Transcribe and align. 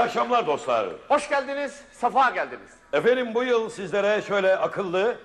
İyi 0.00 0.04
akşamlar 0.04 0.46
dostlar. 0.46 0.86
Hoş 1.08 1.28
geldiniz, 1.28 1.80
safa 1.92 2.30
geldiniz. 2.30 2.70
Efendim 2.92 3.34
bu 3.34 3.44
yıl 3.44 3.70
sizlere 3.70 4.22
şöyle 4.22 4.56
akıllı 4.56 5.16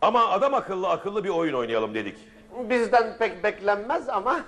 ama 0.00 0.28
adam 0.28 0.54
akıllı 0.54 0.88
akıllı 0.88 1.24
bir 1.24 1.28
oyun 1.28 1.54
oynayalım 1.54 1.94
dedik. 1.94 2.18
Bizden 2.70 3.18
pek 3.18 3.44
beklenmez 3.44 4.08
ama 4.08 4.40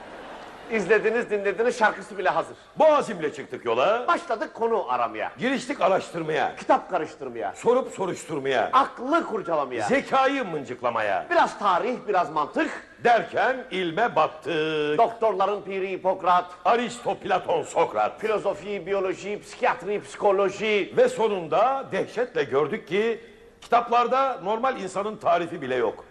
izlediniz, 0.70 1.30
dinlediniz, 1.30 1.78
şarkısı 1.78 2.18
bile 2.18 2.28
hazır. 2.28 2.56
Bu 2.78 2.86
azimle 2.86 3.32
çıktık 3.34 3.64
yola. 3.64 4.04
Başladık 4.08 4.54
konu 4.54 4.92
aramaya, 4.92 5.32
Giriştik 5.38 5.80
araştırmaya, 5.80 6.56
kitap 6.56 6.90
karıştırmaya, 6.90 7.52
sorup 7.56 7.92
soruşturmaya, 7.94 8.70
aklı 8.72 9.26
kurcalamaya. 9.26 9.88
zekayı 9.88 10.44
mıncıklamaya 10.44 11.26
Biraz 11.30 11.58
tarih, 11.58 11.96
biraz 12.08 12.30
mantık. 12.30 12.91
Derken 13.04 13.56
ilme 13.70 14.16
battık. 14.16 14.98
Doktorların 14.98 15.62
piri 15.62 15.90
Hipokrat, 15.90 16.44
Aristo, 16.64 17.14
Platon, 17.14 17.62
Sokrat 17.62 18.20
filozofi, 18.20 18.86
biyoloji, 18.86 19.40
psikiyatri, 19.42 20.02
psikoloji. 20.02 20.92
ve 20.96 21.08
sonunda 21.08 21.84
dehşetle 21.92 22.44
gördük 22.44 22.88
ki 22.88 23.20
kitaplarda 23.60 24.40
normal 24.44 24.80
insanın 24.80 25.16
tarifi 25.16 25.62
bile 25.62 25.74
yok. 25.74 26.04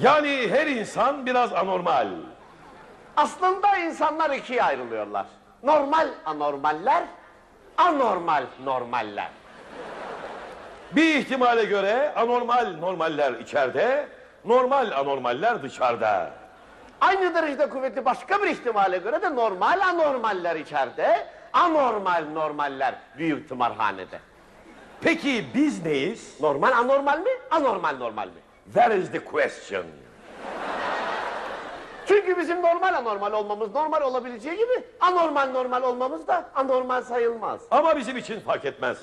Yani 0.00 0.48
her 0.50 0.66
insan 0.66 1.26
biraz 1.26 1.52
anormal. 1.52 2.08
Aslında 3.16 3.76
insanlar 3.76 4.30
ikiye 4.30 4.62
ayrılıyorlar. 4.62 5.26
Normal 5.62 6.08
anormaller, 6.24 7.04
anormal 7.76 8.44
normaller. 8.64 9.28
Bir 10.92 11.14
ihtimale 11.14 11.64
göre 11.64 12.12
anormal 12.16 12.76
normaller 12.80 13.32
içeride, 13.32 14.08
normal 14.44 14.90
anormaller 14.92 15.62
dışarıda. 15.62 16.30
Aynı 17.00 17.34
derecede 17.34 17.68
kuvvetli 17.68 18.04
başka 18.04 18.42
bir 18.42 18.46
ihtimale 18.46 18.98
göre 18.98 19.22
de 19.22 19.34
normal 19.34 19.80
anormaller 19.80 20.56
içeride, 20.56 21.26
anormal 21.52 22.24
normaller 22.34 22.94
büyük 23.18 23.48
tımarhanede. 23.48 24.20
Peki 25.00 25.46
biz 25.54 25.84
neyiz? 25.84 26.40
Normal 26.40 26.72
anormal 26.72 27.18
mi, 27.18 27.30
anormal 27.50 27.96
normal 27.96 28.26
mi? 28.26 28.40
That 28.74 28.92
is 28.92 29.12
the 29.12 29.24
question. 29.24 29.84
Çünkü 32.06 32.38
bizim 32.38 32.62
normal 32.62 32.94
anormal 32.94 33.32
olmamız 33.32 33.74
normal 33.74 34.02
olabileceği 34.02 34.56
gibi 34.56 34.84
anormal 35.00 35.46
normal 35.50 35.82
olmamız 35.82 36.26
da 36.26 36.50
anormal 36.54 37.02
sayılmaz. 37.02 37.60
Ama 37.70 37.96
bizim 37.96 38.16
için 38.16 38.40
fark 38.40 38.64
etmez. 38.64 38.98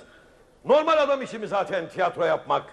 Normal 0.65 0.97
adam 0.97 1.21
işi 1.21 1.39
mi 1.39 1.47
zaten 1.47 1.89
tiyatro 1.89 2.25
yapmak? 2.25 2.63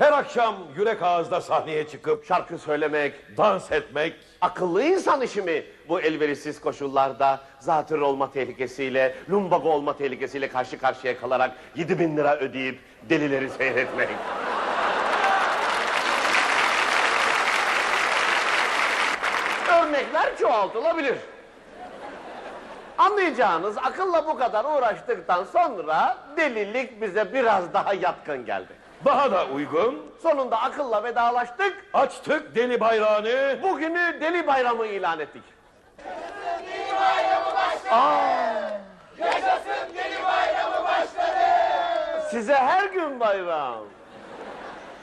Her 0.00 0.12
akşam 0.12 0.56
yürek 0.76 1.02
ağızda 1.02 1.40
sahneye 1.40 1.88
çıkıp 1.88 2.26
Şarkı 2.26 2.58
söylemek, 2.58 3.36
dans 3.36 3.72
etmek, 3.72 4.14
akıllı 4.40 4.82
insan 4.82 5.20
işi 5.20 5.42
mi 5.42 5.64
bu 5.88 6.00
elverişsiz 6.00 6.60
koşullarda 6.60 7.40
zatürre 7.58 8.04
olma 8.04 8.32
tehlikesiyle, 8.32 9.14
lumbago 9.30 9.70
olma 9.70 9.96
tehlikesiyle 9.96 10.48
karşı 10.48 10.78
karşıya 10.78 11.20
kalarak 11.20 11.52
7 11.76 11.98
bin 11.98 12.16
lira 12.16 12.36
ödeyip 12.36 12.78
delileri 13.02 13.50
seyretmek? 13.50 14.08
Örnekler 19.82 20.36
çoğaltılabilir. 20.38 21.16
Anlayacağınız 22.98 23.78
akılla 23.78 24.26
bu 24.26 24.38
kadar 24.38 24.64
uğraştıktan 24.64 25.44
sonra 25.44 26.18
delilik 26.36 27.02
bize 27.02 27.32
biraz 27.32 27.74
daha 27.74 27.94
yatkın 27.94 28.44
geldi. 28.44 28.79
Daha 29.04 29.30
da 29.30 29.46
uygun, 29.46 30.10
Sonunda 30.22 30.62
akılla 30.62 31.04
vedalaştık, 31.04 31.84
açtık 31.92 32.54
deli 32.54 32.80
bayrağını. 32.80 33.62
bugünü 33.62 34.20
deli 34.20 34.46
bayramı 34.46 34.86
ilan 34.86 35.20
ettik. 35.20 35.42
Size 42.30 42.54
her 42.54 42.84
gün 42.84 43.20
bayram. 43.20 43.84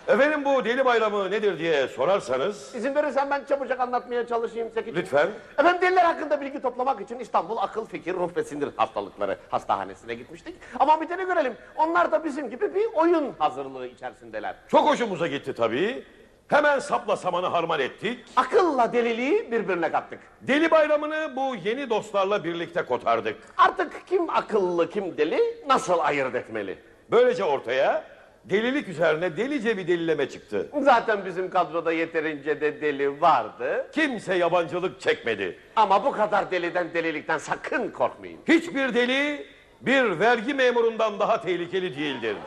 Efendim 0.08 0.46
bu 0.46 0.66
deli 0.66 0.86
bayramı 0.86 1.32
nedir 1.32 1.60
diye 1.60 1.88
sorarsanız 1.88 2.76
İzin 2.76 2.96
verirsen 2.96 3.30
ben 3.30 3.44
çabucak 3.50 3.80
anlatmaya 3.80 4.28
çalışayım 4.28 4.70
Sekici. 4.74 4.96
lütfen. 4.96 5.28
Efendim 5.60 5.82
deliler 5.82 6.04
hakkında 6.06 6.42
bilgi 6.42 6.62
toplamak 6.62 7.02
için 7.02 7.20
İstanbul 7.20 7.58
Akıl 7.58 7.86
Fikir 7.86 8.14
Ruh 8.14 8.30
ve 8.36 8.44
Sinir 8.44 8.70
Hastalıkları 8.78 9.38
Hastahanesi'ne 9.50 10.14
gitmiştik. 10.14 10.56
Ama 10.80 11.02
bir 11.02 11.08
tane 11.08 11.24
görelim. 11.24 11.54
Onlar 11.76 12.12
da 12.12 12.24
bizim 12.24 12.50
gibi 12.50 12.76
bir 12.76 12.86
oyun 12.94 13.34
hazırlığı 13.40 13.88
içerisindeler. 13.88 14.56
Çok 14.68 14.90
hoşumuza 14.90 15.28
gitti 15.28 15.54
tabii. 15.54 16.04
Hemen 16.48 16.80
sapla 16.80 17.16
samanı 17.18 17.46
harman 17.48 17.80
ettik. 17.80 18.26
Akılla 18.36 18.94
deliliği 18.94 19.52
birbirine 19.52 19.92
kattık. 19.92 20.20
Deli 20.42 20.72
bayramını 20.72 21.36
bu 21.36 21.56
yeni 21.64 21.90
dostlarla 21.90 22.44
birlikte 22.44 22.86
kotardık. 22.86 23.36
Artık 23.58 24.08
kim 24.08 24.30
akıllı 24.30 24.90
kim 24.90 25.18
deli 25.18 25.40
nasıl 25.68 26.00
ayırt 26.00 26.36
etmeli? 26.36 26.78
Böylece 27.12 27.44
ortaya 27.44 28.04
delilik 28.50 28.88
üzerine 28.88 29.38
delice 29.38 29.78
bir 29.78 29.88
delileme 29.88 30.30
çıktı. 30.30 30.70
Zaten 30.82 31.26
bizim 31.26 31.50
kadroda 31.50 31.92
yeterince 31.92 32.62
de 32.62 32.82
deli 32.82 33.22
vardı. 33.22 33.88
Kimse 33.92 34.36
yabancılık 34.36 35.02
çekmedi. 35.02 35.60
Ama 35.76 36.06
bu 36.06 36.12
kadar 36.12 36.52
deliden 36.52 36.94
delilikten 36.94 37.38
sakın 37.38 37.92
korkmayın. 37.92 38.40
Hiçbir 38.48 38.94
deli 38.94 39.46
bir 39.82 40.20
vergi 40.20 40.54
memurundan 40.54 41.20
daha 41.20 41.42
tehlikeli 41.42 41.98
değildir. 41.98 42.38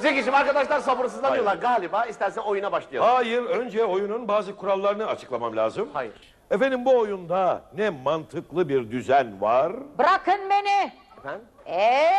Zekiciğim 0.00 0.34
arkadaşlar 0.34 0.80
sabırsızlanıyorlar 0.80 1.56
galiba. 1.56 2.04
İstersen 2.04 2.42
oyuna 2.42 2.72
başlayalım. 2.72 3.08
Hayır, 3.08 3.42
önce 3.42 3.84
oyunun 3.84 4.28
bazı 4.28 4.56
kurallarını 4.56 5.06
açıklamam 5.06 5.56
lazım. 5.56 5.88
Hayır. 5.92 6.12
Efendim 6.50 6.84
bu 6.84 6.98
oyunda 6.98 7.62
ne 7.76 7.90
mantıklı 7.90 8.68
bir 8.68 8.90
düzen 8.90 9.40
var. 9.40 9.72
Bırakın 9.98 10.40
beni. 10.50 10.92
Efendim? 11.18 11.46
Ee? 11.66 12.10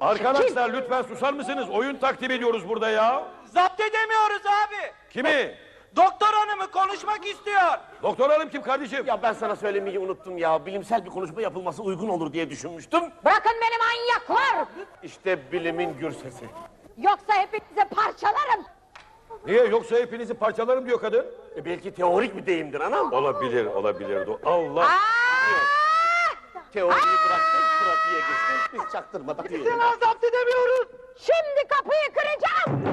Arkadaşlar 0.00 0.72
lütfen 0.72 1.02
susar 1.02 1.32
mısınız? 1.32 1.70
Oyun 1.70 1.96
takdim 1.96 2.30
ediyoruz 2.30 2.68
burada 2.68 2.88
ya. 2.88 3.24
Zapt 3.44 3.80
edemiyoruz 3.80 4.42
abi. 4.46 4.92
Kimi? 5.10 5.54
Doktor 5.96 6.26
hanımı 6.32 6.70
konuşmak 6.70 7.26
istiyor. 7.26 7.78
Doktor 8.02 8.30
hanım 8.30 8.50
kim 8.50 8.62
kardeşim? 8.62 9.06
Ya 9.06 9.22
ben 9.22 9.32
sana 9.32 9.56
söylemeyi 9.56 9.98
unuttum 9.98 10.38
ya. 10.38 10.66
Bilimsel 10.66 11.04
bir 11.04 11.10
konuşma 11.10 11.42
yapılması 11.42 11.82
uygun 11.82 12.08
olur 12.08 12.32
diye 12.32 12.50
düşünmüştüm. 12.50 13.00
Bırakın 13.24 13.52
beni 13.62 13.78
manyaklar. 13.78 14.66
İşte 15.02 15.52
bilimin 15.52 15.98
gür 15.98 16.12
sesi. 16.12 16.44
Yoksa 16.98 17.32
hepinizi 17.34 17.88
parçalarım. 17.94 18.64
Niye? 19.46 19.64
Yoksa 19.64 19.96
hepinizi 19.96 20.34
parçalarım 20.34 20.86
diyor 20.86 21.00
kadın. 21.00 21.26
E 21.56 21.64
belki 21.64 21.94
teorik 21.94 22.36
bir 22.36 22.46
deyimdir 22.46 22.80
anam. 22.80 23.12
Olabilir, 23.12 23.66
olabilir. 23.66 24.28
Allah. 24.44 24.84
Aa! 24.84 24.88
Teoriyi 26.74 27.16
bıraktık, 27.26 27.64
pratiğe 27.80 28.20
geçtik. 28.20 28.72
Biz 28.72 28.82
çaktırmadık 28.92 29.48
diyelim. 29.48 29.78
Zapt 30.00 30.24
edemiyoruz. 30.24 30.88
Şimdi 31.16 31.68
kapıyı 31.68 32.12
kıracağım. 32.14 32.84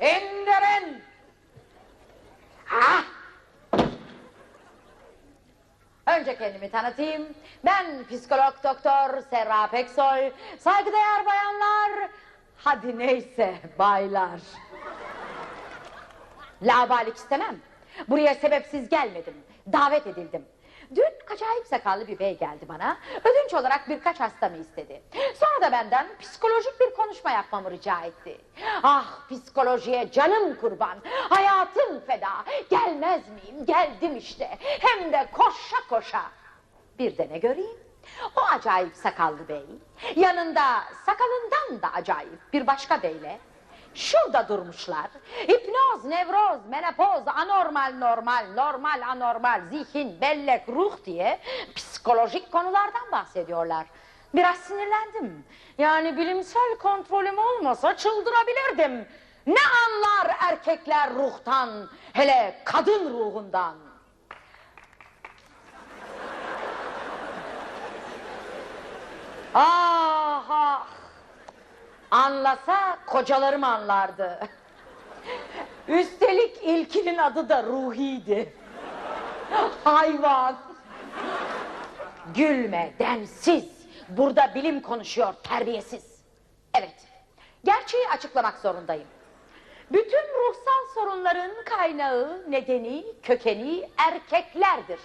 İndirin. 0.00 1.02
Ah! 2.70 3.11
Önce 6.06 6.38
kendimi 6.38 6.70
tanıtayım. 6.70 7.28
Ben 7.64 7.86
psikolog 8.10 8.54
doktor 8.64 9.22
Serra 9.30 9.66
Peksoy. 9.66 10.32
Saygıdeğer 10.58 11.26
bayanlar, 11.26 12.10
hadi 12.56 12.98
neyse 12.98 13.54
baylar. 13.78 14.40
Labalik 16.62 17.16
istemem. 17.16 17.56
Buraya 18.08 18.34
sebepsiz 18.34 18.88
gelmedim. 18.88 19.34
Davet 19.72 20.06
edildim. 20.06 20.44
Dün 20.96 21.34
acayip 21.34 21.66
sakallı 21.66 22.06
bir 22.08 22.18
bey 22.18 22.38
geldi 22.38 22.68
bana. 22.68 22.96
Ödünç 23.24 23.54
olarak 23.54 23.88
birkaç 23.88 24.20
hastamı 24.20 24.56
istedi. 24.56 25.02
Sonra 25.34 25.66
da 25.66 25.72
benden 25.72 26.06
psikolojik 26.20 26.80
bir 26.80 26.94
konuşma 26.94 27.30
yapmamı 27.30 27.70
rica 27.70 28.00
etti. 28.00 28.40
Ah 28.82 29.28
psikolojiye 29.30 30.10
canım 30.10 30.56
kurban. 30.60 30.98
Hayatım 31.28 32.00
feda. 32.00 32.44
Gelmez 32.70 33.22
miyim? 33.28 33.66
Geldim 33.66 34.16
işte. 34.16 34.58
Hem 34.60 35.12
de 35.12 35.26
koşa 35.32 35.76
koşa. 35.88 36.22
Bir 36.98 37.18
de 37.18 37.28
ne 37.30 37.38
göreyim? 37.38 37.76
O 38.36 38.40
acayip 38.40 38.96
sakallı 38.96 39.48
bey. 39.48 39.66
Yanında 40.16 40.84
sakalından 41.06 41.82
da 41.82 41.92
acayip 41.92 42.52
bir 42.52 42.66
başka 42.66 43.02
beyle 43.02 43.38
Şurada 43.94 44.48
durmuşlar. 44.48 45.06
Hipnoz, 45.48 46.04
nevroz, 46.04 46.66
menopoz, 46.66 47.22
anormal, 47.26 47.94
normal, 47.98 48.46
normal, 48.56 49.02
anormal, 49.08 49.60
zihin, 49.70 50.20
bellek, 50.20 50.68
ruh 50.68 51.04
diye 51.04 51.40
psikolojik 51.74 52.52
konulardan 52.52 53.12
bahsediyorlar. 53.12 53.86
Biraz 54.34 54.56
sinirlendim. 54.56 55.44
Yani 55.78 56.16
bilimsel 56.16 56.78
kontrolüm 56.82 57.38
olmasa 57.38 57.96
çıldırabilirdim. 57.96 59.08
Ne 59.46 59.60
anlar 59.86 60.36
erkekler 60.40 61.14
ruhtan, 61.14 61.88
hele 62.12 62.62
kadın 62.64 63.10
ruhundan. 63.10 63.74
Ah, 69.54 70.44
ah 70.48 70.86
Anlasa 72.12 72.98
kocalarım 73.06 73.64
anlardı. 73.64 74.38
Üstelik 75.88 76.56
ilkinin 76.62 77.18
adı 77.18 77.48
da 77.48 77.62
Ruhi'ydi. 77.62 78.52
Hayvan. 79.84 80.56
Gülme 82.34 82.92
densiz. 82.98 83.64
Burada 84.08 84.54
bilim 84.54 84.80
konuşuyor 84.80 85.34
terbiyesiz. 85.42 86.04
Evet. 86.74 86.94
Gerçeği 87.64 88.08
açıklamak 88.08 88.58
zorundayım. 88.58 89.08
Bütün 89.92 90.22
ruhsal 90.38 90.94
sorunların 90.94 91.50
kaynağı, 91.64 92.50
nedeni, 92.50 93.04
kökeni 93.22 93.88
erkeklerdir. 93.98 95.00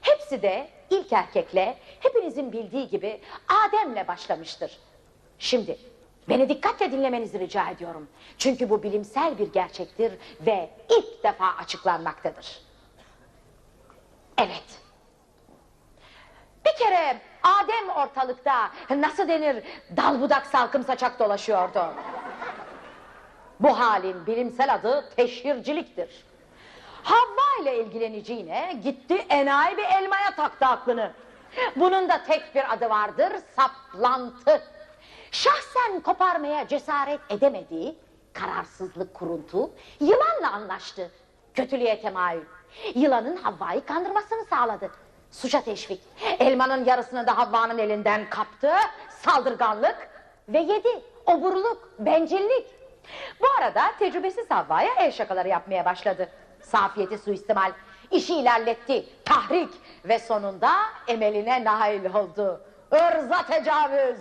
Hepsi 0.00 0.42
de 0.42 0.68
ilk 0.90 1.12
erkekle 1.12 1.78
hepinizin 2.00 2.52
bildiği 2.52 2.88
gibi 2.88 3.20
Adem'le 3.48 4.08
başlamıştır. 4.08 4.78
Şimdi 5.38 5.78
beni 6.28 6.48
dikkatle 6.48 6.92
dinlemenizi 6.92 7.38
rica 7.38 7.70
ediyorum. 7.70 8.08
Çünkü 8.38 8.70
bu 8.70 8.82
bilimsel 8.82 9.38
bir 9.38 9.52
gerçektir 9.52 10.12
ve 10.46 10.70
ilk 10.90 11.24
defa 11.24 11.46
açıklanmaktadır. 11.46 12.60
Evet. 14.38 14.64
Bir 16.66 16.84
kere 16.84 17.20
Adem 17.42 17.88
ortalıkta 17.96 18.70
nasıl 18.90 19.28
denir 19.28 19.64
dal 19.96 20.20
budak 20.20 20.46
salkım 20.46 20.84
saçak 20.84 21.18
dolaşıyordu. 21.18 21.94
Bu 23.60 23.78
halin 23.78 24.26
bilimsel 24.26 24.74
adı 24.74 25.08
teşhirciliktir. 25.16 26.24
Havva 27.02 27.62
ile 27.62 27.84
ilgileneceğine 27.84 28.80
gitti 28.82 29.26
enayi 29.28 29.76
bir 29.76 29.84
elmaya 29.84 30.34
taktı 30.36 30.66
aklını. 30.66 31.12
Bunun 31.76 32.08
da 32.08 32.24
tek 32.24 32.54
bir 32.54 32.72
adı 32.72 32.90
vardır 32.90 33.32
saplantı. 33.56 34.62
Şahsen 35.32 36.00
koparmaya 36.00 36.68
cesaret 36.68 37.20
edemediği 37.30 37.98
kararsızlık 38.32 39.14
kuruntu 39.14 39.70
yılanla 40.00 40.52
anlaştı. 40.52 41.10
Kötülüğe 41.54 42.00
temayül. 42.00 42.44
Yılanın 42.94 43.36
Havva'yı 43.36 43.86
kandırmasını 43.86 44.44
sağladı. 44.44 44.90
Suça 45.30 45.64
teşvik. 45.64 46.00
Elmanın 46.38 46.84
yarısını 46.84 47.26
da 47.26 47.38
Havva'nın 47.38 47.78
elinden 47.78 48.30
kaptı. 48.30 48.72
Saldırganlık 49.10 50.08
ve 50.48 50.58
yedi. 50.58 51.02
Oburluk, 51.26 51.90
bencillik. 51.98 52.66
Bu 53.40 53.46
arada 53.58 53.82
tecrübesiz 53.98 54.50
Havva'ya 54.50 54.94
el 54.98 55.12
şakaları 55.12 55.48
yapmaya 55.48 55.84
başladı. 55.84 56.28
Safiyeti 56.60 57.18
suistimal, 57.18 57.72
işi 58.10 58.34
ilerletti, 58.34 59.04
tahrik 59.24 59.70
ve 60.04 60.18
sonunda 60.18 60.70
emeline 61.08 61.64
nail 61.64 62.14
oldu. 62.14 62.60
Irza 62.92 63.46
tecavüz. 63.46 64.18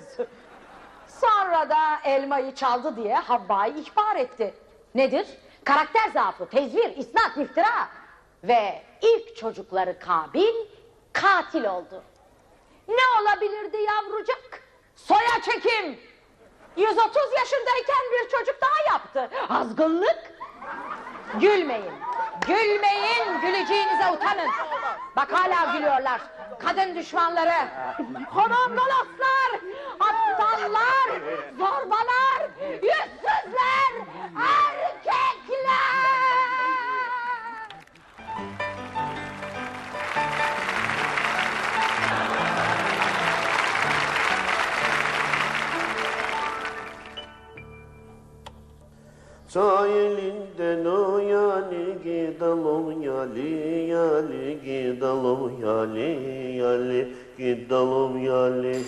Sonra 1.21 1.69
da 1.69 1.99
elmayı 2.03 2.55
çaldı 2.55 2.95
diye 2.95 3.15
Havva'yı 3.15 3.73
ihbar 3.73 4.15
etti. 4.15 4.53
Nedir? 4.95 5.27
Karakter 5.63 6.09
zaafı, 6.13 6.45
tezvir, 6.49 6.97
isnat, 6.97 7.37
iftira. 7.37 7.89
Ve 8.43 8.81
ilk 9.01 9.37
çocukları 9.37 9.99
Kabil 9.99 10.53
katil 11.13 11.65
oldu. 11.65 12.03
Ne 12.87 13.21
olabilirdi 13.21 13.77
yavrucak? 13.77 14.63
Soya 14.95 15.41
çekim. 15.45 15.99
130 16.77 17.15
yaşındayken 17.37 18.03
bir 18.11 18.29
çocuk 18.29 18.55
daha 18.61 18.93
yaptı. 18.93 19.29
Azgınlık. 19.49 20.31
Gülmeyin. 21.39 21.93
Gülmeyin. 22.47 23.41
Güleceğinize 23.41 24.11
utanın. 24.11 24.49
Bak 25.15 25.31
hala 25.31 25.73
gülüyorlar. 25.73 26.21
Kadın 26.59 26.95
düşmanları. 26.95 27.67
Konondolaslar. 28.33 29.51
Aptallar. 30.61 31.21
Zorbalar. 31.57 32.49
Yüzsüzler. 32.73 33.93
Erkekler. 34.35 35.91
Sahilinden 49.47 50.85
o 50.85 51.19
yali 51.19 52.03
gidelim 52.03 53.01
yali 53.01 53.89
yali 53.89 54.59
gidelim 54.65 55.61
yali 55.61 56.57
yali 56.57 57.13
gidelim 57.37 58.25
yali. 58.25 58.83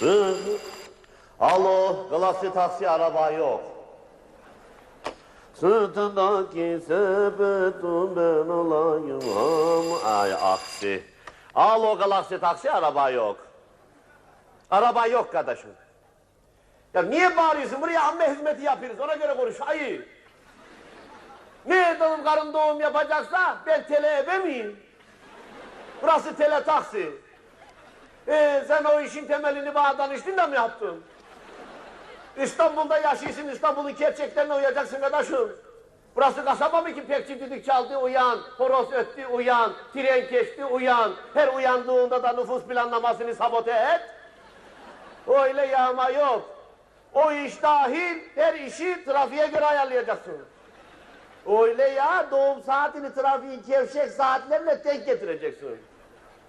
Hı. 0.00 0.34
Alo, 1.42 2.06
Galaxy 2.10 2.48
taksi 2.54 2.88
araba 2.88 3.30
yok. 3.30 3.60
Sırtındaki 5.54 6.80
sepetim 6.86 8.16
ben 8.16 8.48
olayım 8.48 9.20
am 9.38 10.12
ay 10.12 10.32
aksi. 10.32 11.02
Alo 11.54 11.98
Galaxy 11.98 12.36
taksi 12.36 12.70
araba 12.70 13.10
yok. 13.10 13.36
Araba 14.70 15.06
yok 15.06 15.32
kardeşim. 15.32 15.70
Ya 16.94 17.02
niye 17.02 17.36
bağırıyorsun? 17.36 17.80
Buraya 17.82 18.02
amme 18.02 18.30
hizmeti 18.30 18.62
yapıyoruz. 18.62 19.00
Ona 19.00 19.14
göre 19.14 19.36
konuş. 19.36 19.60
Ayı. 19.60 20.08
Ne 21.66 21.96
doğum 22.00 22.24
karın 22.24 22.52
doğum 22.52 22.80
yapacaksa 22.80 23.56
ben 23.66 23.86
tele 23.86 24.18
ebe 24.18 24.38
miyim? 24.38 24.80
Burası 26.02 26.36
tele 26.36 26.64
taksi. 26.64 27.12
Ee, 28.28 28.64
sen 28.68 28.84
o 28.84 29.00
işin 29.00 29.26
temelini 29.26 29.74
bana 29.74 29.98
danıştın 29.98 30.36
da 30.36 30.46
mı 30.46 30.54
yaptın? 30.54 31.04
İstanbul'da 32.36 32.98
yaşıyorsun, 32.98 33.48
İstanbul'un 33.48 33.96
gerçeklerine 33.96 34.54
uyacaksın 34.54 35.00
kardeşim. 35.00 35.52
Burası 36.16 36.44
kasaba 36.44 36.80
mı 36.80 36.94
ki 36.94 37.06
pekçi 37.06 37.40
düdük 37.40 37.64
çaldı 37.64 37.96
uyan, 37.96 38.38
horoz 38.58 38.92
öttü 38.92 39.26
uyan, 39.26 39.72
tren 39.92 40.28
geçti 40.30 40.64
uyan. 40.64 41.12
Her 41.34 41.48
uyandığında 41.48 42.22
da 42.22 42.32
nüfus 42.32 42.62
planlamasını 42.62 43.34
sabote 43.34 43.70
et. 43.70 44.00
Öyle 45.28 45.66
yağma 45.66 46.10
yok. 46.10 46.50
O 47.14 47.32
iş 47.32 47.62
dahil 47.62 48.18
her 48.34 48.54
işi 48.54 49.04
trafiğe 49.04 49.46
göre 49.46 49.66
ayarlayacaksın. 49.66 50.38
Öyle 51.46 51.88
ya 51.88 52.26
doğum 52.30 52.62
saatini 52.62 53.14
trafiğin 53.14 53.62
gevşek 53.68 54.10
saatlerine 54.10 54.84
denk 54.84 55.06
getireceksin. 55.06 55.78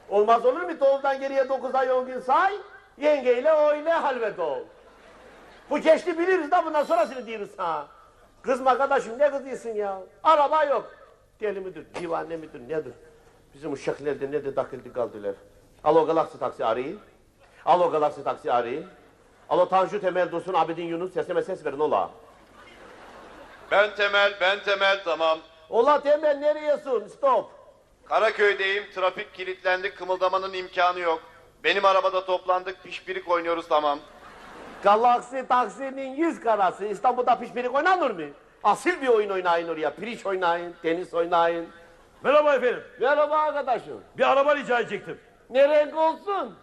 Olmaz 0.09 0.45
olur 0.45 0.61
mu? 0.61 0.79
Doğumdan 0.79 1.19
geriye 1.19 1.49
9 1.49 1.75
ay 1.75 1.91
10 1.91 2.05
gün 2.05 2.19
say. 2.19 2.53
Yengeyle 2.97 3.51
öyle 3.51 3.91
halvet 3.91 4.39
ol. 4.39 4.59
Bu 5.70 5.79
geçti 5.79 6.17
biliriz 6.20 6.51
da 6.51 6.65
bundan 6.65 6.84
sonrasını 6.84 7.25
diyoruz 7.25 7.50
ha. 7.58 7.88
Kızma 8.41 8.77
kardeşim 8.77 9.20
ne 9.20 9.32
kızıyorsun 9.32 9.70
ya? 9.70 10.00
Araba 10.24 10.63
yok. 10.63 10.91
Deli 11.41 11.60
midir, 11.60 11.86
divane 12.00 12.38
midir, 12.38 12.60
nedir? 12.70 12.93
Bizim 13.53 13.74
uşaklarda 13.74 14.27
ne 14.27 14.46
de 14.46 14.55
takıldı 14.55 14.93
kaldılar. 14.93 15.36
Alo 15.84 16.05
Galaxy 16.05 16.38
taksi 16.38 16.65
arayın. 16.65 17.00
Alo 17.65 17.91
Galaxy 17.91 18.22
taksi 18.22 18.51
arayın. 18.51 18.86
Alo 19.50 19.70
Tanju 19.70 20.01
Temel 20.01 20.32
Dursun 20.32 20.53
Abidin 20.53 20.86
Yunus 20.86 21.13
sesime 21.13 21.41
ses 21.41 21.65
verin 21.65 21.79
ola. 21.79 22.10
Ben 23.72 23.96
Temel, 23.96 24.34
ben 24.41 24.63
Temel 24.63 25.03
tamam. 25.03 25.39
Ola 25.70 26.01
Temel 26.03 26.38
nereyesin? 26.38 27.08
Stop. 27.08 27.51
Karaköy'deyim, 28.05 28.84
trafik 28.96 29.34
kilitlendi, 29.34 29.96
kımıldamanın 29.96 30.53
imkanı 30.53 31.00
yok. 31.00 31.22
Benim 31.63 31.86
arabada 31.86 32.25
toplandık, 32.25 32.84
pişpirik 32.84 33.29
oynuyoruz 33.29 33.67
tamam. 33.67 34.00
Galaxy 34.83 35.39
taksinin 35.49 36.15
yüz 36.15 36.39
karası 36.39 36.85
İstanbul'da 36.85 37.39
pişpirik 37.39 37.75
oynanır 37.75 38.11
mı? 38.11 38.25
Asil 38.63 39.01
bir 39.01 39.07
oyun 39.07 39.29
oynayın 39.29 39.67
oraya. 39.67 39.95
Piriç 39.95 40.25
oynayın, 40.25 40.73
tenis 40.81 41.13
oynayın. 41.13 41.67
Merhaba 42.23 42.55
efendim. 42.55 42.83
Merhaba 42.99 43.37
arkadaşım. 43.37 44.01
Bir 44.17 44.31
araba 44.31 44.55
rica 44.55 44.79
edecektim. 44.79 45.19
Ne 45.49 45.69
renk 45.69 45.97
olsun? 45.97 46.55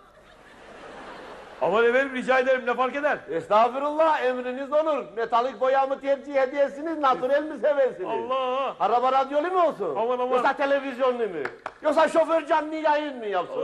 Aman 1.62 1.84
efendim 1.84 2.14
rica 2.14 2.38
ederim 2.38 2.66
ne 2.66 2.74
fark 2.74 2.96
eder? 2.96 3.18
Estağfurullah 3.30 4.22
emriniz 4.24 4.72
olur. 4.72 5.04
Metalik 5.16 5.60
boya 5.60 5.86
mı 5.86 6.00
tercih 6.00 6.34
ediyorsunuz, 6.36 6.98
natürel 6.98 7.42
mi 7.42 7.58
seversiniz? 7.58 8.08
Allah! 8.30 8.74
Araba 8.80 9.12
radyolu 9.12 9.50
mu 9.50 9.62
olsun? 9.66 9.96
Aman, 9.96 10.18
aman. 10.18 10.36
Yoksa 10.36 10.52
televizyonlu 10.52 11.18
mu? 11.28 11.42
Yoksa 11.82 12.08
şoför 12.08 12.46
canlı 12.46 12.74
yayın 12.74 13.18
mı 13.18 13.26
yapsın? 13.26 13.62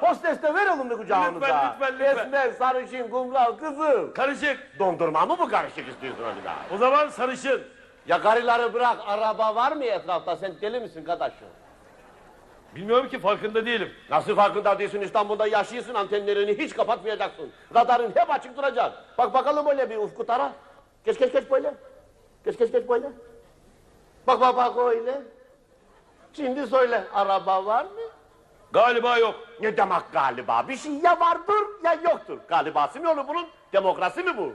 Hostes 0.00 0.42
de 0.42 0.54
ver 0.54 0.66
oğlum 0.66 0.90
bir 0.90 0.96
kucağınıza. 0.96 1.46
Lütfen, 1.46 1.72
lütfen, 1.72 1.94
lütfen. 1.98 2.24
Esmer, 2.24 2.50
sarışın, 2.52 3.08
kumral, 3.10 3.52
kızıl. 3.52 4.14
Karışık. 4.14 4.78
Dondurma 4.78 5.26
mı 5.26 5.36
bu 5.38 5.48
karışık 5.48 5.88
istiyorsun 5.88 6.24
öyle 6.24 6.44
daha? 6.44 6.56
O 6.74 6.76
zaman 6.76 7.08
sarışın. 7.08 7.62
Ya 8.06 8.22
karıları 8.22 8.74
bırak, 8.74 8.96
araba 9.06 9.54
var 9.54 9.72
mı 9.72 9.84
etrafta? 9.84 10.36
Sen 10.36 10.52
deli 10.60 10.80
misin 10.80 11.04
kardeşim? 11.04 11.46
Bilmiyorum 12.74 13.08
ki 13.08 13.18
farkında 13.18 13.66
değilim. 13.66 13.90
Nasıl 14.10 14.34
farkında 14.36 14.78
değilsin 14.78 15.00
İstanbul'da 15.00 15.46
yaşıyorsun 15.46 15.94
antenlerini 15.94 16.58
hiç 16.58 16.74
kapatmayacaksın. 16.74 17.52
Radarın 17.74 18.12
hep 18.14 18.30
açık 18.30 18.56
duracak. 18.56 18.92
Bak 19.18 19.34
bakalım 19.34 19.66
öyle 19.66 19.90
bir 19.90 19.96
ufku 19.96 20.26
tara. 20.26 20.52
Geç 21.04 21.18
geç 21.18 21.32
geç 21.32 21.50
böyle. 21.50 21.74
Geç 22.44 22.58
geç 22.58 22.72
geç 22.72 22.88
böyle. 22.88 23.12
Bak 24.26 24.40
bak 24.40 24.56
bak 24.56 24.76
öyle. 24.78 25.22
Şimdi 26.32 26.66
söyle 26.66 27.04
araba 27.14 27.66
var 27.66 27.84
mı? 27.84 27.90
Galiba 28.72 29.18
yok. 29.18 29.34
Ne 29.60 29.76
demek 29.76 30.02
galiba? 30.12 30.68
Bir 30.68 30.76
şey 30.76 30.92
ya 30.92 31.20
vardır 31.20 31.64
ya 31.84 31.94
yoktur. 32.04 32.38
Galibası 32.48 33.00
mı 33.00 33.10
olur 33.10 33.28
bunun? 33.28 33.46
Demokrasi 33.72 34.22
mi 34.22 34.36
bu? 34.36 34.52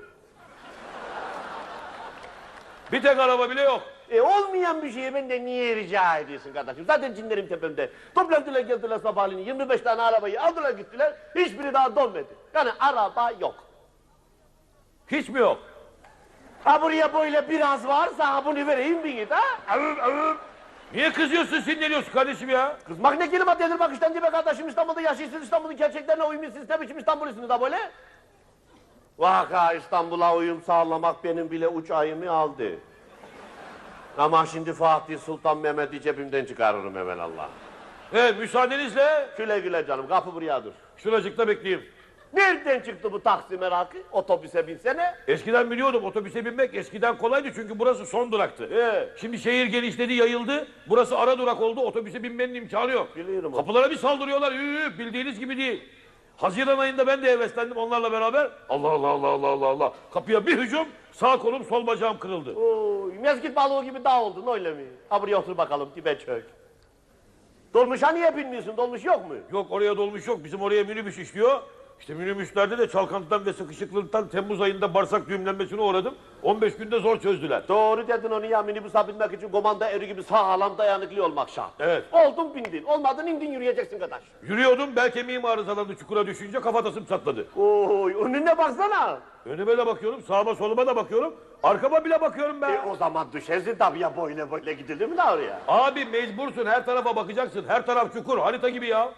Bir 2.92 3.02
tek 3.02 3.20
araba 3.20 3.50
bile 3.50 3.62
yok. 3.62 3.82
E 4.12 4.22
olmayan 4.22 4.82
bir 4.82 4.92
şeyi 4.92 5.14
benden 5.14 5.46
niye 5.46 5.76
rica 5.76 6.18
ediyorsun 6.18 6.54
kardeşim? 6.54 6.86
Zaten 6.86 7.14
cinlerim 7.14 7.48
tepemde. 7.48 7.90
Toplantılar 8.16 8.60
geldiler 8.60 9.00
sabahleyin 9.00 9.46
25 9.46 9.82
tane 9.82 10.02
arabayı 10.02 10.42
aldılar 10.42 10.72
gittiler. 10.72 11.14
Hiçbiri 11.36 11.74
daha 11.74 11.96
dönmedi. 11.96 12.36
Yani 12.54 12.70
araba 12.80 13.32
yok. 13.40 13.56
Hiç 15.08 15.30
mi 15.30 15.40
yok? 15.40 15.60
Ha 16.64 16.82
buraya 16.82 17.14
böyle 17.14 17.50
biraz 17.50 17.88
varsa 17.88 18.34
ha 18.34 18.46
bunu 18.46 18.68
vereyim 18.68 19.04
bir 19.04 19.14
git 19.14 19.32
ha. 19.32 19.44
Avım 19.70 20.00
avım. 20.00 20.38
Niye 20.94 21.14
kızıyorsun 21.14 21.60
sinirleniyorsun 21.60 22.12
kardeşim 22.12 22.50
ya? 22.50 22.78
Kızmak 22.88 23.18
ne 23.20 23.30
kelime 23.30 23.60
dedir 23.60 23.80
bak 23.80 23.94
işten 23.94 24.14
dibe 24.14 24.30
kardeşim 24.30 24.68
İstanbul'da 24.70 25.02
yaşıyorsunuz 25.02 25.44
İstanbul'un 25.44 25.78
gerçeklerine 25.78 26.24
uymuyorsunuz 26.24 26.70
ne 26.70 26.82
biçim 26.82 26.98
İstanbul'usunuz 26.98 27.50
da 27.50 27.62
böyle? 27.62 27.78
Vaka 29.18 29.74
İstanbul'a 29.74 30.36
uyum 30.36 30.62
sağlamak 30.62 31.24
benim 31.24 31.52
bile 31.52 31.68
uç 31.68 31.92
ayımı 31.92 32.32
aldı. 32.32 32.80
Ama 34.18 34.46
şimdi 34.46 34.74
Fatih 34.74 35.18
Sultan 35.20 35.58
Mehmet'i 35.58 36.02
cebimden 36.02 36.46
çıkarırım 36.46 37.20
Allah. 37.20 37.50
Evet 38.14 38.36
müsaadenizle 38.40 39.30
Güle 39.38 39.60
güle 39.60 39.86
canım 39.88 40.08
kapı 40.08 40.34
buraya 40.36 40.64
dur. 40.66 40.72
şuracıkta 40.98 41.48
bekleyeyim. 41.48 41.86
Nereden 42.34 42.80
çıktı 42.80 43.12
bu 43.12 43.24
taksi 43.24 43.58
merakı? 43.58 43.98
Otobüse 44.12 44.68
binsene. 44.68 45.16
Eskiden 45.28 45.72
biliyordum 45.72 46.04
otobüse 46.04 46.46
binmek 46.46 46.76
eskiden 46.76 47.18
kolaydı 47.18 47.52
çünkü 47.56 47.80
burası 47.80 48.06
son 48.06 48.32
duraktı. 48.32 48.70
Ee? 48.74 49.10
Şimdi 49.22 49.40
şehir 49.40 49.66
genişledi 49.66 50.14
yayıldı. 50.14 50.68
Burası 50.88 51.18
ara 51.18 51.38
durak 51.38 51.62
oldu 51.62 51.82
otobüse 51.82 52.24
binmenin 52.24 52.54
imkanı 52.54 52.92
yok. 52.92 53.16
Biliyorum 53.16 53.54
onu. 53.54 53.60
Kapılara 53.60 53.92
bir 53.92 53.96
saldırıyorlar. 53.96 54.52
Üü, 54.52 54.98
bildiğiniz 55.00 55.40
gibi 55.40 55.58
değil. 55.58 55.84
Haziran 56.38 56.77
ayında 56.77 57.08
ben 57.08 57.24
de 57.24 57.32
heveslendim 57.32 57.77
onlarla 57.77 58.12
beraber. 58.12 58.51
Allah 58.70 58.89
Allah 58.89 59.08
Allah 59.08 59.27
Allah 59.27 59.48
Allah 59.48 59.67
Allah. 59.67 59.94
Kapıya 60.13 60.46
bir 60.46 60.58
hücum 60.58 60.88
sağ 61.12 61.39
kolum 61.39 61.63
sol 61.63 61.88
bacağım 61.88 62.20
kırıldı. 62.20 62.56
Oy, 62.56 63.13
mezgit 63.20 63.56
balığı 63.56 63.84
gibi 63.86 64.03
dağ 64.03 64.22
oldun 64.24 64.53
öyle 64.53 64.74
mi? 64.74 64.84
Ha 65.10 65.22
buraya 65.22 65.38
otur 65.38 65.58
bakalım 65.58 65.89
dibe 65.96 66.20
çök. 66.20 66.46
Dolmuşa 67.74 68.12
niye 68.12 68.38
binmiyorsun? 68.38 68.77
Dolmuş 68.77 69.06
yok 69.06 69.27
mu? 69.29 69.36
Yok 69.51 69.67
oraya 69.70 69.98
dolmuş 69.98 70.27
yok. 70.27 70.44
Bizim 70.44 70.62
oraya 70.62 70.84
minibüs 70.84 71.17
işliyor. 71.17 71.62
İşte 72.00 72.13
minibüslerde 72.13 72.77
de 72.77 72.89
çalkantıdan 72.89 73.46
ve 73.46 73.54
sıkışıklıktan 73.54 74.27
Temmuz 74.27 74.62
ayında 74.62 74.94
bağırsak 74.94 75.30
düğümlenmesine 75.30 75.82
uğradım. 75.82 76.16
15 76.44 76.75
günde 76.77 77.00
zor 77.00 77.20
çözdüler. 77.20 77.68
Doğru 77.68 78.08
dedin 78.08 78.30
onu 78.32 78.46
ya 78.46 78.62
minibüse 78.63 79.08
binmek 79.08 79.34
için 79.34 79.50
komanda 79.50 79.89
eri 79.89 80.08
gibi 80.08 80.24
sağlam 80.24 80.77
dayanıklı 80.77 81.25
olmak 81.25 81.50
şart. 81.50 81.72
Evet. 81.80 82.04
Oldun 82.12 82.56
bindin. 82.56 82.84
Olmadın 82.84 83.27
indin 83.27 83.51
yürüyeceksin 83.51 84.00
kardeş. 84.00 84.18
Yürüyordum 84.44 84.96
bel 84.96 85.12
kemiğim 85.12 85.46
arızalandı 85.46 85.96
çukura 85.96 86.27
düşünce 86.27 86.60
kafatasım 86.62 87.06
çatladı. 87.06 87.48
Oy 87.56 88.13
önüne 88.25 88.58
baksana. 88.58 89.20
Önüme 89.46 89.77
de 89.77 89.86
bakıyorum 89.86 90.22
sağıma 90.27 90.56
soluma 90.56 90.88
da 90.88 90.96
bakıyorum. 90.96 91.34
Arkama 91.63 92.06
bile 92.06 92.22
bakıyorum 92.22 92.58
E 92.58 92.62
ben. 92.62 92.89
o 92.89 92.96
zaman 92.96 93.27
düşersin 93.34 93.75
tabii 93.80 94.00
ya 94.00 94.18
böyle 94.18 94.51
böyle 94.51 94.74
gidilir 94.74 95.06
mi 95.08 95.18
la 95.18 95.34
oraya? 95.34 95.60
Abi 95.68 96.06
mecbursun 96.06 96.66
her 96.66 96.86
tarafa 96.86 97.16
bakacaksın. 97.16 97.66
Her 97.68 97.86
taraf 97.86 98.13
çukur 98.13 98.38
harita 98.39 98.70
gibi 98.70 98.88
ya. 98.88 99.10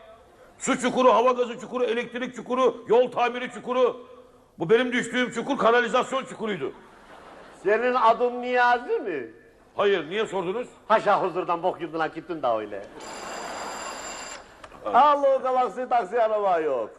Su 0.59 0.79
çukuru, 0.79 1.13
hava 1.13 1.31
gazı 1.31 1.59
çukuru, 1.59 1.83
elektrik 1.83 2.35
çukuru, 2.35 2.85
yol 2.87 3.11
tamiri 3.11 3.51
çukuru. 3.51 4.07
Bu 4.59 4.69
benim 4.69 4.91
düştüğüm 4.91 5.31
çukur 5.31 5.57
kanalizasyon 5.57 6.25
çukuruydu. 6.25 6.71
Senin 7.63 7.93
adın 7.93 8.41
Niyazi 8.41 8.99
mi? 8.99 9.27
Hayır 9.75 10.09
niye 10.09 10.25
sordunuz? 10.25 10.67
Haşa 10.87 11.23
huzurdan 11.23 11.63
bok 11.63 11.81
yuduna 11.81 12.07
gittin 12.07 12.41
da 12.41 12.59
öyle. 12.59 12.85
Allah 14.85 15.35
o 15.35 15.41
galaksi 15.41 15.89
taksi 15.89 16.21
araba 16.21 16.59
yok. 16.59 16.89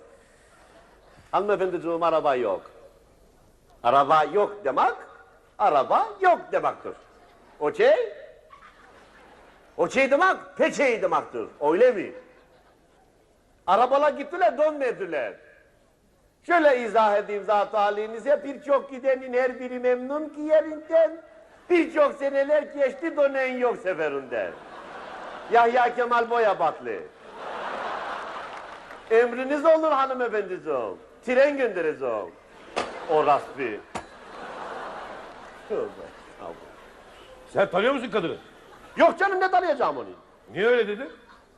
Hanımefendiciğim 1.33 2.02
araba 2.02 2.35
yok. 2.35 2.71
Araba 3.83 4.25
yok 4.25 4.57
demek, 4.64 4.95
araba 5.59 6.07
yok 6.21 6.40
demektir. 6.52 6.93
Okey? 7.61 7.97
Okey 9.76 10.11
demek, 10.11 10.37
peçeyi 10.57 11.02
demektir. 11.02 11.47
Öyle 11.61 11.93
mi? 11.93 12.12
Arabalar 13.70 14.12
gittiler, 14.12 14.58
dönmediler. 14.58 15.32
Şöyle 16.42 16.78
izah 16.78 17.16
edeyim 17.16 17.44
zat 17.44 17.74
halinize, 17.74 18.44
birçok 18.44 18.90
gidenin 18.90 19.34
her 19.34 19.60
biri 19.60 19.78
memnun 19.78 20.28
ki 20.28 20.40
yerinden. 20.40 21.10
Birçok 21.70 22.14
seneler 22.14 22.62
geçti, 22.62 23.16
dönen 23.16 23.58
yok 23.58 23.76
seferinden. 23.76 24.52
Yahya 25.52 25.94
Kemal 25.94 26.30
Boyabatlı. 26.30 26.92
Emriniz 29.10 29.64
olur 29.64 29.90
hanımefendiciğim. 29.92 30.96
Tren 31.26 31.56
göndereceğim. 31.56 32.30
Tövbe. 35.68 36.06
Allah. 36.42 36.54
Sen 37.52 37.70
tanıyor 37.70 37.94
musun 37.94 38.10
kadını? 38.10 38.36
Yok 38.96 39.18
canım 39.18 39.40
ne 39.40 39.50
tanıyacağım 39.50 39.96
onu? 39.96 40.10
Niye 40.52 40.66
öyle 40.66 40.88
dedin? 40.88 41.10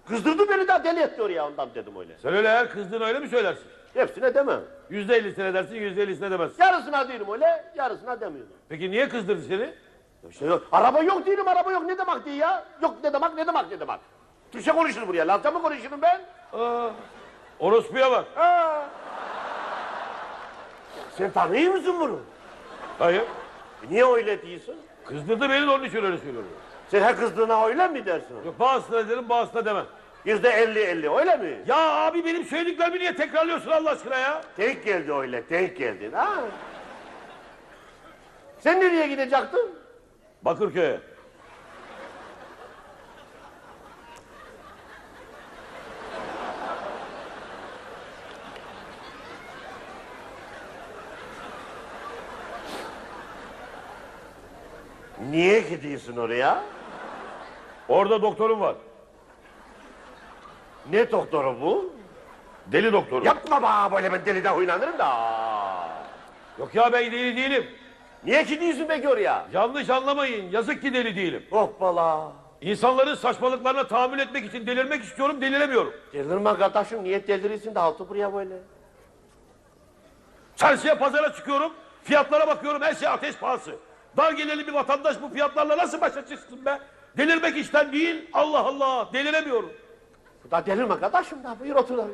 Kızdırdı 0.09 0.49
beni 0.49 0.69
daha 0.69 0.85
deli 0.85 1.01
etti 1.01 1.23
oraya 1.23 1.47
ondan 1.47 1.69
dedim 1.75 1.93
öyle. 2.01 2.13
Sen 2.23 2.35
öyle 2.35 2.49
her 2.49 2.71
kızdığını 2.71 3.05
öyle 3.05 3.19
mi 3.19 3.29
söylersin? 3.29 3.65
Hepsine 3.95 4.35
demem. 4.35 4.61
Yüzde 4.91 5.17
ellisine 5.17 5.55
dersin, 5.55 5.75
yüzde 5.75 6.03
ellisine 6.03 6.31
demezsin. 6.31 6.63
Yarısına 6.63 7.09
diyorum 7.09 7.33
öyle, 7.33 7.65
yarısına 7.77 8.21
demiyorum. 8.21 8.53
Peki 8.69 8.91
niye 8.91 9.09
kızdırdı 9.09 9.43
seni? 9.43 9.75
İşte 10.31 10.47
yok. 10.47 10.67
Araba 10.73 11.03
yok 11.03 11.27
diyorum, 11.27 11.49
araba 11.49 11.73
yok 11.73 11.83
ne 11.85 11.99
demek 11.99 12.25
diye 12.25 12.37
ya? 12.37 12.65
Yok 12.83 12.95
ne 13.05 13.13
demek, 13.13 13.35
ne 13.35 13.47
demek, 13.47 13.71
ne 13.71 13.81
demek? 13.81 14.01
Türkçe 14.53 14.73
konuşurum 14.73 15.09
buraya, 15.09 15.29
Lazca 15.29 15.51
mı 15.51 15.63
konuşurum 15.63 16.03
ben? 16.03 16.21
Aa, 16.53 16.91
orospuya 17.59 18.11
bak. 18.11 18.25
Ha. 18.35 18.87
Sen 21.19 21.31
tanıyor 21.31 21.75
musun 21.75 21.97
bunu? 22.01 22.21
Hayır. 22.99 23.23
E 23.23 23.91
niye 23.91 24.07
öyle 24.07 24.43
diyorsun? 24.43 24.77
Kızdırdı 25.07 25.51
beni 25.51 25.67
de 25.67 25.71
onun 25.71 25.85
için 25.85 26.05
öyle 26.05 26.19
söylüyorum. 26.19 26.51
Sen 26.93 27.03
her 27.03 27.17
kızdığına 27.17 27.67
öyle 27.67 27.89
mi 27.89 28.07
dersin? 28.07 28.37
Yok 28.47 28.61
bazısına 28.61 29.09
derim 29.09 29.29
bazısına 29.29 29.65
demem. 29.65 29.87
Yüzde 30.25 30.51
elli 30.51 30.81
elli 30.81 31.11
öyle 31.11 31.37
mi? 31.37 31.63
Ya 31.67 31.77
abi 31.77 32.25
benim 32.25 32.45
söylediklerimi 32.45 32.99
niye 32.99 33.17
tekrarlıyorsun 33.17 33.71
Allah 33.71 33.91
aşkına 33.91 34.17
ya? 34.17 34.43
Denk 34.59 34.85
geldi 34.85 35.13
öyle, 35.13 35.49
denk 35.51 35.77
geldin 35.77 36.13
ha? 36.13 36.45
Sen 38.59 38.81
nereye 38.81 39.07
gidecektin? 39.07 39.75
Bakırköy'e. 40.43 41.01
Niye 55.31 55.61
gidiyorsun 55.61 56.17
oraya? 56.17 56.63
Orada 57.89 58.23
doktorum 58.23 58.61
var. 58.61 58.75
Ne 60.91 61.11
doktoru 61.11 61.61
bu? 61.61 61.93
Deli 62.67 62.93
doktoru. 62.93 63.25
Yapma 63.25 63.63
bana 63.63 63.93
böyle 63.93 64.13
ben 64.13 64.27
deliden 64.27 64.53
oynanırım 64.53 64.99
da. 64.99 65.09
Yok 66.59 66.75
ya 66.75 66.93
ben 66.93 67.13
deli 67.13 67.37
değilim. 67.37 67.67
Niye 68.25 68.43
gidiyorsun 68.43 68.85
peki 68.89 69.09
oraya? 69.09 69.47
Yanlış 69.53 69.91
anlamayın. 69.91 70.51
Yazık 70.51 70.83
ki 70.83 70.95
deli 70.95 71.17
değilim. 71.17 71.47
Hoppala. 71.51 72.33
İnsanların 72.61 73.15
saçmalıklarına 73.15 73.87
tahammül 73.87 74.19
etmek 74.19 74.45
için 74.45 74.67
delirmek 74.67 75.05
istiyorum, 75.05 75.41
deliremiyorum. 75.41 75.95
Delirme 76.13 76.59
kardeşim 76.59 77.05
niye 77.05 77.27
delirirsin 77.27 77.75
de 77.75 77.81
altı 77.81 78.09
buraya 78.09 78.35
böyle? 78.35 78.55
Çarşıya 80.57 80.99
pazara 80.99 81.33
çıkıyorum, 81.33 81.73
fiyatlara 82.05 82.47
bakıyorum, 82.47 82.83
her 82.83 82.95
şey 82.95 83.09
ateş 83.09 83.37
pahası. 83.37 83.77
Dar 84.17 84.33
gelirli 84.33 84.67
bir 84.67 84.73
vatandaş 84.73 85.23
bu 85.23 85.29
fiyatlarla 85.29 85.79
nasıl 85.79 86.01
başa 86.01 86.27
çıksın 86.27 86.65
be? 86.65 86.79
Delirmek 87.17 87.57
işten 87.57 87.93
değil, 87.93 88.29
Allah 88.33 88.59
Allah, 88.61 89.09
deliremiyorum. 89.13 89.73
Bu 90.45 90.51
da 90.51 90.67
delirme 90.67 91.01
kardeşim 91.01 91.45
da 91.45 91.57
buyur 91.61 91.77
otur 91.77 91.99
da. 91.99 92.07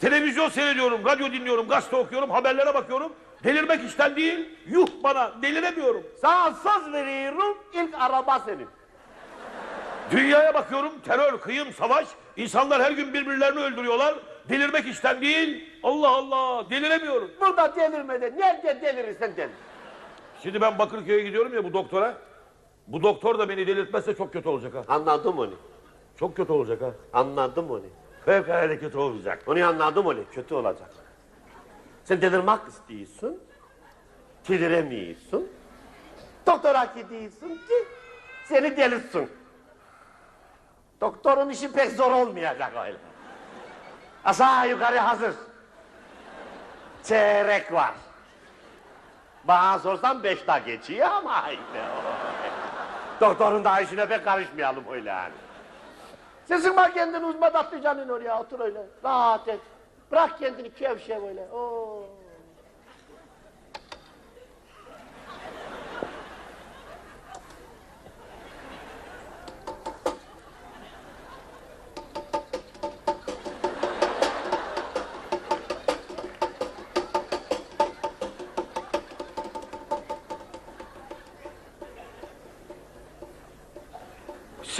Televizyon 0.00 0.48
seyrediyorum, 0.48 1.04
radyo 1.04 1.32
dinliyorum, 1.32 1.68
gazete 1.68 1.96
okuyorum, 1.96 2.30
haberlere 2.30 2.74
bakıyorum. 2.74 3.12
Delirmek 3.44 3.84
işten 3.84 4.16
değil, 4.16 4.48
yuh 4.66 4.88
bana, 5.04 5.42
deliremiyorum. 5.42 6.02
Sana 6.20 6.54
söz 6.54 6.92
veriyorum 6.92 7.58
ilk 7.72 7.94
araba 7.94 8.38
senin. 8.38 8.66
Dünyaya 10.10 10.54
bakıyorum, 10.54 10.92
terör, 11.04 11.40
kıyım, 11.40 11.72
savaş. 11.72 12.08
İnsanlar 12.36 12.82
her 12.82 12.90
gün 12.90 13.14
birbirlerini 13.14 13.60
öldürüyorlar. 13.60 14.14
Delirmek 14.48 14.86
işten 14.86 15.20
değil, 15.20 15.70
Allah 15.82 16.08
Allah, 16.08 16.70
deliremiyorum. 16.70 17.30
Burada 17.40 17.76
delirmede 17.76 18.32
nerede 18.36 18.80
delirirsen 18.82 19.36
delir. 19.36 19.50
Şimdi 20.42 20.60
ben 20.60 20.78
Bakırköy'e 20.78 21.22
gidiyorum 21.22 21.54
ya 21.54 21.64
bu 21.64 21.72
doktora. 21.72 22.14
Bu 22.92 23.02
doktor 23.02 23.38
da 23.38 23.48
beni 23.48 23.66
delirtmezse 23.66 24.16
çok 24.16 24.32
kötü 24.32 24.48
olacak 24.48 24.74
ha. 24.74 24.84
Anladım 24.88 25.38
onu. 25.38 25.54
Çok 26.18 26.36
kötü 26.36 26.52
olacak 26.52 26.82
ha. 26.82 26.90
Anladım 27.12 27.70
onu. 27.70 27.82
Fevkalade 28.24 28.78
kötü 28.78 28.98
olacak. 28.98 29.42
Onu 29.46 29.66
anladım 29.66 30.06
onu. 30.06 30.18
Kötü 30.32 30.54
olacak. 30.54 30.90
Sen 32.04 32.22
delirmek 32.22 32.58
istiyorsun. 32.68 33.40
Deliremiyorsun. 34.48 35.48
Doktora 36.46 36.84
gidiyorsun 36.84 37.48
ki 37.48 37.86
seni 38.44 38.76
delirtsin. 38.76 39.30
Doktorun 41.00 41.50
işi 41.50 41.72
pek 41.72 41.92
zor 41.92 42.12
olmayacak 42.12 42.72
öyle. 42.86 42.98
Aşağı 44.24 44.68
yukarı 44.68 44.98
hazır. 44.98 45.34
Çeyrek 47.04 47.72
var. 47.72 47.94
Bana 49.44 49.78
sorsan 49.78 50.22
beş 50.22 50.46
dakika 50.46 50.58
geçiyor 50.58 51.08
ama 51.10 51.50
işte 51.50 51.80
o. 51.98 52.61
Doktorun 53.22 53.64
da 53.64 53.80
işine 53.80 54.06
pek 54.06 54.24
karışmayalım 54.24 54.84
öyle 54.90 55.08
yani. 55.08 55.32
Sesin 56.44 56.76
kendini 56.94 57.26
uzma 57.26 57.52
tatlı 57.52 57.82
canın 57.82 58.08
oraya 58.08 58.40
otur 58.40 58.60
öyle. 58.60 58.86
Rahat 59.04 59.48
et. 59.48 59.60
Bırak 60.10 60.38
kendini 60.38 60.74
kevşe 60.74 61.22
böyle. 61.22 61.48
Oo. 61.52 62.04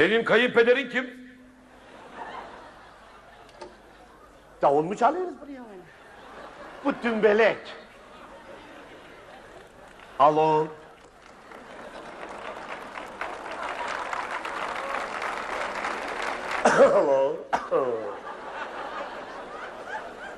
Senin 0.02 0.24
kayınpederin 0.24 0.90
kim? 0.90 1.30
Davul 4.62 4.82
mu 4.82 4.96
çalıyoruz 4.96 5.34
buraya? 5.40 5.62
Bu 6.84 6.92
dümbelek. 7.02 7.58
Alo. 10.18 10.66
Alo. 16.64 17.36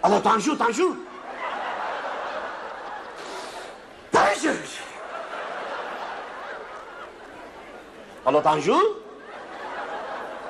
Alo 0.03 0.22
Tanju, 0.22 0.59
Tanju. 0.59 0.96
Tanju. 4.12 4.53
Alo 8.27 8.42
Tanju. 8.42 9.04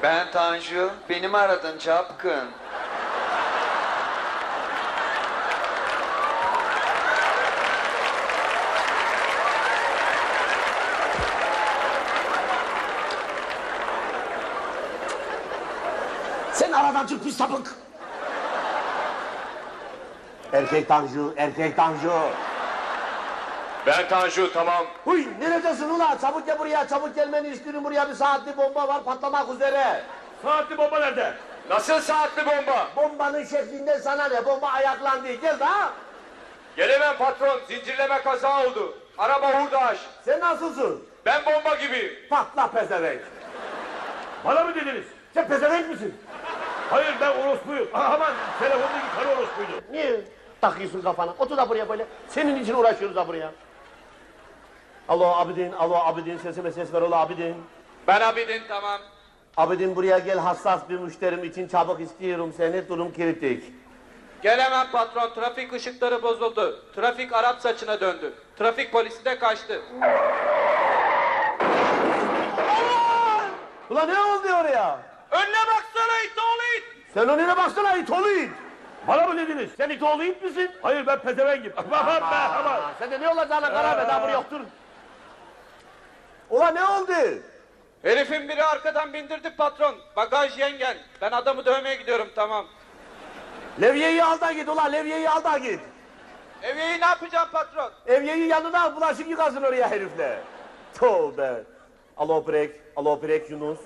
Ben 0.04 0.30
Tanju. 0.30 0.90
Beni 1.08 1.28
mi 1.28 1.36
aradın 1.36 1.78
çapkın? 1.78 2.48
Sen 16.52 16.72
aradan 16.72 17.06
çık 17.06 17.24
pis 17.24 17.36
sapık. 17.36 17.74
Erkek 20.52 20.88
Tanju, 20.88 21.34
erkek 21.36 21.76
Tanju. 21.76 22.12
Ben 23.86 24.08
Tanju 24.08 24.52
tamam. 24.52 24.86
Huy 25.04 25.26
neredesin 25.40 25.88
ula? 25.88 26.18
Çabuk 26.20 26.46
gel 26.46 26.58
buraya, 26.58 26.88
çabuk 26.88 27.14
gelmeni 27.14 27.48
istiyorum 27.48 27.84
buraya 27.84 28.08
bir 28.08 28.14
saatli 28.14 28.56
bomba 28.56 28.88
var 28.88 29.04
patlamak 29.04 29.54
üzere. 29.54 30.02
Saatli 30.42 30.78
bomba 30.78 30.98
nerede? 30.98 31.34
Nasıl 31.70 32.00
saatli 32.00 32.46
bomba? 32.46 32.88
Bombanın 32.96 33.44
şeklinde 33.44 33.98
sana 33.98 34.28
ne? 34.28 34.44
Bomba 34.44 34.68
ayaklandı. 34.68 35.32
Gel 35.32 35.60
daha. 35.60 35.92
Gelemem 36.76 37.16
patron. 37.18 37.60
Zincirleme 37.68 38.22
kaza 38.22 38.64
oldu. 38.66 38.98
Araba 39.18 39.50
hurdaş. 39.50 39.98
Sen 40.24 40.40
nasılsın? 40.40 41.04
Ben 41.26 41.42
bomba 41.46 41.74
gibi. 41.74 42.28
Patla 42.30 42.66
pezevenk. 42.66 43.20
Bana 44.44 44.64
mı 44.64 44.74
dediniz? 44.74 45.04
Sen 45.34 45.48
pezevenk 45.48 45.88
misin? 45.90 46.14
Hayır 46.90 47.14
ben 47.20 47.30
orospuyum. 47.30 47.88
Aman 47.94 48.32
telefondaki 48.58 49.06
karı 49.16 49.28
orospuydu. 49.28 49.72
Niye 49.90 50.20
takıyorsun 50.60 51.02
kafana? 51.02 51.34
Otur 51.38 51.56
da 51.56 51.68
buraya 51.68 51.88
böyle. 51.88 52.06
Senin 52.28 52.62
için 52.62 52.74
uğraşıyoruz 52.74 53.16
da 53.16 53.28
buraya. 53.28 53.50
Alo 55.08 55.26
Abidin, 55.26 55.72
alo 55.72 55.94
Abidin 55.94 56.38
sesime 56.38 56.72
ses 56.72 56.92
ver 56.92 57.02
ula 57.02 57.16
Abidin. 57.20 57.54
Ben 58.06 58.20
Abidin 58.20 58.62
tamam. 58.68 59.00
Abidin 59.56 59.96
buraya 59.96 60.18
gel 60.18 60.38
hassas 60.38 60.88
bir 60.88 60.98
müşterim 60.98 61.44
için 61.44 61.68
çabuk 61.68 62.00
istiyorum 62.00 62.54
seni 62.56 62.88
durum 62.88 63.14
kritik. 63.14 63.64
Gelemem 64.42 64.86
patron. 64.92 65.30
Trafik 65.34 65.72
ışıkları 65.72 66.22
bozuldu. 66.22 66.84
Trafik 66.94 67.32
Arap 67.32 67.60
saçına 67.60 68.00
döndü. 68.00 68.32
Trafik 68.58 68.92
polisi 68.92 69.24
de 69.24 69.38
kaçtı. 69.38 69.80
Ulan 73.90 74.08
ne 74.08 74.20
oldu 74.20 74.46
oraya? 74.60 74.98
Önüne 75.30 75.62
baksana 75.66 76.18
it 76.26 76.38
oğlu 76.38 76.78
it. 76.78 76.84
Sen 77.14 77.28
önüne 77.28 77.56
baksana 77.56 77.96
it 77.96 78.10
oğlu 78.10 78.30
it. 78.30 78.50
Bana 79.08 79.26
mı 79.26 79.36
dediniz? 79.36 79.70
Sen 79.76 79.90
it 79.90 80.02
oğlu 80.02 80.24
it 80.24 80.42
misin? 80.42 80.70
Hayır 80.82 81.06
ben 81.06 81.18
pezevengim. 81.18 81.72
Aman 81.76 82.06
be 82.06 82.34
aman. 82.36 82.80
Sen 82.98 83.10
de 83.10 83.20
ne 83.20 83.28
olacağına 83.28 83.72
karar 83.72 83.98
ver 83.98 84.08
daha 84.08 84.22
buraya 84.22 84.40
otur. 84.40 84.60
Ulan 86.50 86.74
ne 86.74 86.84
oldu? 86.84 87.42
Herifin 88.02 88.48
biri 88.48 88.64
arkadan 88.64 89.12
bindirdi 89.12 89.50
patron. 89.56 89.94
Bagaj 90.16 90.58
yengen. 90.58 90.96
Ben 91.20 91.30
adamı 91.30 91.64
dövmeye 91.64 91.94
gidiyorum 91.94 92.28
tamam. 92.34 92.66
Levyeyi 93.80 94.24
al 94.24 94.40
da 94.40 94.52
git 94.52 94.68
ulan 94.68 94.92
levyeyi 94.92 95.30
al 95.30 95.44
da 95.44 95.58
git. 95.58 95.80
Evyeyi 96.62 97.00
ne 97.00 97.06
yapacağım 97.06 97.48
patron? 97.52 97.92
Evyeyi 98.06 98.48
yanına 98.48 98.82
al 98.82 98.96
bulaşık 98.96 99.28
yıkasın 99.28 99.62
oraya 99.62 99.90
herifle. 99.90 100.40
Tövbe. 100.94 101.62
Alo 102.16 102.46
break, 102.46 102.70
alo 102.96 103.22
break 103.22 103.50
Yunus. 103.50 103.78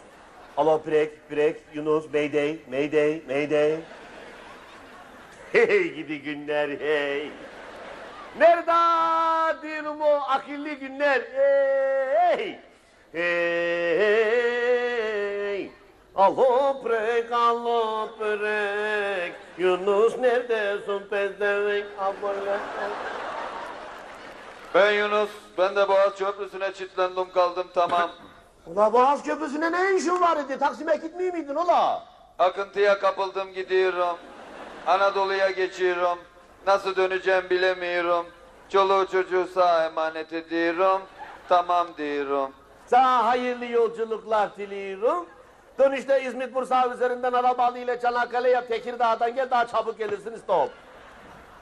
Alo 0.57 0.83
break, 0.87 1.31
break 1.31 1.57
Yunus, 1.75 2.05
mayday, 2.13 2.59
mayday, 2.71 3.23
mayday. 3.29 3.77
Hey 5.53 5.95
gidi 5.95 6.23
günler 6.23 6.69
hey. 6.69 7.31
Nerede 8.39 9.63
diyorum 9.63 10.01
o 10.01 10.21
akıllı 10.29 10.69
günler 10.69 11.23
hey. 11.35 12.59
Hey. 13.13 14.19
Alo 16.17 16.85
break, 16.85 17.33
alo 17.33 18.09
break. 18.21 19.33
Yunus 19.59 20.19
neredesin 20.19 20.99
pezevenk? 21.11 21.87
Abone. 21.99 22.59
Ben 24.75 24.93
Yunus. 24.93 25.31
Ben 25.59 25.77
de 25.77 25.89
Boğaz 25.89 26.15
Köprüsü'ne 26.15 26.75
çitlendim 26.75 27.33
kaldım 27.33 27.67
tamam. 27.75 28.11
Ula 28.67 28.93
Boğaz 28.93 29.23
Köprüsü'ne 29.23 29.73
ne 29.73 29.95
işin 29.97 30.21
var 30.21 30.37
idi? 30.37 30.59
Taksim'e 30.59 30.97
gitmiyor 30.97 31.35
muydun 31.35 31.55
ula? 31.57 32.03
Akıntıya 32.39 32.99
kapıldım 32.99 33.53
gidiyorum. 33.53 34.17
Anadolu'ya 34.87 35.51
geçiyorum. 35.51 36.19
Nasıl 36.69 36.97
döneceğim 36.97 37.51
bilemiyorum. 37.51 38.27
Çoluğu 38.69 39.07
çocuğu 39.13 39.47
sağ 39.55 39.85
emanet 39.85 40.33
ediyorum. 40.33 41.03
Tamam 41.49 41.89
diyorum. 41.99 42.53
Sana 42.87 43.27
hayırlı 43.27 43.65
yolculuklar 43.65 44.57
diliyorum. 44.57 45.27
Dönüşte 45.79 46.23
İzmit 46.23 46.55
Bursa 46.55 46.89
üzerinden 46.95 47.33
arabalı 47.33 47.79
ile 47.79 48.01
Çanakkale'ye 48.01 48.67
Tekirdağ'dan 48.67 49.35
gel 49.35 49.51
daha 49.51 49.67
çabuk 49.67 49.99
gelirsin 49.99 50.37
stop. 50.37 50.71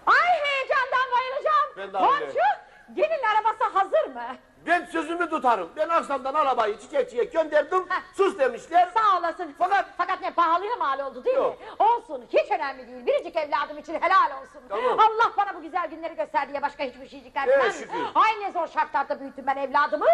Ay 0.07 0.41
heyecandan 0.45 1.07
bayılacağım. 1.17 1.71
Ben 1.77 1.93
de 1.93 1.97
öyle. 1.97 2.07
Komşu 2.07 2.66
gelin 2.95 3.23
arabası 3.35 3.65
hazır 3.73 4.07
mı? 4.15 4.23
Ben 4.67 4.85
sözümü 4.85 5.31
tutarım. 5.31 5.71
Ben 5.77 5.89
akşamdan 5.89 6.35
arabayı 6.35 6.79
çiçekçiye 6.79 7.25
gönderdim. 7.25 7.85
Heh. 7.89 8.01
Sus 8.15 8.39
demişler. 8.39 8.89
Sağ 8.95 9.19
olasın. 9.19 9.55
Fakat- 9.59 9.87
fakat 9.97 10.21
ne 10.21 10.31
pahalıya 10.31 10.77
mal 10.77 10.99
oldu 11.01 11.25
değil 11.25 11.37
Yok. 11.37 11.61
mi? 11.61 11.67
Olsun 11.79 12.25
hiç 12.33 12.51
önemli 12.51 12.87
değil. 12.89 13.07
Biricik 13.07 13.37
evladım 13.37 13.79
için 13.79 13.95
helal 13.95 14.43
olsun. 14.43 14.61
Tamam. 14.69 14.99
Allah 14.99 15.33
bana 15.37 15.55
bu 15.55 15.63
güzel 15.63 15.87
günleri 15.89 16.17
göster 16.17 16.49
diye 16.49 16.63
başka 16.63 16.85
hiçbir 16.85 17.09
şeycikler 17.09 17.49
Evet, 17.49 17.75
şükür. 17.75 17.99
Ay 18.15 18.41
ne 18.41 18.53
zor 18.53 18.67
şartlarda 18.69 19.21
büyüttüm 19.21 19.45
ben 19.47 19.57
evladımı. 19.57 20.07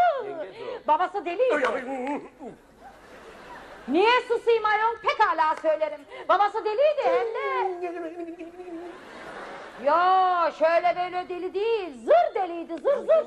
Babası 0.88 1.24
deliydi. 1.24 1.68
Niye 3.88 4.20
susayım 4.28 4.64
ayol? 4.64 4.96
Pekala 5.02 5.56
söylerim. 5.62 6.00
Babası 6.28 6.64
deliydi 6.64 7.02
hem 7.04 7.26
de. 7.26 7.92
Yo 9.84 10.52
şöyle 10.58 10.94
böyle 10.96 11.28
deli 11.28 11.54
değil. 11.54 11.90
Zır 12.04 12.34
deliydi 12.34 12.76
zır 12.76 12.98
zır. 12.98 13.26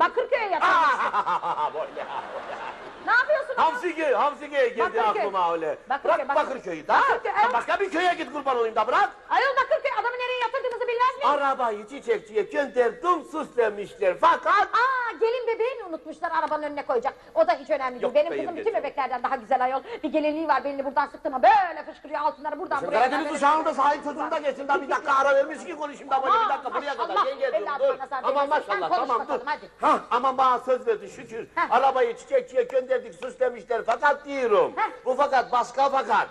Bakırköy'e 0.00 0.44
yatırmıştı. 0.44 1.06
ne 3.06 3.12
yapıyorsun? 3.12 3.54
Hamsiköy, 3.56 4.12
Hamsiköy 4.12 4.68
geldi 4.74 4.80
Bakırköy. 4.80 5.22
aklıma 5.22 5.52
öyle. 5.52 5.78
Bakırköy, 5.90 6.14
bırak 6.14 6.28
Bakırköy. 6.28 6.46
Bakırköy'ü 6.54 6.88
da. 6.88 6.94
Bakırköy, 6.94 7.32
evet. 7.42 7.52
başka 7.54 7.80
bir 7.80 7.90
köye 7.90 8.14
git 8.14 8.32
kurban 8.32 8.56
olayım 8.56 8.74
da 8.76 8.86
bırak. 8.86 9.10
Ayol 9.30 9.56
Bakırköy 9.56 9.90
adamı 10.00 10.14
nereye 10.14 10.40
yatırdığınızı 10.42 10.88
bilmez 10.88 11.16
miyim? 11.18 11.30
Arabayı 11.30 11.86
çiçekçiye 11.88 12.42
gönderdim 12.42 13.24
sus 13.32 13.56
demişler. 13.56 14.16
Fakat 14.20 14.68
Aa 14.74 15.03
gelin 15.20 15.46
bebeğini 15.46 15.84
unutmuşlar 15.84 16.30
arabanın 16.30 16.62
önüne 16.62 16.86
koyacak. 16.86 17.14
O 17.34 17.46
da 17.46 17.52
hiç 17.52 17.70
önemli 17.70 17.92
değil. 17.92 18.02
Yok 18.02 18.14
Benim 18.14 18.30
be, 18.32 18.36
kızım 18.36 18.46
yenge 18.56 18.60
bütün 18.60 18.74
bebeklerden 18.74 19.22
daha 19.22 19.36
güzel 19.36 19.64
ayol. 19.64 19.82
Bir 20.02 20.08
gelinliği 20.12 20.48
var 20.48 20.64
belini 20.64 20.84
buradan 20.84 21.06
sıktı 21.06 21.30
mı 21.30 21.42
böyle 21.42 21.84
fışkırıyor 21.84 22.20
altınları 22.20 22.58
buradan 22.58 22.78
Sen 22.78 22.88
buraya. 22.88 22.98
Karadeniz 22.98 23.24
kadar 23.24 23.36
uşağının 23.36 23.60
da 23.60 23.64
böyle- 23.64 23.76
sahip 23.76 24.04
çocuğunu 24.04 24.30
da 24.30 24.38
geçsin 24.38 24.68
daha 24.68 24.82
bir 24.82 24.90
dakika 24.90 25.14
ara 25.14 25.34
vermiş 25.34 25.64
ki 25.64 25.76
konuşayım 25.76 26.10
da 26.10 26.22
böyle 26.22 26.34
bir 26.44 26.48
dakika 26.48 26.74
buraya 26.74 26.96
kadar 26.96 27.26
evladıma 27.26 27.78
dur. 27.78 27.98
nazar 27.98 28.20
Aman 28.22 28.48
maşallah 28.48 28.90
tamam 28.90 29.26
dur. 29.28 29.40
Hah 29.80 29.98
aman 30.10 30.38
bana 30.38 30.58
söz 30.58 30.86
verdi 30.86 31.10
şükür. 31.10 31.48
Arabayı 31.70 32.16
çiçekçiye 32.16 32.62
gönderdik 32.62 33.14
sus 33.14 33.40
demişler 33.40 33.82
fakat 33.86 34.24
diyorum. 34.24 34.74
Bu 35.04 35.14
fakat 35.14 35.52
başka 35.52 35.88
fakat. 35.88 36.28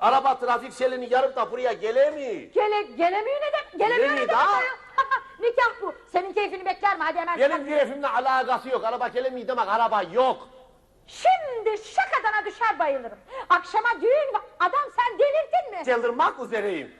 Araba 0.00 0.38
trafik 0.38 0.72
selini 0.72 1.12
yarıp 1.12 1.36
da 1.36 1.50
buraya 1.50 1.72
gelemiyor. 1.72 2.52
Gele, 2.52 2.82
gelemiyor 2.82 3.36
ne 3.36 3.52
demek? 3.52 3.78
Gelemiyor 3.78 4.28
ne 4.28 4.36
ayol? 4.36 4.85
nikah 5.40 5.82
bu. 5.82 5.94
Senin 6.12 6.32
keyfini 6.32 6.64
bekler 6.64 6.96
mi? 6.96 7.02
Hadi 7.04 7.18
hemen 7.18 7.38
Benim 7.38 7.56
kalk. 7.56 7.68
keyfimle 7.68 8.08
alakası 8.08 8.68
yok. 8.68 8.84
Araba 8.84 9.08
kelimi 9.08 9.48
demek 9.48 9.68
araba 9.68 10.02
yok. 10.02 10.48
Şimdi 11.06 11.78
şakadana 11.78 12.44
düşer 12.44 12.78
bayılırım. 12.78 13.18
Akşama 13.48 13.88
düğün 14.00 14.34
var. 14.34 14.42
Adam 14.60 14.90
sen 14.96 15.18
delirdin 15.18 15.78
mi? 15.78 15.84
Çıldırmak 15.84 16.40
üzereyim. 16.40 16.94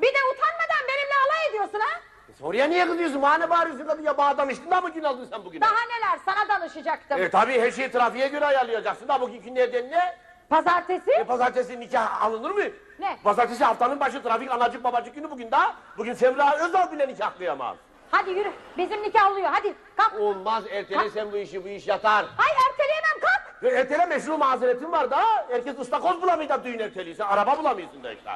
Bir 0.00 0.06
de 0.06 0.18
utanmadan 0.32 0.88
benimle 0.88 1.14
alay 1.26 1.48
ediyorsun 1.50 1.80
ha? 1.80 2.00
Oraya 2.42 2.66
niye 2.68 2.86
kızıyorsun? 2.86 3.22
Bana 3.22 3.50
bağırıyorsun 3.50 3.86
kadın 3.86 4.02
ya? 4.02 4.18
Bana 4.18 4.38
danıştın 4.38 4.70
da 4.70 4.80
mı 4.80 4.90
gün 4.90 5.02
aldın 5.02 5.24
sen 5.30 5.44
bugüne? 5.44 5.60
Daha 5.60 5.72
neler 5.80 6.18
sana 6.24 6.48
danışacaktım. 6.48 7.22
E 7.22 7.30
tabii 7.30 7.60
her 7.60 7.70
şeyi 7.70 7.90
trafiğe 7.90 8.28
göre 8.28 8.44
ayarlayacaksın 8.46 9.08
da 9.08 9.20
bugünkü 9.20 9.54
nereden 9.54 9.90
ne? 9.90 10.18
Pazartesi? 10.50 11.10
E, 11.10 11.24
pazartesi 11.24 11.80
nikah 11.80 12.22
alınır 12.22 12.50
mı? 12.50 12.64
Ne? 12.98 13.18
Pazartesi 13.24 13.64
haftanın 13.64 14.00
başı 14.00 14.22
trafik 14.22 14.50
anacık 14.50 14.84
babacık 14.84 15.14
günü 15.14 15.30
bugün 15.30 15.50
daha. 15.50 15.74
Bugün 15.98 16.12
Semra 16.14 16.56
Özal 16.56 16.92
bile 16.92 17.08
nikahlayamaz. 17.08 17.76
Hadi 18.10 18.30
yürü. 18.30 18.52
Bizim 18.78 19.02
nikah 19.02 19.32
oluyor. 19.32 19.48
Hadi 19.52 19.74
kalk. 19.96 20.20
Olmaz 20.20 20.64
ertele 20.70 21.10
sen 21.10 21.32
bu 21.32 21.36
işi 21.36 21.64
bu 21.64 21.68
iş 21.68 21.86
yatar. 21.86 22.26
Hay 22.36 22.50
erteleyemem 22.70 23.20
kalk. 23.20 23.62
Ve 23.62 23.68
ertele 23.70 24.06
meşru 24.06 24.38
mazeretin 24.38 24.92
var 24.92 25.10
da 25.10 25.20
herkes 25.50 25.78
ıstakoz 25.78 26.22
bulamıyor 26.22 26.48
da 26.48 26.64
düğün 26.64 26.78
erteliyse 26.78 27.24
araba 27.24 27.58
bulamıyorsun 27.58 28.04
da 28.04 28.12
işte. 28.12 28.30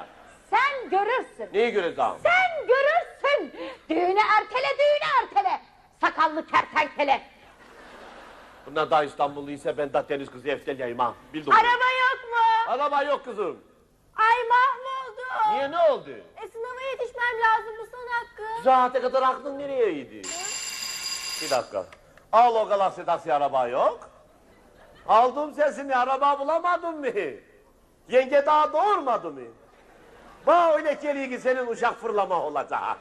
Sen 0.51 0.91
görürsün. 0.91 1.49
Neyi 1.55 1.73
göreceğim? 1.73 2.11
Sen 2.23 2.67
görürsün. 2.67 3.53
Düğünü 3.91 4.21
ertele 4.39 4.69
düğünü 4.79 5.11
ertele. 5.23 5.61
Sakallı 6.01 6.47
kertenkele. 6.47 7.21
Bunlar 8.67 8.91
da 8.91 9.05
İstanbulluysa 9.05 9.79
ben 9.79 9.93
da 9.93 10.09
deniz 10.09 10.31
kızı 10.31 10.49
efteliyim 10.49 10.99
ha. 10.99 11.15
Bildim. 11.35 11.47
bunu. 11.47 11.55
Araba 11.61 11.69
yok 12.01 12.25
mu? 12.31 12.73
Araba 12.73 13.03
yok 13.03 13.25
kızım. 13.25 13.59
Ay 14.17 14.37
mahvoldum. 14.49 15.53
Niye 15.53 15.71
ne 15.71 15.79
oldu? 15.93 16.11
E 16.45 16.49
sınava 16.49 16.81
yetişmem 16.91 17.41
lazım 17.45 17.75
bu 17.81 17.87
son 17.87 18.07
hakkı. 18.07 18.65
Saate 18.65 19.01
kadar 19.01 19.23
aklın 19.23 19.59
nereye 19.59 19.93
gidiyor? 19.93 20.25
Bir 21.43 21.51
dakika. 21.51 21.87
Al 22.33 22.55
o 22.55 22.69
galaksi 22.69 23.05
taksi 23.05 23.35
araba 23.35 23.69
yok. 23.69 24.11
Aldım 25.09 25.55
sesini 25.55 25.97
araba 25.97 26.39
bulamadın 26.39 27.01
mı? 27.01 27.07
Yenge 28.09 28.47
daha 28.47 28.73
doğurmadı 28.73 29.31
mı? 29.31 29.41
Bak 30.47 30.77
öyle 30.77 30.93
geliyor 30.93 31.29
ki 31.31 31.39
senin 31.39 31.67
uşak 31.67 32.01
fırlama 32.01 32.43
olacak. 32.43 32.97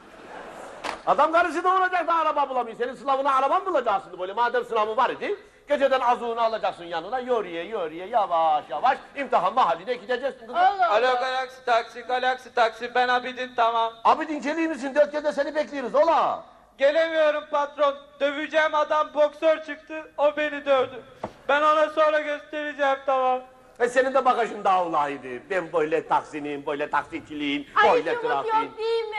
Adam 1.06 1.32
karısı 1.32 1.64
doğuracak 1.64 2.06
da 2.08 2.14
araba 2.14 2.48
bulamıyor. 2.48 2.76
Senin 2.76 2.94
sınavına 2.94 3.34
araba 3.34 3.58
mı 3.58 3.66
bulacaksın 3.66 4.18
böyle? 4.18 4.32
Madem 4.32 4.64
sınavı 4.64 4.96
var 4.96 5.10
idi. 5.10 5.36
Geceden 5.68 6.00
azuğunu 6.00 6.40
alacaksın 6.40 6.84
yanına. 6.84 7.18
Yoruye 7.20 7.64
yoruye 7.64 8.06
yavaş 8.06 8.64
yavaş 8.70 8.98
imtihan 9.16 9.54
mahalline 9.54 9.94
gideceksin. 9.94 10.40
kızım. 10.40 10.56
Alo 10.90 11.14
Galaxy 11.14 11.56
taksi, 11.66 12.00
Galaxy 12.02 12.48
taksi. 12.54 12.94
Ben 12.94 13.08
Abidin 13.08 13.50
tamam. 13.56 13.92
Abi 14.04 14.28
dinceliği 14.28 14.68
misin? 14.68 14.94
Dört 14.94 15.12
gece 15.12 15.32
seni 15.32 15.54
bekliyoruz 15.54 15.94
ola. 15.94 16.44
Gelemiyorum 16.78 17.44
patron. 17.50 17.94
Döveceğim 18.20 18.74
adam 18.74 19.14
boksör 19.14 19.64
çıktı. 19.64 20.12
O 20.18 20.36
beni 20.36 20.66
dövdü. 20.66 21.02
Ben 21.48 21.62
ona 21.62 21.90
sonra 21.90 22.20
göstereceğim 22.20 22.98
tamam. 23.06 23.40
Ve 23.80 23.88
senin 23.88 24.14
de 24.14 24.24
bagajın 24.24 24.64
dağılaydı. 24.64 25.50
Ben 25.50 25.72
böyle 25.72 26.08
taksinin, 26.08 26.66
böyle 26.66 26.90
taksiciliğin, 26.90 27.68
böyle 27.92 28.20
trafiğin. 28.20 28.76
değil 28.76 29.04
mi? 29.04 29.16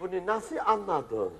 Bunu 0.00 0.26
nasıl 0.26 0.56
anladın? 0.66 1.32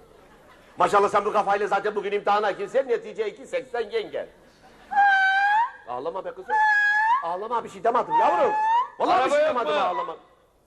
Maşallah 0.78 1.08
sen 1.08 1.24
bu 1.24 1.32
kafayla 1.32 1.66
zaten 1.66 1.94
bugün 1.94 2.12
imtihana 2.12 2.50
girsen 2.50 2.88
netice 2.88 3.28
2.80 3.28 3.94
yengen. 3.94 4.26
Ağlama 5.88 6.24
be 6.24 6.30
kızım. 6.30 6.54
Ağlama 7.24 7.64
bir 7.64 7.68
şey 7.68 7.84
demedim 7.84 8.14
yavrum. 8.20 8.52
Vallahi 8.98 9.16
bir 9.18 9.22
Araba 9.22 9.34
şey 9.36 9.46
yok 9.46 9.48
demedim 9.54 9.74
mu? 9.74 9.80
ağlama. 9.80 10.16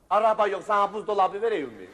Araba 0.09 0.47
yok 0.47 0.63
sana 0.63 0.93
buzdolabı 0.93 1.41
vereyim 1.41 1.67
mi? 1.69 1.87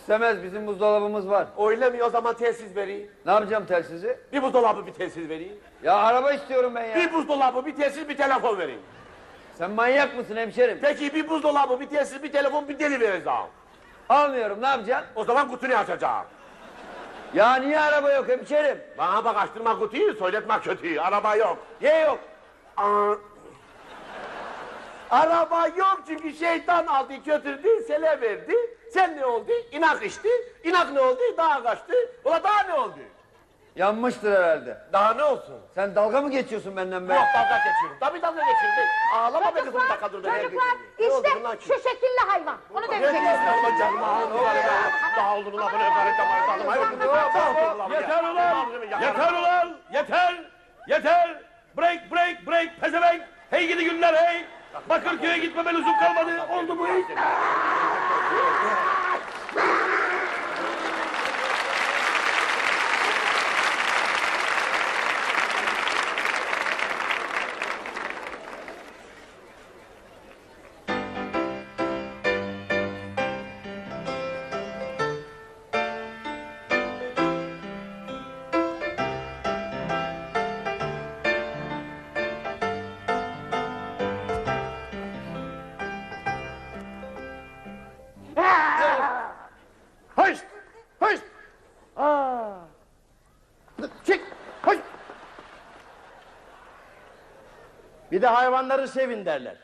İstemez 0.00 0.42
bizim 0.42 0.66
buzdolabımız 0.66 1.28
var. 1.30 1.46
Öyle 1.58 1.90
mi 1.90 2.02
o 2.02 2.10
zaman 2.10 2.34
telsiz 2.34 2.76
vereyim. 2.76 3.10
Ne 3.26 3.32
yapacağım 3.32 3.66
telsizi? 3.66 4.18
Bir 4.32 4.42
buzdolabı 4.42 4.86
bir 4.86 4.92
telsiz 4.92 5.28
vereyim. 5.28 5.58
Ya 5.82 5.94
araba 5.96 6.32
istiyorum 6.32 6.72
ben 6.74 6.84
ya. 6.84 6.96
Bir 6.96 7.12
buzdolabı 7.12 7.66
bir 7.66 7.76
telsiz 7.76 8.08
bir 8.08 8.16
telefon 8.16 8.58
vereyim. 8.58 8.80
Sen 9.54 9.70
manyak 9.70 10.16
mısın 10.16 10.36
hemşerim? 10.36 10.78
Peki 10.82 11.14
bir 11.14 11.28
buzdolabı 11.28 11.80
bir 11.80 11.86
telsiz 11.88 12.22
bir 12.22 12.32
telefon 12.32 12.68
bir 12.68 12.78
deli 12.78 13.00
vereceğim. 13.00 13.38
Almıyorum 14.08 14.62
ne 14.62 14.66
yapacaksın? 14.66 15.08
O 15.14 15.24
zaman 15.24 15.48
kutuyu 15.48 15.76
açacağım. 15.76 16.26
Ya 17.34 17.54
niye 17.54 17.80
araba 17.80 18.12
yok 18.12 18.28
hemşerim? 18.28 18.80
Bana 18.98 19.24
bak 19.24 19.36
açtırma 19.36 19.78
kutuyu, 19.78 20.14
söyletme 20.14 20.60
kötüyü. 20.60 21.00
Araba 21.00 21.36
yok. 21.36 21.58
Niye 21.80 22.00
yok? 22.00 22.18
Aa, 22.76 23.14
Araba 25.10 25.66
yok 25.66 26.00
çünkü 26.06 26.32
şeytan 26.34 26.86
aldı 26.86 27.14
götürdü, 27.14 27.68
sele 27.86 28.20
verdi. 28.20 28.54
Sen 28.92 29.16
ne 29.16 29.26
oldu? 29.26 29.52
İnak 29.72 30.04
içti. 30.04 30.28
İnak 30.64 30.92
ne 30.92 31.00
oldu? 31.00 31.20
Dağa 31.36 31.62
kaçtı. 31.62 31.94
Ula 32.24 32.42
daha 32.42 32.62
ne 32.62 32.74
oldu? 32.74 32.98
Yanmıştır 33.78 34.32
herhalde. 34.42 34.78
Daha 34.92 35.14
ne 35.14 35.24
olsun? 35.24 35.54
Sen 35.74 35.94
dalga 35.94 36.20
mı 36.22 36.30
geçiyorsun 36.30 36.76
benden 36.76 37.08
be? 37.08 37.14
Yok 37.14 37.24
dalga 37.34 37.56
geçiyorum. 37.56 37.96
Tabii 38.00 38.22
dalga 38.22 38.40
geçiyorum. 38.40 38.90
Ağlama 39.14 39.54
be 39.54 39.60
kızım 39.60 39.88
dakika 39.88 40.12
dur. 40.12 40.22
Çocuklar 40.22 40.76
işte 40.98 41.74
şu 41.74 41.74
şekilli 41.88 42.20
hayvan. 42.28 42.56
Onu 42.74 42.82
Ne 42.82 42.88
döveceksiniz. 42.88 43.22
diyorsun 43.22 43.64
ulan 43.64 43.78
canım? 43.78 44.00
Daha 45.16 45.36
oldu 45.36 45.50
ulan 45.50 45.72
bunu 45.72 45.82
ökarete 45.82 46.24
marete 46.24 46.58
Yeter 47.94 48.24
ulan! 48.24 48.66
Yeter 49.00 49.32
ulan! 49.32 49.76
Yeter! 49.92 50.44
Yeter! 50.88 51.42
Break 51.76 52.10
break 52.12 52.46
break 52.46 52.80
pezevenk! 52.80 53.22
Hey 53.50 53.66
gidi 53.66 53.84
günler 53.84 54.14
hey! 54.14 54.44
Bakırköy'e 54.88 55.38
gitmeme 55.38 55.74
lüzum 55.74 55.98
kalmadı. 55.98 56.30
Oldu 56.52 56.78
bu 56.78 56.88
iş. 56.88 57.06
De 98.28 98.32
hayvanları 98.32 98.88
sevin 98.88 99.24
derler. 99.24 99.56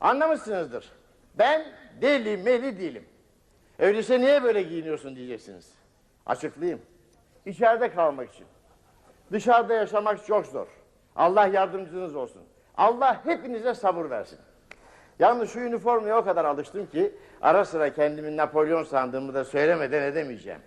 Anlamışsınızdır. 0.00 0.92
Ben 1.38 1.64
deli 2.00 2.36
meli 2.36 2.78
değilim. 2.78 3.04
Öyleyse 3.78 4.20
niye 4.20 4.42
böyle 4.42 4.62
giyiniyorsun 4.62 5.16
diyeceksiniz. 5.16 5.72
Açıklayayım. 6.26 6.82
İçeride 7.46 7.90
kalmak 7.90 8.34
için. 8.34 8.46
Dışarıda 9.32 9.74
yaşamak 9.74 10.26
çok 10.26 10.46
zor. 10.46 10.66
Allah 11.16 11.46
yardımcınız 11.46 12.16
olsun. 12.16 12.42
Allah 12.76 13.24
hepinize 13.24 13.74
sabır 13.74 14.10
versin. 14.10 14.38
Yalnız 15.18 15.52
şu 15.52 15.60
üniformaya 15.60 16.18
o 16.18 16.24
kadar 16.24 16.44
alıştım 16.44 16.86
ki 16.86 17.12
ara 17.42 17.64
sıra 17.64 17.94
kendimi 17.94 18.36
Napolyon 18.36 18.84
sandığımı 18.84 19.34
da 19.34 19.44
söylemeden 19.44 20.02
edemeyeceğim. 20.02 20.60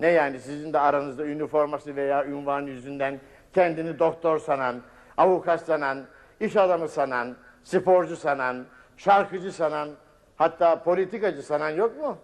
Ne 0.00 0.08
yani 0.08 0.40
sizin 0.40 0.72
de 0.72 0.78
aranızda 0.78 1.26
üniforması 1.26 1.96
veya 1.96 2.24
ünvan 2.24 2.62
yüzünden 2.62 3.20
kendini 3.54 3.98
doktor 3.98 4.38
sanan, 4.38 4.82
avukat 5.16 5.60
sanan, 5.60 6.04
iş 6.40 6.56
adamı 6.56 6.88
sanan, 6.88 7.36
sporcu 7.64 8.16
sanan, 8.16 8.64
şarkıcı 8.96 9.52
sanan, 9.52 9.88
hatta 10.36 10.82
politikacı 10.82 11.42
sanan 11.42 11.70
yok 11.70 12.00
mu? 12.00 12.18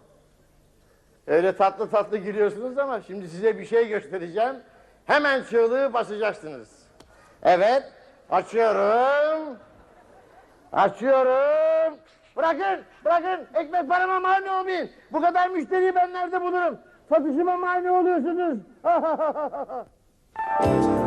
Öyle 1.26 1.56
tatlı 1.56 1.90
tatlı 1.90 2.16
gülüyorsunuz 2.16 2.78
ama 2.78 3.00
şimdi 3.00 3.28
size 3.28 3.58
bir 3.58 3.64
şey 3.64 3.88
göstereceğim. 3.88 4.56
Hemen 5.06 5.42
çığlığı 5.42 5.92
basacaksınız. 5.92 6.68
Evet, 7.42 7.92
açıyorum. 8.30 9.56
Açıyorum. 10.72 11.98
Bırakın, 12.36 12.84
bırakın. 13.04 13.46
Ekmek 13.54 13.88
parama 13.88 14.20
mani 14.20 14.50
olmayın. 14.50 14.90
Bu 15.12 15.20
kadar 15.20 15.48
müşteriyi 15.48 15.94
ben 15.94 16.12
nerede 16.12 16.40
bulurum? 16.40 16.78
Satışıma 17.08 17.56
mani 17.56 17.90
oluyorsunuz. 17.90 18.58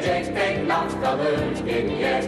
söylenecek 0.00 0.36
tek 0.36 0.68
laf 0.68 1.02
kalır 1.02 1.66
geriye 1.66 2.22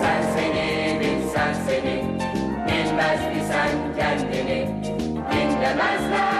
Sen 0.00 0.22
seni 0.36 1.00
bil 1.00 1.28
sen 1.34 1.54
seni 1.68 2.04
Bilmez 2.66 3.20
ki 3.20 3.40
sen 3.48 3.70
kendini 3.96 4.68
Dinlemezler 5.32 6.31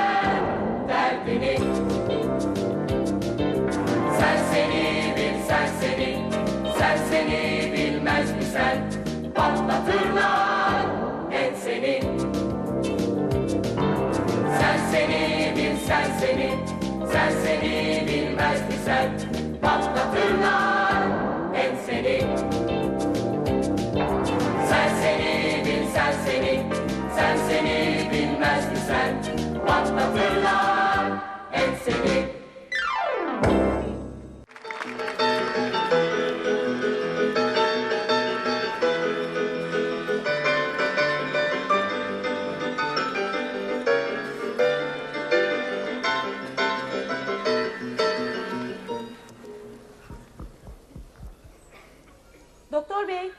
Doktor 52.73 53.09
bey. 53.09 53.33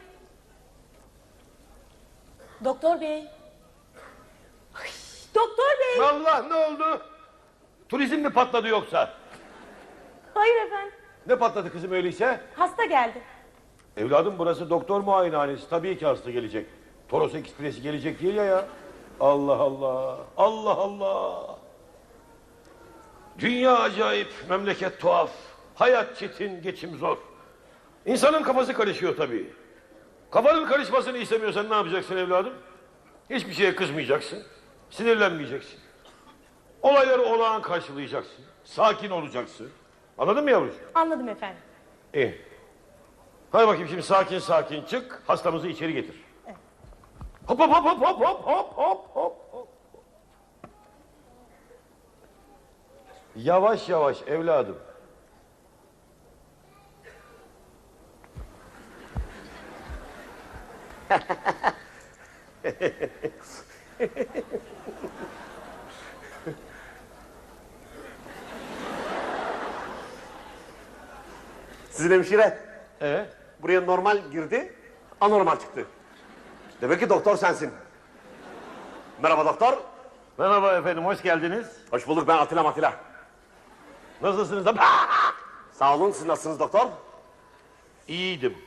Doktor 2.64 3.02
bey. 3.02 3.33
Allah 6.14 6.42
ne 6.48 6.54
oldu? 6.56 7.02
Turizm 7.90 8.16
mi 8.16 8.30
patladı 8.30 8.68
yoksa? 8.68 9.14
Hayır 10.34 10.56
efendim. 10.66 10.94
Ne 11.28 11.36
patladı 11.36 11.72
kızım 11.72 11.92
öyleyse? 11.92 12.42
Hasta 12.56 12.86
geldi. 12.86 13.22
Evladım 13.98 14.36
burası 14.38 14.70
doktor 14.70 15.02
muayenehanesi. 15.02 15.70
Tabii 15.70 15.98
ki 15.98 16.06
hasta 16.06 16.32
gelecek. 16.32 16.66
Toros 17.10 17.36
Ekspresi 17.36 17.82
gelecek 17.82 18.22
değil 18.22 18.36
ya 18.36 18.44
ya. 18.44 18.66
Allah 19.20 19.56
Allah. 19.56 20.18
Allah 20.38 20.72
Allah. 20.72 21.56
Dünya 23.40 23.80
acayip, 23.80 24.28
memleket 24.50 25.00
tuhaf. 25.00 25.30
Hayat 25.76 26.18
çetin, 26.18 26.62
geçim 26.62 26.98
zor. 26.98 27.18
İnsanın 28.06 28.44
kafası 28.44 28.74
karışıyor 28.74 29.18
tabii. 29.18 29.54
Kafanın 30.32 30.66
karışmasını 30.66 31.18
istemiyorsan 31.18 31.70
ne 31.70 31.76
yapacaksın 31.76 32.18
evladım? 32.18 32.54
Hiçbir 33.30 33.54
şeye 33.54 33.76
kızmayacaksın. 33.76 34.44
Sinirlenmeyeceksin. 34.90 35.80
Olayları 36.84 37.22
olağan 37.22 37.62
karşılayacaksın. 37.62 38.46
Sakin 38.64 39.10
olacaksın. 39.10 39.70
Anladın 40.18 40.44
mı 40.44 40.52
yavrucuğum? 40.52 40.92
Anladım 40.96 41.30
efendim. 41.30 41.62
İyi. 42.14 42.42
Hadi 43.52 43.68
bakayım 43.68 43.88
şimdi 43.88 44.04
sakin 44.04 44.40
sakin 44.40 44.86
çık. 44.86 45.24
Hastamızı 45.28 45.68
içeri 45.68 45.94
getir. 45.94 46.24
Hop 47.48 47.60
hop 47.60 47.74
hop 47.74 47.86
hop 47.86 48.02
hop 48.02 48.22
hop 48.22 48.46
hop 48.46 48.78
hop 48.78 49.08
hop 49.16 49.38
hop. 49.52 49.68
Yavaş 53.36 53.90
yavaş 53.90 54.22
evladım. 54.22 54.78
Sizin 71.94 72.12
hemşire 72.12 72.58
Ee? 73.02 73.26
buraya 73.62 73.82
normal 73.82 74.18
girdi, 74.32 74.74
anormal 75.22 75.60
çıktı. 75.60 75.86
Demek 76.82 77.00
ki 77.00 77.10
doktor 77.10 77.36
sensin. 77.38 77.72
Merhaba 79.22 79.46
doktor. 79.46 79.78
Merhaba 80.38 80.74
efendim 80.78 81.06
hoş 81.06 81.22
geldiniz. 81.22 81.68
Hoş 81.92 82.08
bulduk 82.08 82.28
ben 82.28 82.38
Atilla 82.38 82.64
Matilla. 82.64 82.94
Nasılsınız? 84.22 84.66
da- 84.66 84.76
Sağ 85.74 85.96
olun 85.96 86.12
siz 86.12 86.26
nasılsınız 86.26 86.60
doktor? 86.60 86.88
İyiydim. 88.08 88.58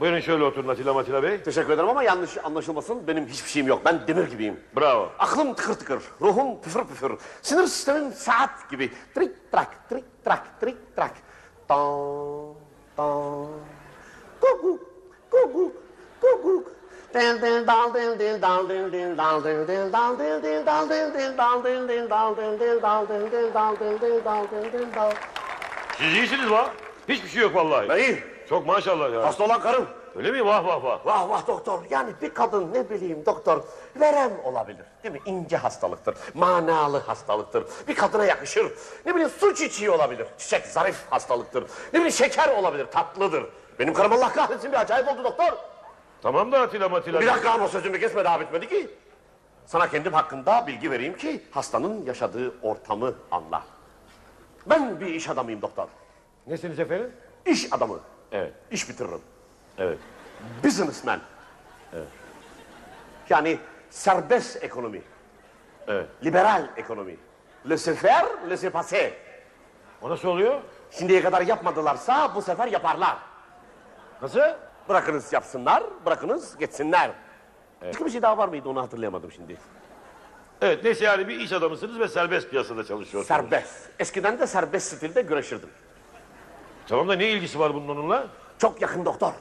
Buyurun 0.00 0.20
şöyle 0.20 0.44
oturun 0.44 0.68
Atilla 0.68 0.94
Matilla 0.94 1.22
Bey. 1.22 1.42
Teşekkür 1.42 1.70
ederim 1.72 1.88
ama 1.88 2.02
yanlış 2.02 2.38
anlaşılmasın 2.44 3.06
benim 3.06 3.26
hiçbir 3.26 3.48
şeyim 3.50 3.68
yok. 3.68 3.82
Ben 3.84 4.06
demir 4.06 4.30
gibiyim. 4.30 4.60
Bravo. 4.76 5.12
Aklım 5.18 5.54
tıkır 5.54 5.74
tıkır, 5.74 6.02
ruhum 6.20 6.60
püfür 6.62 6.84
püfür. 6.84 7.12
Sinir 7.42 7.66
sistemim 7.66 8.12
saat 8.12 8.70
gibi. 8.70 8.92
Trik 9.14 9.52
trak, 9.52 9.88
trik 9.88 10.24
trak, 10.24 10.60
trik 10.60 10.96
trak. 10.96 11.12
Dal 11.70 12.56
dal 12.96 13.48
dal 17.14 17.60
dal 17.66 18.18
dal 18.18 18.18
dal 18.40 18.66
dal 19.16 19.44
dal 19.46 20.16
dal 23.54 23.76
dil 24.00 24.24
dal 24.24 24.46
dil 24.50 24.72
dil 24.72 24.94
dal. 24.94 25.12
Siz 25.98 26.14
iyisiniz 26.14 26.50
va. 26.50 26.70
Hiçbir 27.08 27.28
şey 27.28 27.42
yok 27.42 27.54
vallahi. 27.54 27.88
Ben 27.88 27.98
iyiyim. 27.98 28.20
Çok 28.48 28.66
maşallah 28.66 29.12
ya. 29.12 29.22
Hasta 29.22 29.44
olan 29.44 29.60
karım. 29.60 29.86
Öyle 30.16 30.30
mi? 30.30 30.44
Vah 30.44 30.66
vah 30.66 30.84
vah. 30.84 31.06
Vah 31.06 31.28
vah 31.28 31.46
doktor. 31.46 31.78
Yani 31.90 32.12
bir 32.22 32.34
kadın 32.34 32.74
ne 32.74 32.90
bileyim 32.90 33.26
doktor 33.26 33.62
verem 33.96 34.32
olabilir. 34.44 34.84
Değil 35.02 35.14
mi? 35.14 35.20
İnce 35.26 35.56
hastalıktır. 35.56 36.14
Manalı 36.34 36.98
hastalıktır. 36.98 37.64
Bir 37.88 37.94
kadına 37.94 38.24
yakışır. 38.24 38.72
Ne 39.06 39.14
bileyim 39.14 39.30
su 39.38 39.54
çiçeği 39.54 39.90
olabilir. 39.90 40.26
Çiçek 40.38 40.66
zarif 40.66 40.96
hastalıktır. 41.10 41.62
Ne 41.62 41.92
bileyim 41.92 42.12
şeker 42.12 42.56
olabilir. 42.56 42.86
Tatlıdır. 42.86 43.46
Benim 43.78 43.94
karım 43.94 44.12
Allah 44.12 44.32
kahretsin 44.32 44.72
bir 44.72 44.80
acayip 44.80 45.08
oldu 45.08 45.24
doktor. 45.24 45.52
Tamam 46.22 46.52
da 46.52 46.60
Atilla 46.60 46.88
Matilla 46.88 47.20
Bir 47.20 47.26
dakika 47.26 47.50
ama 47.50 47.68
sözümü 47.68 48.00
kesme 48.00 48.24
daha 48.24 48.40
bitmedi 48.40 48.68
ki. 48.68 48.90
Sana 49.66 49.90
kendim 49.90 50.12
hakkında 50.12 50.64
bilgi 50.66 50.90
vereyim 50.90 51.16
ki 51.16 51.42
hastanın 51.50 52.04
yaşadığı 52.06 52.52
ortamı 52.62 53.14
anla. 53.30 53.62
Ben 54.66 55.00
bir 55.00 55.06
iş 55.06 55.28
adamıyım 55.28 55.62
doktor. 55.62 55.88
Nesiniz 56.46 56.78
efendim? 56.80 57.12
İş 57.46 57.72
adamı. 57.72 58.00
Evet. 58.32 58.52
İş 58.70 58.88
bitiririm. 58.88 59.20
Evet. 59.80 59.98
Businessman. 60.64 61.20
Yani 63.28 63.58
serbest 63.90 64.64
ekonomi. 64.64 65.02
Evet. 65.88 66.06
Liberal 66.24 66.68
ekonomi. 66.76 67.16
Laissez 67.66 67.98
faire, 67.98 68.28
laissez 68.48 68.72
passer. 68.72 69.12
O 70.02 70.10
nasıl 70.10 70.28
oluyor? 70.28 70.60
Şimdiye 70.90 71.22
kadar 71.22 71.42
yapmadılarsa 71.42 72.34
bu 72.34 72.42
sefer 72.42 72.66
yaparlar. 72.66 73.16
Nasıl? 74.22 74.40
Bırakınız 74.88 75.32
yapsınlar, 75.32 75.82
bırakınız 76.06 76.56
geçsinler. 76.56 77.10
Başka 77.82 78.04
bir 78.04 78.10
şey 78.10 78.22
daha 78.22 78.38
var 78.38 78.48
mıydı 78.48 78.68
onu 78.68 78.82
hatırlayamadım 78.82 79.32
şimdi. 79.32 79.56
Evet 80.60 80.84
neyse 80.84 81.04
yani 81.04 81.28
bir 81.28 81.40
iş 81.40 81.52
adamısınız 81.52 81.98
ve 81.98 82.08
serbest 82.08 82.50
piyasada 82.50 82.84
çalışıyorsunuz. 82.84 83.26
Serbest. 83.26 83.88
Eskiden 83.98 84.38
de 84.38 84.46
serbest 84.46 84.96
stilde 84.96 85.22
güreşirdim. 85.22 85.68
Tamam 86.88 87.08
da 87.08 87.14
ne 87.14 87.28
ilgisi 87.28 87.58
var 87.58 87.74
bunun 87.74 87.88
onunla? 87.88 88.26
Çok 88.58 88.82
yakın 88.82 89.04
doktor. 89.04 89.32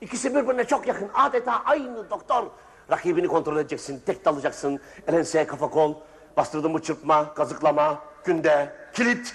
İkisi 0.00 0.34
birbirine 0.34 0.64
çok 0.64 0.86
yakın. 0.86 1.10
Adeta 1.14 1.62
aynı 1.64 2.10
doktor. 2.10 2.46
Rakibini 2.90 3.28
kontrol 3.28 3.56
edeceksin, 3.56 4.02
tek 4.06 4.24
dalacaksın. 4.24 4.80
Elenseye 5.08 5.46
kafa 5.46 5.70
kol, 5.70 5.94
bastırdın 6.36 6.72
mı 6.72 6.82
çırpma, 6.82 7.34
kazıklama, 7.34 7.98
günde, 8.24 8.72
kilit. 8.94 9.34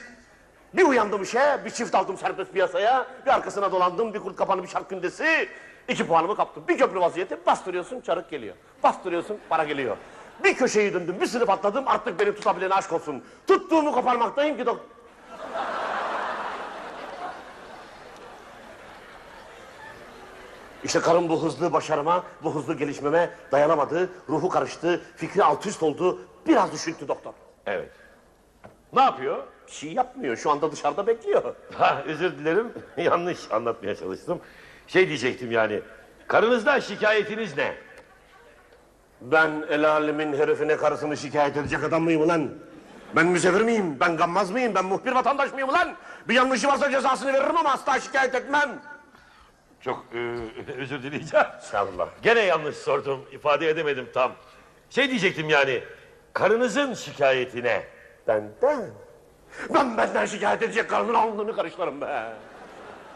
Bir 0.73 0.83
uyandım 0.83 1.23
işe, 1.23 1.59
bir 1.65 1.69
çift 1.69 1.95
aldım 1.95 2.17
serbest 2.17 2.53
piyasaya, 2.53 3.07
bir 3.25 3.31
arkasına 3.31 3.71
dolandım, 3.71 4.13
bir 4.13 4.19
kurt 4.19 4.35
kapanı 4.35 4.63
bir 4.63 4.67
şark 4.67 4.89
gündesi. 4.89 5.49
İki 5.87 6.07
puanımı 6.07 6.35
kaptım. 6.35 6.63
Bir 6.67 6.77
köprü 6.77 6.99
vaziyeti, 6.99 7.45
bastırıyorsun 7.45 8.01
çarık 8.01 8.29
geliyor. 8.29 8.55
Bastırıyorsun 8.83 9.37
para 9.49 9.63
geliyor. 9.63 9.97
Bir 10.43 10.55
köşeyi 10.55 10.93
döndüm, 10.93 11.15
bir 11.21 11.25
sınıf 11.25 11.49
atladım, 11.49 11.83
artık 11.87 12.19
beni 12.19 12.35
tutabilene 12.35 12.73
aşk 12.73 12.93
olsun. 12.93 13.23
Tuttuğumu 13.47 13.91
koparmaktayım 13.91 14.57
ki 14.57 14.65
dok... 14.65 14.94
İşte 20.85 20.99
karım 20.99 21.29
bu 21.29 21.43
hızlı 21.43 21.73
başarıma, 21.73 22.23
bu 22.43 22.55
hızlı 22.55 22.73
gelişmeme 22.77 23.29
dayanamadı. 23.51 24.09
Ruhu 24.29 24.49
karıştı, 24.49 25.01
fikri 25.15 25.43
alt 25.43 25.65
üst 25.65 25.83
oldu. 25.83 26.19
Biraz 26.47 26.73
düşündü 26.73 27.07
doktor. 27.07 27.33
Evet. 27.65 27.89
Ne 28.93 29.01
yapıyor? 29.01 29.43
Bir 29.67 29.71
şey 29.71 29.93
yapmıyor, 29.93 30.37
şu 30.37 30.51
anda 30.51 30.71
dışarıda 30.71 31.07
bekliyor. 31.07 31.55
Ha, 31.77 32.03
özür 32.05 32.37
dilerim. 32.37 32.73
Yanlış 32.97 33.51
anlatmaya 33.51 33.95
çalıştım. 33.95 34.39
Şey 34.87 35.07
diyecektim 35.07 35.51
yani. 35.51 35.81
Karınızdan 36.27 36.79
şikayetiniz 36.79 37.57
ne? 37.57 37.75
Ben 39.21 39.65
el 39.69 39.89
alemin 39.89 40.33
herifine 40.33 40.77
karısını 40.77 41.17
şikayet 41.17 41.57
edecek 41.57 41.83
adam 41.83 42.03
mıyım 42.03 42.21
ulan? 42.21 42.49
Ben 43.15 43.25
müsevir 43.25 43.61
miyim? 43.61 43.97
Ben 43.99 44.17
gammaz 44.17 44.51
mıyım? 44.51 44.75
Ben 44.75 44.85
muhbir 44.85 45.11
vatandaş 45.11 45.53
mıyım 45.53 45.69
ulan? 45.69 45.95
Bir 46.27 46.33
yanlışı 46.33 46.67
varsa 46.67 46.91
cezasını 46.91 47.33
veririm 47.33 47.57
ama 47.57 47.71
asla 47.71 47.99
şikayet 47.99 48.35
etmem. 48.35 48.81
Çok 49.85 50.05
e, 50.13 50.17
özür 50.77 51.03
dileyeceğim. 51.03 51.45
Estağfurullah. 51.57 52.07
Gene 52.23 52.39
yanlış 52.39 52.75
sordum. 52.75 53.25
ifade 53.31 53.69
edemedim 53.69 54.09
tam. 54.13 54.31
Şey 54.89 55.09
diyecektim 55.09 55.49
yani. 55.49 55.83
Karınızın 56.33 56.93
şikayetine. 56.93 57.83
Benden? 58.27 58.89
Ben 59.73 59.97
benden 59.97 60.25
şikayet 60.25 60.63
edecek 60.63 60.89
karımın 60.89 61.13
alnını 61.13 61.55
karışlarım 61.55 62.01
be. 62.01 62.33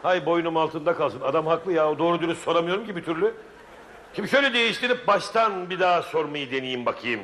Hay 0.02 0.26
boynum 0.26 0.56
altında 0.56 0.94
kalsın. 0.94 1.20
Adam 1.20 1.46
haklı 1.46 1.72
ya. 1.72 1.98
Doğru 1.98 2.20
dürüst 2.20 2.42
soramıyorum 2.42 2.86
ki 2.86 2.96
bir 2.96 3.04
türlü. 3.04 3.34
Şimdi 4.16 4.28
şöyle 4.28 4.52
değiştirip 4.54 5.06
baştan 5.06 5.70
bir 5.70 5.80
daha 5.80 6.02
sormayı 6.02 6.50
deneyeyim 6.50 6.86
bakayım. 6.86 7.20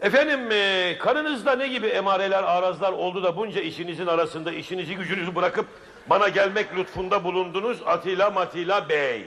Efendim 0.00 0.50
e, 0.52 0.96
karınızda 0.98 1.56
ne 1.56 1.68
gibi 1.68 1.86
emareler, 1.86 2.42
arazlar 2.42 2.92
oldu 2.92 3.22
da 3.22 3.36
bunca 3.36 3.60
işinizin 3.60 4.06
arasında 4.06 4.52
işinizi 4.52 4.96
gücünüzü 4.96 5.34
bırakıp 5.34 5.66
bana 6.06 6.28
gelmek 6.28 6.76
lütfunda 6.76 7.24
bulundunuz 7.24 7.82
Atilla 7.86 8.30
Matilla 8.30 8.88
Bey. 8.88 9.26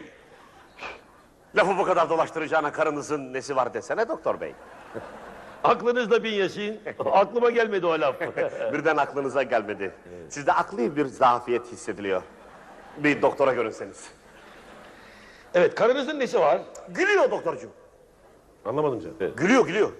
Lafı 1.56 1.78
bu 1.78 1.84
kadar 1.84 2.10
dolaştıracağına 2.10 2.72
karınızın 2.72 3.34
nesi 3.34 3.56
var 3.56 3.74
desene 3.74 4.08
doktor 4.10 4.42
bey. 4.42 4.54
Aklınızda 5.64 6.24
bin 6.24 6.34
yaşayın. 6.34 6.80
Aklıma 7.12 7.50
gelmedi 7.50 7.86
o 7.86 8.02
laf. 8.02 8.22
Birden 8.74 8.98
aklınıza 8.98 9.44
gelmedi. 9.44 9.92
Sizde 10.30 10.54
akli 10.54 10.96
bir 10.96 11.06
zafiyet 11.06 11.72
hissediliyor. 11.72 12.22
Bir 12.98 13.22
doktora 13.22 13.54
görünseniz. 13.54 14.10
evet 15.54 15.76
karınızın 15.76 16.20
nesi 16.20 16.40
var? 16.40 16.62
Gülüyor 16.90 17.32
doktorcuğum. 17.32 17.72
Anlamadım 18.66 19.00
canım. 19.00 19.16
Evet. 19.22 19.38
Gülüyor 19.38 19.66
gülüyor. 19.68 19.92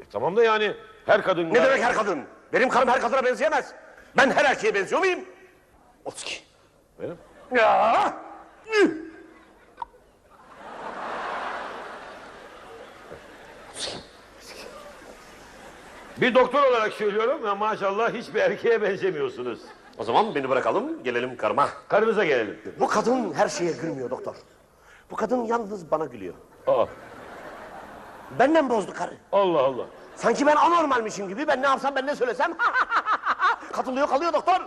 E, 0.00 0.04
tamam 0.12 0.36
da 0.36 0.44
yani 0.44 0.74
her 1.06 1.22
kadın... 1.22 1.54
Ne 1.54 1.62
demek 1.62 1.82
her 1.82 1.94
kadın? 1.94 2.24
Benim 2.52 2.68
karım 2.68 2.88
her 2.88 3.00
kadına 3.00 3.24
benzeyemez. 3.24 3.72
Ben 4.16 4.30
her 4.30 4.44
erkeğe 4.44 4.74
benziyor 4.74 5.00
muyum? 5.00 5.20
Otski. 6.04 6.34
Benim? 7.00 7.18
Ya. 7.54 8.14
Bir 16.20 16.34
doktor 16.34 16.62
olarak 16.62 16.92
söylüyorum 16.92 17.46
ya 17.46 17.54
maşallah 17.54 18.12
hiçbir 18.14 18.40
erkeğe 18.40 18.82
benzemiyorsunuz. 18.82 19.60
O 19.98 20.04
zaman 20.04 20.34
beni 20.34 20.48
bırakalım, 20.48 21.02
gelelim 21.02 21.36
karıma. 21.36 21.68
Karınıza 21.88 22.24
gelelim. 22.24 22.60
Bu 22.80 22.86
kadın 22.86 23.32
her 23.32 23.48
şeye 23.48 23.72
gülmüyor 23.72 24.10
doktor. 24.10 24.34
Bu 25.10 25.16
kadın 25.16 25.44
yalnız 25.44 25.90
bana 25.90 26.04
gülüyor. 26.04 26.34
Aa, 26.66 26.86
Benden 28.38 28.70
bozdu 28.70 28.94
karı. 28.94 29.14
Allah 29.32 29.60
Allah. 29.60 29.84
Sanki 30.16 30.46
ben 30.46 30.56
anormalmişim 30.56 31.28
gibi 31.28 31.46
ben 31.48 31.62
ne 31.62 31.66
yapsam 31.66 31.94
ben 31.94 32.06
ne 32.06 32.16
söylesem 32.16 32.56
katılıyor 33.72 34.08
kalıyor 34.08 34.32
doktor. 34.32 34.60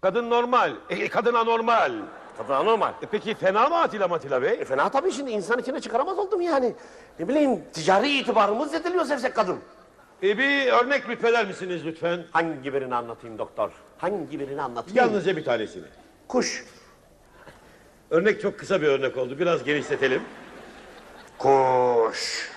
Kadın 0.00 0.30
normal, 0.30 0.72
e, 0.90 1.08
kadın 1.08 1.34
anormal. 1.34 1.92
Kadın 2.38 2.52
anormal. 2.52 2.92
E, 3.02 3.06
peki 3.10 3.34
fena 3.34 3.68
mı 3.68 3.78
Atilla 3.78 4.08
Matilla 4.08 4.42
Bey? 4.42 4.50
E 4.60 4.64
fena 4.64 4.88
tabii 4.88 5.12
şimdi 5.12 5.30
insan 5.30 5.58
içine 5.58 5.80
çıkaramaz 5.80 6.18
oldum 6.18 6.40
yani. 6.40 6.74
Ne 7.18 7.28
bileyim 7.28 7.62
ticari 7.72 8.08
itibarımız 8.18 8.70
zediliyor 8.70 9.04
sevsek 9.04 9.34
kadın. 9.34 9.58
E, 10.22 10.38
bir 10.38 10.72
örnek 10.72 11.08
lütfeder 11.08 11.46
misiniz 11.46 11.86
lütfen? 11.86 12.24
Hangi 12.30 12.74
birini 12.74 12.94
anlatayım 12.94 13.38
doktor? 13.38 13.70
Hangi 13.98 14.40
birini 14.40 14.62
anlatayım? 14.62 14.96
Yalnızca 14.96 15.36
bir 15.36 15.44
tanesini. 15.44 15.84
Kuş. 16.28 16.64
Örnek 18.10 18.40
çok 18.40 18.58
kısa 18.58 18.82
bir 18.82 18.86
örnek 18.86 19.16
oldu. 19.16 19.38
Biraz 19.38 19.64
genişletelim. 19.64 20.22
Kuş. 21.38 22.50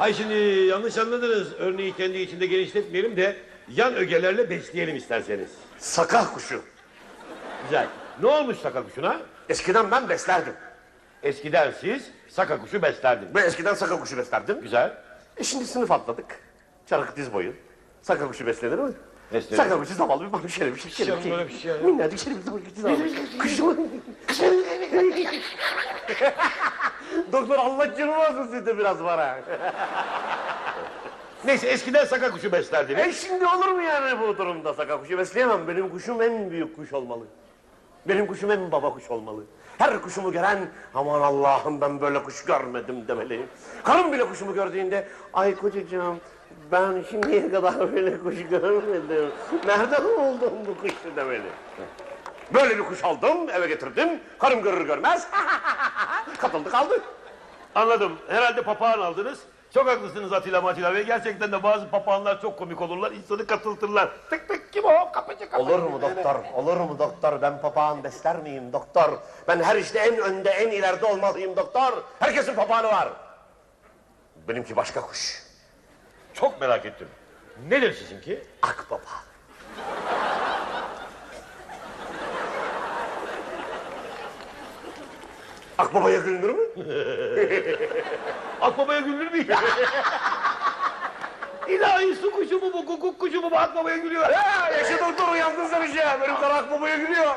Ay 0.00 0.14
şimdi 0.14 0.34
yanlış 0.66 0.98
anladınız. 0.98 1.52
Örneği 1.58 1.96
kendi 1.96 2.18
içinde 2.18 2.46
genişletmeyelim 2.46 3.16
de 3.16 3.36
yan 3.68 3.94
ögelerle 3.94 4.50
besleyelim 4.50 4.96
isterseniz. 4.96 5.50
Sakah 5.78 6.34
kuşu. 6.34 6.62
Güzel. 7.64 7.86
Ne 8.22 8.26
olmuş 8.26 8.58
saka 8.58 8.84
kuşuna? 8.84 9.20
Eskiden 9.48 9.90
ben 9.90 10.08
beslerdim. 10.08 10.54
Eskiden 11.22 11.70
siz 11.80 12.10
saka 12.28 12.58
kuşu 12.58 12.82
beslerdiniz. 12.82 13.34
Ben 13.34 13.42
eskiden 13.42 13.74
saka 13.74 14.00
kuşu 14.00 14.16
beslerdim. 14.18 14.60
Güzel. 14.60 14.96
E 15.36 15.44
şimdi 15.44 15.66
sınıf 15.66 15.90
atladık. 15.92 16.40
Çarık 16.86 17.16
diz 17.16 17.32
boyu. 17.32 17.52
Saka 18.02 18.28
kuşu 18.28 18.46
beslenir 18.46 18.78
mi? 18.78 18.92
Beslenir. 19.32 19.56
Saka 19.62 19.78
kuşu 19.78 19.94
zavallı 19.94 20.26
bir 20.26 20.32
balık 20.32 20.50
şerif. 20.50 20.90
Şerif 20.96 21.08
Canım 21.08 21.30
böyle 21.30 21.48
bir 21.48 21.58
şey 21.58 21.70
ya. 21.70 21.78
Minnacık 21.78 22.18
şerif 22.18 22.46
bir 22.46 22.52
balık 22.52 22.62
zavallı. 22.76 23.38
Kuşu. 23.38 23.76
Doktor 27.32 27.56
Allah 27.56 27.96
canımı 27.96 28.24
alsın 28.24 28.48
siz 28.52 28.66
de 28.66 28.78
biraz 28.78 28.98
ha. 29.00 29.38
Neyse 31.44 31.66
eskiden 31.68 32.04
saka 32.04 32.30
kuşu 32.30 32.52
beslerdiniz. 32.52 33.06
E 33.06 33.12
şimdi 33.12 33.46
olur 33.46 33.68
mu 33.68 33.82
yani 33.82 34.20
bu 34.20 34.38
durumda 34.38 34.74
saka 34.74 35.00
kuşu 35.00 35.18
besleyemem. 35.18 35.68
Benim 35.68 35.90
kuşum 35.90 36.22
en 36.22 36.50
büyük 36.50 36.76
kuş 36.76 36.92
olmalı. 36.92 37.24
Benim 38.08 38.26
kuşum 38.26 38.50
en 38.50 38.72
baba 38.72 38.94
kuş 38.94 39.10
olmalı. 39.10 39.44
Her 39.78 40.02
kuşumu 40.02 40.32
gören 40.32 40.58
aman 40.94 41.20
Allah'ım 41.20 41.80
ben 41.80 42.00
böyle 42.00 42.22
kuş 42.22 42.44
görmedim 42.44 43.08
demeli. 43.08 43.46
Karım 43.84 44.12
bile 44.12 44.24
kuşumu 44.28 44.54
gördüğünde 44.54 45.08
ay 45.34 45.56
kocacığım 45.56 46.20
ben 46.72 47.04
şimdiye 47.10 47.50
kadar 47.50 47.92
böyle 47.92 48.18
kuş 48.18 48.34
görmedim. 48.50 49.30
Nereden 49.66 50.04
buldun 50.04 50.52
bu 50.66 50.80
kuşu 50.80 51.16
demeli. 51.16 51.42
Böyle 52.54 52.78
bir 52.78 52.84
kuş 52.84 53.04
aldım 53.04 53.50
eve 53.50 53.66
getirdim. 53.66 54.20
Karım 54.38 54.62
görür 54.62 54.86
görmez 54.86 55.28
katıldı 56.38 56.70
kaldı. 56.70 57.00
Anladım. 57.74 58.12
Herhalde 58.28 58.62
papağan 58.62 59.00
aldınız. 59.00 59.38
Çok 59.74 59.88
haklısınız 59.88 60.32
Atilla 60.32 60.60
Matilla 60.60 60.94
Bey. 60.94 61.02
Gerçekten 61.02 61.52
de 61.52 61.62
bazı 61.62 61.88
papağanlar 61.90 62.40
çok 62.40 62.58
komik 62.58 62.80
olurlar. 62.80 63.12
İnsanı 63.12 63.46
katıltırlar. 63.46 64.08
Tık 64.30 64.48
tık 64.48 64.72
kim 64.72 64.84
o? 64.84 65.12
Kapıcı 65.12 65.50
kapıcı. 65.50 65.74
Olur 65.74 65.82
mu 65.82 66.02
doktor? 66.02 66.44
Olur 66.54 66.76
mu 66.76 66.98
doktor? 66.98 67.42
Ben 67.42 67.60
papağan 67.60 68.04
besler 68.04 68.36
miyim 68.36 68.72
doktor? 68.72 69.18
Ben 69.48 69.62
her 69.62 69.76
işte 69.76 69.98
en 69.98 70.18
önde, 70.18 70.50
en 70.50 70.68
ileride 70.68 71.06
olmalıyım 71.06 71.56
doktor. 71.56 71.92
Herkesin 72.20 72.54
papağanı 72.54 72.86
var. 72.86 73.08
Benimki 74.48 74.76
başka 74.76 75.00
kuş. 75.00 75.42
Çok 76.34 76.60
merak 76.60 76.86
ettim. 76.86 77.08
Nedir 77.68 77.92
sizinki? 77.92 78.46
Akbaba. 78.62 79.00
Akbabaya 85.78 86.18
gülünür 86.18 86.50
mü? 86.50 86.60
Akbabaya 88.60 89.00
gülür 89.00 89.32
mü? 89.32 89.38
İlahi 91.68 92.14
su 92.14 92.30
kuşu 92.30 92.58
mu 92.58 92.72
bu, 92.72 92.86
kukuk 92.86 93.18
kuşu 93.18 93.40
mu 93.40 93.50
bu 93.50 93.56
akbabaya 93.58 93.96
gülüyor. 93.96 94.30
Ya 94.30 94.70
yaşa 94.78 94.98
doktor 95.08 95.32
uyandın 95.32 95.66
sen 95.66 95.82
işe. 95.82 96.04
Benim 96.22 96.36
kara 96.40 96.54
akbabaya 96.54 96.96
gülüyor. 96.96 97.34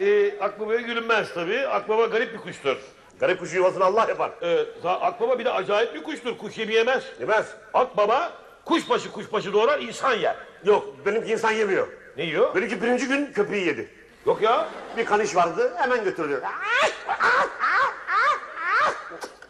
Ee, 0.00 0.38
akbabaya 0.40 0.80
gülünmez 0.80 1.34
tabii. 1.34 1.66
Akbaba 1.66 2.06
garip 2.06 2.32
bir 2.32 2.38
kuştur. 2.38 2.76
Garip 3.20 3.40
kuşu 3.40 3.56
yuvasını 3.56 3.84
Allah 3.84 4.06
yapar. 4.08 4.30
Ee, 4.42 4.46
za- 4.84 5.00
akbaba 5.00 5.38
bir 5.38 5.44
de 5.44 5.50
acayip 5.50 5.94
bir 5.94 6.02
kuştur. 6.02 6.38
Kuş 6.38 6.58
yemi 6.58 6.74
yemez. 6.74 7.04
Yemez. 7.20 7.46
Akbaba 7.74 8.32
kuşbaşı 8.64 9.12
kuşbaşı 9.12 9.52
doğrar 9.52 9.78
insan 9.80 10.12
yer. 10.14 10.36
Yok 10.64 11.06
benimki 11.06 11.32
insan 11.32 11.50
yemiyor. 11.52 11.88
Ne 12.16 12.24
yiyor? 12.24 12.54
Benimki 12.54 12.82
birinci 12.82 13.08
gün 13.08 13.32
köpeği 13.32 13.66
yedi. 13.66 13.88
Yok 14.28 14.42
ya. 14.42 14.68
Bir 14.96 15.04
kaniş 15.04 15.36
vardı 15.36 15.72
hemen 15.76 16.04
götürdü. 16.04 16.42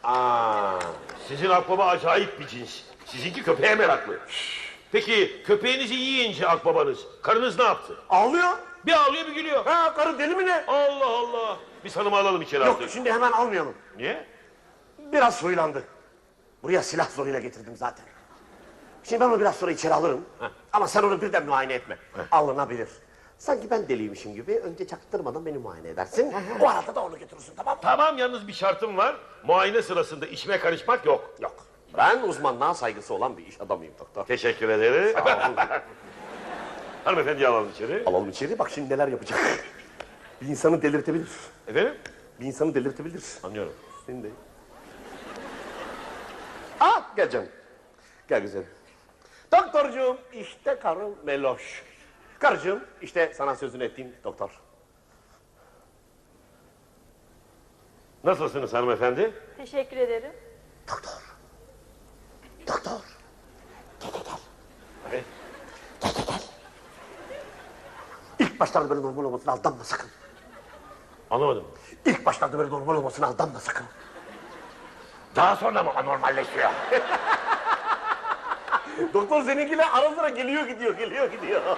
Aa, 0.04 0.78
Sizin 1.28 1.50
akbaba 1.50 1.86
acayip 1.86 2.40
bir 2.40 2.46
cins. 2.46 2.80
Sizinki 3.06 3.42
köpeğe 3.42 3.74
meraklı. 3.74 4.18
Peki 4.92 5.42
köpeğinizi 5.46 5.94
yiyince 5.94 6.48
akbabanız, 6.48 6.98
karınız 7.22 7.58
ne 7.58 7.64
yaptı? 7.64 7.96
Ağlıyor. 8.10 8.48
Bir 8.86 8.92
ağlıyor 8.92 9.26
bir 9.26 9.34
gülüyor. 9.34 9.64
Ha 9.66 9.94
karı 9.94 10.18
deli 10.18 10.34
mi 10.36 10.46
ne? 10.46 10.64
Allah 10.68 11.06
Allah. 11.06 11.56
Biz 11.84 11.96
hanımı 11.96 12.16
alalım 12.16 12.42
içeri 12.42 12.64
Yok 12.66 12.76
artık. 12.76 12.90
şimdi 12.90 13.12
hemen 13.12 13.32
almayalım. 13.32 13.74
Niye? 13.96 14.26
Biraz 14.98 15.36
soyulandı. 15.36 15.82
Buraya 16.62 16.82
silah 16.82 17.08
zoruyla 17.10 17.40
getirdim 17.40 17.76
zaten. 17.76 18.04
Şimdi 19.04 19.20
ben 19.20 19.28
onu 19.28 19.40
biraz 19.40 19.56
sonra 19.56 19.70
içeri 19.70 19.94
alırım. 19.94 20.24
Ama 20.72 20.88
sen 20.88 21.02
onu 21.02 21.20
birden 21.22 21.46
muayene 21.46 21.72
etme. 21.74 21.98
Alınabilir. 22.30 22.88
Sanki 23.38 23.70
ben 23.70 23.88
deliymişim 23.88 24.34
gibi 24.34 24.58
önce 24.58 24.86
çaktırmadan 24.86 25.46
beni 25.46 25.58
muayene 25.58 25.88
edersin. 25.88 26.32
o 26.60 26.68
arada 26.68 26.94
da 26.94 27.04
onu 27.04 27.18
götürürsün 27.18 27.52
tamam 27.56 27.74
mı? 27.74 27.80
Tamam 27.82 28.18
yalnız 28.18 28.48
bir 28.48 28.52
şartım 28.52 28.96
var. 28.96 29.16
Muayene 29.44 29.82
sırasında 29.82 30.26
içime 30.26 30.58
karışmak 30.60 31.06
yok. 31.06 31.34
Yok. 31.40 31.66
Ben 31.96 32.22
uzmanlığa 32.22 32.74
saygısı 32.74 33.14
olan 33.14 33.36
bir 33.38 33.46
iş 33.46 33.60
adamıyım 33.60 33.94
doktor. 33.98 34.24
Teşekkür 34.26 34.68
ederim. 34.68 35.12
Sağ 35.14 35.22
olun. 35.48 35.56
Hanımefendi 37.04 37.48
alalım 37.48 37.70
içeri. 37.74 38.02
Alalım 38.06 38.28
içeri 38.30 38.58
bak 38.58 38.70
şimdi 38.70 38.92
neler 38.94 39.08
yapacak. 39.08 39.38
bir 40.42 40.46
insanı 40.46 40.82
delirtebilir. 40.82 41.28
Efendim? 41.68 41.94
Bir 42.40 42.46
insanı 42.46 42.74
delirtebilir. 42.74 43.22
Anlıyorum. 43.42 43.72
Seni 44.06 44.22
de. 44.22 44.28
Ah 46.80 47.16
gel 47.16 47.30
canım. 47.30 47.48
Gel 48.28 48.40
güzelim. 48.40 48.66
Doktorcuğum 49.52 50.18
işte 50.32 50.78
karım 50.82 51.14
Meloş. 51.24 51.82
Karıcığım 52.38 52.84
işte 53.02 53.32
sana 53.34 53.54
sözünü 53.56 53.84
ettiğim 53.84 54.14
doktor. 54.24 54.50
Nasılsınız 58.24 58.74
hanımefendi? 58.74 59.32
Teşekkür 59.56 59.96
ederim. 59.96 60.32
Doktor. 60.88 61.36
Doktor. 62.66 63.00
Gel 64.00 64.10
gel 64.12 64.22
gel. 64.24 64.38
Evet. 65.10 65.24
Gel 66.00 66.12
gel 66.16 66.24
gel. 66.26 66.42
İlk 68.46 68.60
başlarda 68.60 68.90
böyle 68.90 69.02
normal 69.02 69.24
olmasına 69.24 69.52
aldanma 69.52 69.84
sakın. 69.84 70.10
Anlamadım. 71.30 71.64
İlk 72.06 72.26
başlarda 72.26 72.58
böyle 72.58 72.70
normal 72.70 72.94
olmasına 72.96 73.26
aldanma 73.26 73.60
sakın. 73.60 73.86
Daha 75.36 75.56
sonra 75.56 75.82
mı 75.82 75.90
anormalleşiyor? 75.90 76.70
Doktor 79.14 79.42
seninkiyle 79.42 79.84
ara 79.84 80.10
sıra 80.10 80.28
geliyor 80.28 80.66
gidiyor 80.66 80.98
geliyor 80.98 81.32
gidiyor. 81.32 81.62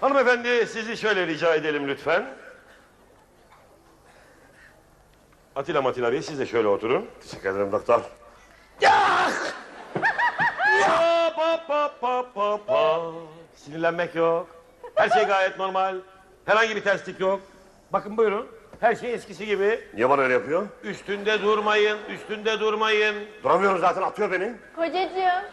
Hanımefendi 0.00 0.66
sizi 0.66 0.96
şöyle 0.96 1.26
rica 1.26 1.54
edelim 1.54 1.88
lütfen. 1.88 2.26
Atilla 5.56 5.82
Matilla 5.82 6.12
Bey 6.12 6.22
siz 6.22 6.38
de 6.38 6.46
şöyle 6.46 6.68
oturun. 6.68 7.06
Teşekkür 7.22 7.50
ederim 7.50 7.72
doktor. 7.72 8.00
Hop 10.82 11.36
hop 11.36 11.68
hop 11.68 11.92
hop 12.02 12.36
hop 12.36 12.68
hop. 12.68 13.14
Sinirlenmek 13.54 14.14
yok. 14.14 14.46
Her 14.94 15.08
şey 15.08 15.24
gayet 15.24 15.58
normal. 15.58 15.96
Herhangi 16.44 16.76
bir 16.76 16.84
terslik 16.84 17.20
yok. 17.20 17.40
Bakın 17.92 18.16
buyurun. 18.16 18.57
Her 18.80 18.94
şey 18.94 19.14
eskisi 19.14 19.46
gibi. 19.46 19.88
Niye 19.94 20.10
bana 20.10 20.22
öyle 20.22 20.32
yapıyor? 20.34 20.66
Üstünde 20.82 21.42
durmayın, 21.42 21.98
üstünde 22.08 22.60
durmayın. 22.60 23.16
Duramıyorum 23.42 23.78
zaten 23.78 24.02
atıyor 24.02 24.32
beni. 24.32 24.52
Kocacığım. 24.76 25.44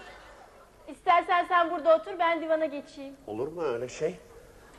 İstersen 0.88 1.46
sen 1.50 1.72
burada 1.72 1.96
otur 1.96 2.12
ben 2.20 2.42
divana 2.42 2.66
geçeyim. 2.66 3.14
Olur 3.28 3.48
mu 3.48 3.64
öyle 3.64 3.90
şey? 3.90 4.20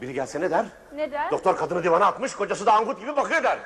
Biri 0.01 0.13
gelse 0.13 0.41
ne 0.41 0.51
der? 0.51 0.67
Ne 0.95 1.13
der? 1.13 1.31
Doktor 1.31 1.57
kadını 1.57 1.85
divana 1.85 2.07
atmış, 2.07 2.35
kocası 2.35 2.67
da 2.67 2.73
angut 2.73 3.01
gibi 3.01 3.17
bakıyor 3.17 3.43
der. 3.43 3.59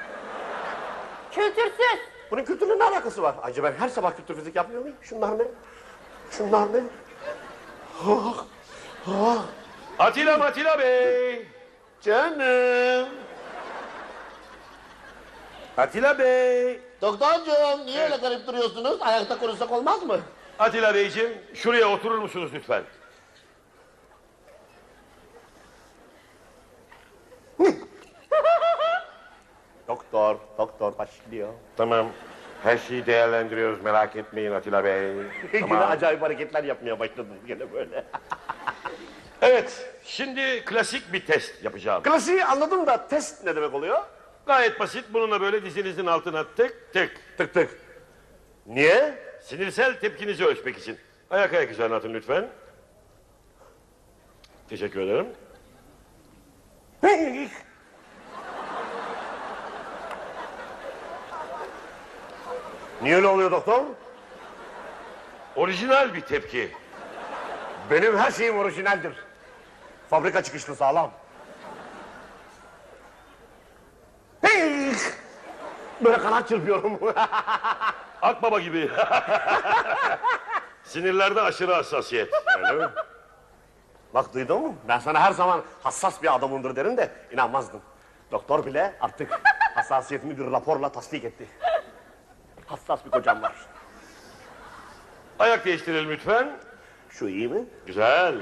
Kültürsüz. 1.33 2.01
Bunun 2.31 2.45
kültürle 2.45 2.79
ne 2.79 2.85
alakası 2.85 3.23
var? 3.23 3.35
Acaba 3.43 3.67
ben 3.67 3.81
her 3.81 3.89
sabah 3.89 4.17
kültür 4.17 4.35
fizik 4.35 4.57
yapmıyor 4.57 4.83
muyum? 4.83 4.97
Şunlar 5.03 5.39
ne? 5.39 5.43
Şunlar 6.31 6.69
ne? 6.73 6.81
Atilla 9.99 10.39
Matilla 10.39 10.79
Bey. 10.79 11.47
Canım. 12.01 13.09
Atilla 15.81 16.19
Bey. 16.19 16.81
Doktorcuğum 17.03 17.87
niye 17.87 18.05
öyle 18.05 18.17
garip 18.17 18.47
duruyorsunuz? 18.47 19.03
Ayakta 19.03 19.39
konuşsak 19.39 19.73
olmaz 19.73 20.03
mı? 20.03 20.21
Atilla 20.59 20.95
Beyciğim 20.95 21.33
şuraya 21.55 21.89
oturur 21.89 22.19
musunuz 22.19 22.51
lütfen? 22.55 22.83
Doktor, 29.89 30.37
doktor 30.59 30.99
başlıyor. 30.99 31.49
Tamam. 31.77 32.07
Her 32.63 32.79
şeyi 32.79 33.07
değerlendiriyoruz 33.07 33.85
merak 33.85 34.17
etmeyin 34.17 34.53
Atilla 34.53 34.85
Bey. 34.85 35.13
Yine 35.53 35.79
acayip 35.79 36.23
hareketler 36.23 36.65
yapmaya 36.65 36.99
başladınız 37.01 37.47
gene 37.47 37.73
böyle. 37.73 38.05
Evet, 39.43 39.93
şimdi 40.05 40.65
klasik 40.65 41.13
bir 41.13 41.27
test 41.27 41.65
yapacağım. 41.65 42.03
Klasiği 42.03 42.45
anladım 42.45 42.87
da 42.87 43.09
test 43.09 43.45
ne 43.45 43.57
demek 43.57 43.75
oluyor? 43.75 44.03
Gayet 44.51 44.81
basit. 44.81 45.05
Bununla 45.13 45.41
böyle 45.41 45.65
dizinizin 45.65 46.07
altına 46.07 46.45
tık 46.45 46.93
tık. 46.93 47.21
Tık 47.39 47.55
tık. 47.55 47.81
Niye? 48.67 49.15
Sinirsel 49.43 50.01
tepkinizi 50.01 50.45
ölçmek 50.45 50.79
için. 50.79 50.99
Ayak 51.31 51.55
ayak 51.55 51.71
üzerine 51.71 51.95
atın 51.95 52.15
lütfen. 52.15 52.49
Teşekkür 54.69 55.01
ederim. 55.01 55.27
Niye 63.03 63.17
öyle 63.17 63.27
oluyor 63.27 63.51
doktor? 63.51 63.85
Orijinal 65.57 66.15
bir 66.15 66.21
tepki. 66.21 66.71
Benim 67.91 68.19
her 68.19 68.31
şeyim 68.31 68.59
orijinaldir. 68.59 69.13
Fabrika 70.11 70.43
çıkışlı 70.43 70.77
sağlam. 70.77 71.20
Hey! 74.43 74.93
Böyle 76.05 76.19
kanat 76.19 76.49
çırpıyorum. 76.49 76.99
Akbaba 78.23 78.61
gibi. 78.61 78.91
Sinirlerde 80.85 81.41
aşırı 81.41 81.75
hassasiyet. 81.75 82.35
Öyle 82.59 82.73
mi? 82.87 82.93
Bak 84.15 84.35
duydun 84.35 84.61
mu? 84.63 84.75
Ben 84.89 84.99
sana 84.99 85.21
her 85.21 85.33
zaman 85.33 85.63
hassas 85.83 86.23
bir 86.23 86.35
adamımdır 86.35 86.77
derim 86.77 86.97
de 86.97 87.11
inanmazdın. 87.33 87.81
Doktor 88.33 88.67
bile 88.67 88.95
artık 89.01 89.41
hassasiyetimi 89.75 90.39
bir 90.39 90.53
raporla 90.53 90.93
tasdik 90.93 91.25
etti. 91.25 91.47
Hassas 92.67 93.05
bir 93.05 93.11
kocam 93.11 93.43
var. 93.43 93.53
Ayak 95.39 95.65
değiştirelim 95.65 96.11
lütfen. 96.11 96.51
Şu 97.11 97.29
iyi 97.29 97.49
mi? 97.49 97.65
Güzel. 97.87 98.35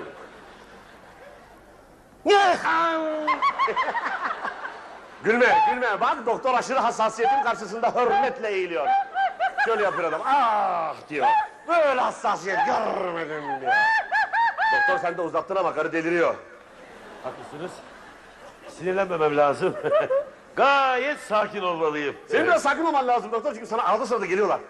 Gülme, 5.24 5.58
gülme. 5.70 6.00
Bak 6.00 6.26
doktor 6.26 6.54
aşırı 6.54 6.78
hassasiyetin 6.78 7.42
karşısında 7.42 7.90
hürmetle 7.94 8.48
eğiliyor. 8.48 8.86
Şöyle 9.64 9.82
yapıyor 9.82 10.08
adam. 10.08 10.20
Ah 10.24 10.94
diyor. 11.08 11.26
Böyle 11.68 12.00
hassasiyet 12.00 12.58
görmedim 12.66 13.42
diyor. 13.60 13.72
Doktor 14.80 14.98
sen 15.02 15.16
de 15.16 15.22
uzattın 15.22 15.56
ama 15.56 15.74
karı 15.74 15.92
deliriyor. 15.92 16.34
Haklısınız. 17.24 17.72
Sinirlenmemem 18.68 19.36
lazım. 19.36 19.74
Gayet 20.56 21.18
sakin 21.18 21.62
olmalıyım. 21.62 22.16
Senin 22.28 22.44
biraz 22.46 22.62
sakin 22.62 22.84
olman 22.84 23.06
lazım 23.08 23.32
doktor 23.32 23.54
çünkü 23.54 23.66
sana 23.66 23.82
arada 23.84 24.06
sırada 24.06 24.26
geliyorlar. 24.26 24.60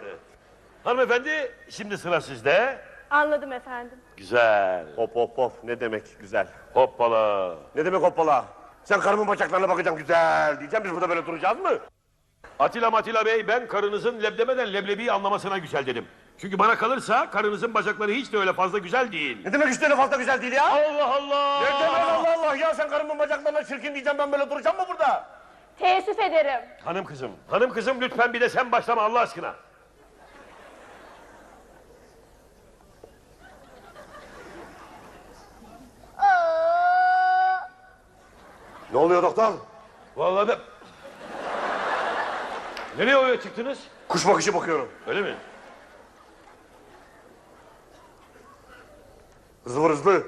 Hanımefendi 0.85 1.53
şimdi 1.71 1.99
sıra 1.99 2.21
sizde. 2.21 2.79
Anladım 3.11 3.53
efendim. 3.53 3.99
Güzel. 4.17 4.87
Hop 4.97 5.17
hop 5.17 5.39
hop 5.39 5.53
ne 5.65 5.81
demek 5.81 6.21
güzel. 6.21 6.47
Hoppala. 6.75 7.55
Ne 7.75 7.85
demek 7.85 8.03
hoppala? 8.03 8.45
Sen 8.85 9.01
karımın 9.01 9.27
bacaklarına 9.29 9.69
bakacaksın 9.69 10.01
güzel 10.01 10.61
diyeceğim 10.61 10.85
biz 10.85 10.93
burada 10.93 11.09
böyle 11.09 11.27
duracağız 11.27 11.61
mı? 11.61 11.71
Atilla 12.59 12.91
Matilla 12.91 13.25
Bey 13.27 13.49
ben 13.49 13.69
karınızın 13.69 14.23
leblemeden 14.23 14.73
leblebiyi 14.73 15.13
anlamasına 15.13 15.59
güzel 15.59 15.87
dedim. 15.87 16.07
Çünkü 16.39 16.59
bana 16.59 16.77
kalırsa 16.79 17.31
karınızın 17.31 17.75
bacakları 17.75 18.13
hiç 18.13 18.33
de 18.33 18.39
öyle 18.39 18.53
fazla 18.53 18.79
güzel 18.79 19.13
değil. 19.13 19.39
Ne 19.45 19.53
demek 19.53 19.69
üç 19.69 19.79
tane 19.79 19.97
fazla 19.97 20.17
güzel 20.17 20.43
değil 20.43 20.53
ya? 20.53 20.67
Allah 20.67 21.15
Allah. 21.15 21.61
Ne 21.61 21.67
demek 21.67 22.01
Allah 22.01 22.35
Allah 22.39 22.57
ya 22.57 22.75
sen 22.75 22.89
karımın 22.89 23.19
bacaklarına 23.19 23.65
çirkin 23.65 23.95
diyeceğim 23.95 24.19
ben 24.19 24.33
böyle 24.33 24.51
duracağım 24.51 24.77
mı 24.77 24.85
burada? 24.89 25.27
Teessüf 25.79 26.21
ederim. 26.21 26.61
Hanım 26.85 27.05
kızım, 27.05 27.31
hanım 27.51 27.73
kızım 27.73 28.01
lütfen 28.01 28.33
bir 28.33 28.41
de 28.41 28.49
sen 28.49 28.73
başlama 28.73 29.03
Allah 29.03 29.21
aşkına. 29.21 29.55
Ne 38.93 38.99
oluyor 38.99 39.23
doktor? 39.23 39.53
Vallahi 40.17 40.49
ben... 40.49 40.59
Nereye 42.99 43.17
oraya 43.17 43.41
çıktınız? 43.41 43.79
Kuş 44.09 44.27
bakışı 44.27 44.55
bakıyorum. 44.55 44.89
Öyle 45.07 45.23
mi? 45.23 45.35
Hızlı 49.65 49.81
vur 49.81 49.91
hızlı. 49.91 50.27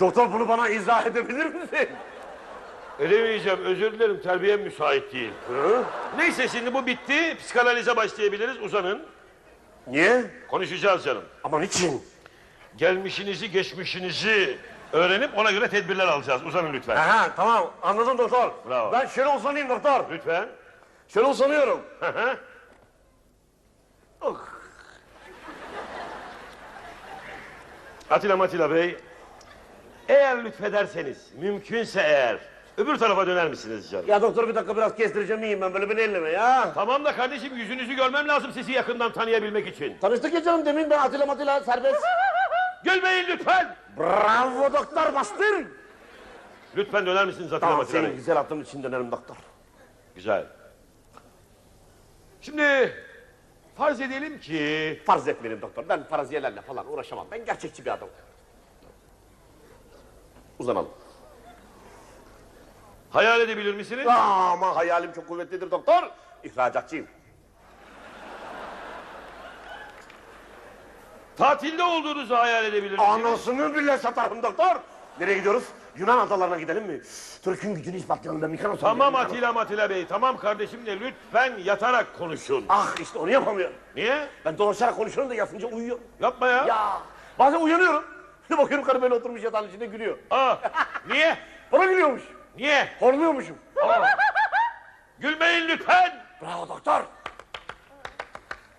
Doktor 0.00 0.32
bunu 0.32 0.48
bana 0.48 0.68
izah 0.68 1.06
edebilir 1.06 1.46
misin? 1.46 1.88
Edemeyeceğim 3.00 3.64
özür 3.64 3.92
dilerim 3.92 4.20
terbiyem 4.22 4.60
müsait 4.60 5.12
değil. 5.12 5.32
Hı? 5.48 5.84
Neyse 6.16 6.48
şimdi 6.48 6.74
bu 6.74 6.86
bitti. 6.86 7.36
Psikanalize 7.38 7.96
başlayabiliriz. 7.96 8.56
Uzanın. 8.62 9.02
Niye? 9.86 10.24
Konuşacağız 10.48 11.04
canım. 11.04 11.24
Ama 11.44 11.60
niçin? 11.60 12.04
Gelmişinizi 12.76 13.50
geçmişinizi 13.50 14.58
öğrenip 14.92 15.38
ona 15.38 15.50
göre 15.50 15.68
tedbirler 15.68 16.06
alacağız. 16.06 16.46
Uzanın 16.46 16.72
lütfen. 16.72 16.96
Aha 16.96 17.34
tamam 17.36 17.70
anladım 17.82 18.18
doktor. 18.18 18.52
Bravo. 18.68 18.92
Ben 18.92 19.06
şöyle 19.06 19.28
uzanayım 19.28 19.68
doktor. 19.68 20.04
Lütfen. 20.10 20.48
Şöyle 21.08 21.26
uzanıyorum. 21.26 21.80
Oh. 24.20 24.38
Atilla 28.10 28.36
Matilla 28.36 28.70
Bey, 28.70 28.96
eğer 30.08 30.44
lütfederseniz, 30.44 31.32
mümkünse 31.34 32.00
eğer, 32.00 32.38
öbür 32.76 32.96
tarafa 32.96 33.26
döner 33.26 33.48
misiniz 33.48 33.90
canım? 33.90 34.04
Ya 34.08 34.22
doktor 34.22 34.48
bir 34.48 34.54
dakika 34.54 34.76
biraz 34.76 34.96
kestireceğim 34.96 35.42
iyiyim 35.42 35.60
ben 35.60 35.74
böyle 35.74 35.90
beni 35.90 36.00
elleme 36.00 36.30
ya. 36.30 36.72
Tamam 36.74 37.04
da 37.04 37.16
kardeşim 37.16 37.56
yüzünüzü 37.56 37.94
görmem 37.94 38.28
lazım 38.28 38.52
sizi 38.52 38.72
yakından 38.72 39.12
tanıyabilmek 39.12 39.66
için. 39.68 39.98
Tanıştık 40.00 40.34
ya 40.34 40.42
canım 40.42 40.66
demin 40.66 40.90
ben 40.90 40.98
Atilla 40.98 41.26
Matilla 41.26 41.60
serbest. 41.60 42.02
Gülmeyin 42.84 43.26
lütfen. 43.28 43.76
Bravo 43.98 44.72
doktor 44.72 45.14
bastır. 45.14 45.66
Lütfen 46.76 47.06
döner 47.06 47.26
misiniz 47.26 47.52
Atilla 47.52 47.60
Tamam 47.60 47.76
Matilla 47.78 47.94
Bey? 47.94 48.02
senin 48.02 48.16
güzel 48.16 48.36
attığın 48.36 48.60
için 48.60 48.82
dönerim 48.82 49.10
doktor. 49.12 49.36
Güzel. 50.14 50.46
Şimdi 52.40 52.94
farz 53.76 54.00
edelim 54.00 54.40
ki 54.40 55.02
Farz 55.06 55.28
etmeyelim 55.28 55.62
doktor 55.62 55.88
ben 55.88 56.04
paraziyelerle 56.04 56.60
falan 56.60 56.92
uğraşamam. 56.92 57.26
Ben 57.30 57.44
gerçekçi 57.44 57.84
bir 57.84 57.90
adamım. 57.90 58.14
Uzanalım. 60.58 60.90
Hayal 63.10 63.40
edebilir 63.40 63.74
misiniz? 63.74 64.06
Ama 64.06 64.76
hayalim 64.76 65.12
çok 65.12 65.28
kuvvetlidir 65.28 65.70
doktor. 65.70 66.02
İhracatçıyım. 66.44 67.06
Tatilde 71.36 71.82
olduğunuzu 71.82 72.34
hayal 72.36 72.64
edebilir 72.64 72.98
misiniz? 72.98 73.10
Anasını 73.26 73.74
bile 73.74 73.98
satarım 73.98 74.42
doktor. 74.42 74.76
Nereye 75.20 75.38
gidiyoruz? 75.38 75.64
Yunan 75.96 76.18
adalarına 76.18 76.58
gidelim 76.58 76.84
mi? 76.84 77.00
Türk'ün 77.42 77.74
gücünü 77.74 77.96
ispatlayalım 77.96 78.42
ben 78.42 78.50
Mikanos'a 78.50 78.80
Tamam 78.80 79.12
Mikanos. 79.12 79.30
Atilla 79.30 79.52
Matilla 79.52 79.90
Bey, 79.90 80.06
tamam 80.06 80.36
kardeşim 80.36 80.86
de 80.86 81.00
lütfen 81.00 81.52
yatarak 81.64 82.18
konuşun. 82.18 82.64
Ah 82.68 82.94
işte 83.00 83.18
onu 83.18 83.30
yapamıyorum. 83.30 83.76
Niye? 83.96 84.26
Ben 84.44 84.58
dolaşarak 84.58 84.96
konuşuyorum 84.96 85.30
da 85.30 85.34
yatınca 85.34 85.68
uyuyorum. 85.68 86.04
Yapma 86.20 86.48
ya. 86.48 86.64
Ya 86.66 86.98
bazen 87.38 87.60
uyanıyorum. 87.60 88.04
Bir 88.50 88.58
bakıyorum 88.58 88.86
karı 88.86 89.02
böyle 89.02 89.14
oturmuş 89.14 89.42
yatağın 89.42 89.68
içinde 89.68 89.86
gülüyor. 89.86 90.18
Aa, 90.30 90.54
niye? 91.08 91.36
Bana 91.72 91.84
gülüyormuş. 91.84 92.22
Niye? 92.60 92.88
Horluyormuşum. 92.98 93.58
Gülmeyin 95.18 95.68
lütfen. 95.68 96.22
Bravo 96.42 96.68
doktor. 96.68 97.02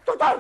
Doktor. 0.08 0.38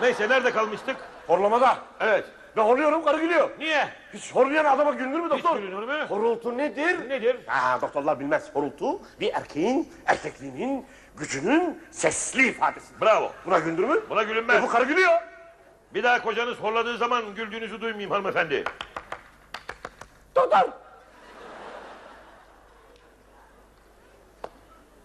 Neyse 0.00 0.28
nerede 0.28 0.50
kalmıştık? 0.50 0.96
Horlamada. 1.26 1.78
Evet. 2.00 2.24
Ben 2.56 2.62
horluyorum 2.62 3.04
karı 3.04 3.20
gülüyor. 3.20 3.50
Niye? 3.58 3.88
Hiç 4.14 4.34
horlayan 4.34 4.64
adama 4.64 4.90
gülünür 4.90 5.20
mü 5.20 5.30
doktor? 5.30 5.56
Hiç 5.56 5.62
gülünür 5.62 5.86
mü? 5.86 6.06
Horultu 6.08 6.58
nedir? 6.58 7.08
Nedir? 7.08 7.36
Ha, 7.46 7.80
doktorlar 7.80 8.20
bilmez. 8.20 8.54
Horultu 8.54 9.00
bir 9.20 9.34
erkeğin 9.34 9.92
erkekliğinin 10.06 10.86
gücünün 11.16 11.82
sesli 11.90 12.48
ifadesi. 12.48 13.00
Bravo. 13.00 13.32
Buna 13.46 13.58
güldür 13.58 13.84
mü? 13.84 14.00
Buna 14.10 14.22
gülünmez. 14.22 14.56
E, 14.56 14.62
bu 14.62 14.68
karı 14.68 14.84
gülüyor. 14.84 15.20
Bir 15.94 16.02
daha 16.02 16.22
kocanız 16.22 16.58
horladığı 16.58 16.98
zaman 16.98 17.34
güldüğünüzü 17.34 17.80
duymayayım 17.80 18.10
hanımefendi. 18.10 18.64
Doktor. 20.36 20.81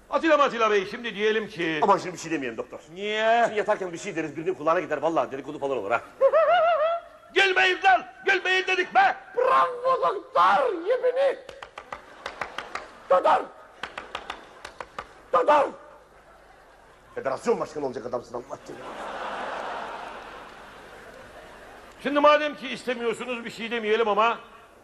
Atilla 0.10 0.38
Matilla 0.38 0.72
Bey 0.72 0.86
şimdi 0.92 1.16
diyelim 1.16 1.48
ki... 1.48 1.80
Aman 1.82 1.98
şimdi 1.98 2.14
bir 2.14 2.20
şey 2.20 2.32
demeyelim 2.32 2.58
doktor. 2.58 2.80
Niye? 2.94 3.44
Şimdi 3.46 3.58
yatarken 3.60 3.94
bir 3.94 3.98
şey 3.98 4.16
deriz 4.16 4.38
birinin 4.38 4.54
kulağına 4.54 4.80
gider. 4.80 4.98
Vallahi 4.98 5.32
dedikodu 5.32 5.60
falan 5.60 5.78
olur 5.78 5.92
ha. 5.92 6.02
Gülmeyin 7.34 7.80
lan! 7.84 8.06
Gülmeyin 8.26 8.68
dedik 8.68 8.96
be! 8.96 9.16
Bravo 9.38 10.02
doktor. 10.02 10.88
Ye 10.88 11.04
beni. 11.04 11.38
Doktor. 13.10 13.42
Doktor. 15.34 15.70
Federasyon 17.16 17.60
başkanı 17.60 17.86
olacak 17.86 18.06
adamsın 18.06 18.36
Allah 18.36 18.44
aşkına. 18.54 18.78
Şimdi 22.04 22.20
madem 22.20 22.56
ki 22.56 22.68
istemiyorsunuz 22.68 23.46
bir 23.46 23.50
şey 23.50 23.72
demeyelim 23.72 24.08
ama... 24.08 24.40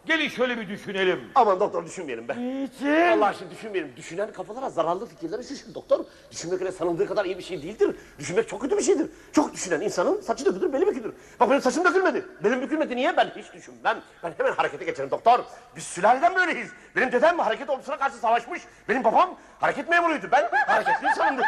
Gelin 0.06 0.28
şöyle 0.28 0.58
bir 0.58 0.68
düşünelim. 0.68 1.30
Aman 1.34 1.60
doktor 1.60 1.84
düşünmeyelim 1.86 2.28
be. 2.28 2.34
Niçin? 2.38 3.18
Allah 3.18 3.26
aşkına 3.26 3.50
düşünmeyelim. 3.50 3.92
Düşünen 3.96 4.32
kafalara 4.32 4.70
zararlı 4.70 5.06
fikirlere 5.06 5.42
şişir 5.42 5.74
doktor. 5.74 6.04
Düşünmek 6.30 6.60
öyle 6.60 6.72
sanıldığı 6.72 7.06
kadar 7.06 7.24
iyi 7.24 7.38
bir 7.38 7.42
şey 7.42 7.62
değildir. 7.62 7.96
Düşünmek 8.18 8.48
çok 8.48 8.60
kötü 8.60 8.78
bir 8.78 8.82
şeydir. 8.82 9.06
Çok 9.32 9.52
düşünen 9.54 9.80
insanın 9.80 10.20
saçı 10.20 10.44
dökülür, 10.46 10.72
beli 10.72 10.86
bükülür. 10.86 11.12
Bak 11.40 11.50
benim 11.50 11.60
saçım 11.62 11.84
dökülmedi. 11.84 12.26
Belim 12.44 12.62
bükülmedi. 12.62 12.96
Niye? 12.96 13.16
Ben 13.16 13.32
hiç 13.36 13.52
düşünmem. 13.52 14.00
Ben 14.22 14.32
hemen 14.38 14.52
harekete 14.52 14.84
geçerim 14.84 15.10
doktor. 15.10 15.40
Biz 15.76 15.84
sülaleden 15.84 16.34
böyleyiz. 16.34 16.70
Benim 16.96 17.12
dedem 17.12 17.38
hareket 17.38 17.70
ordusuna 17.70 17.98
karşı 17.98 18.16
savaşmış. 18.16 18.62
Benim 18.88 19.04
babam 19.04 19.36
hareket 19.60 19.88
memuruydu. 19.88 20.26
Ben 20.32 20.48
hareketli 20.66 21.06
insanımdır. 21.08 21.46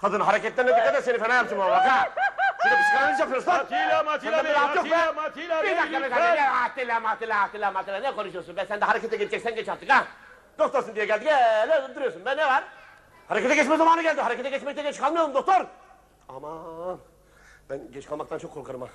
Kadın 0.00 0.20
hareketlerine 0.20 0.70
dikkat 0.70 0.94
et 0.94 1.04
seni 1.04 1.18
fena 1.18 1.34
yapacağım 1.34 1.62
ama 1.62 1.70
bak 1.70 1.88
ha. 1.88 2.08
Şurada 2.62 2.80
psikanaliz 2.82 3.20
yapıyoruz 3.20 3.48
lan. 3.48 3.58
Atilla 3.58 4.02
Matilla 4.02 4.30
Sende 4.36 4.44
Bey, 4.44 4.50
bir 4.50 4.54
rahat 4.60 4.76
yok 4.76 4.84
be. 4.90 4.96
Atilla 4.96 5.12
Matilla 5.12 5.62
Bir 5.62 5.68
dakika 5.76 5.86
bir 5.88 5.92
dakika. 5.92 6.16
lütfen. 6.20 6.36
Ne 6.36 6.50
Atilla 6.50 7.00
matilla 7.00 7.40
atilla 7.42 7.70
matilla 7.70 8.00
ne 8.00 8.12
konuşuyorsun 8.14 8.56
be? 8.56 8.64
Sen 8.68 8.80
de 8.80 8.84
harekete 8.84 9.16
geçeceksen 9.16 9.54
geç 9.54 9.68
artık 9.68 9.90
ha. 9.90 10.04
Doktorsun 10.58 10.94
diye 10.94 11.04
geldik. 11.06 11.24
Gel 11.26 11.72
öyle 11.82 11.94
duruyorsun 11.94 12.24
be 12.24 12.36
ne 12.36 12.46
var? 12.46 12.64
Harekete 13.28 13.54
geçme 13.54 13.76
zamanı 13.76 14.02
geldi. 14.02 14.20
Harekete 14.20 14.50
geçmekte 14.50 14.82
geç 14.82 14.98
kalmayalım 15.00 15.34
doktor. 15.34 15.66
Aman. 16.28 16.98
Ben 17.70 17.92
geç 17.92 18.06
kalmaktan 18.06 18.38
çok 18.38 18.54
korkarım 18.54 18.82
ha. 18.82 18.88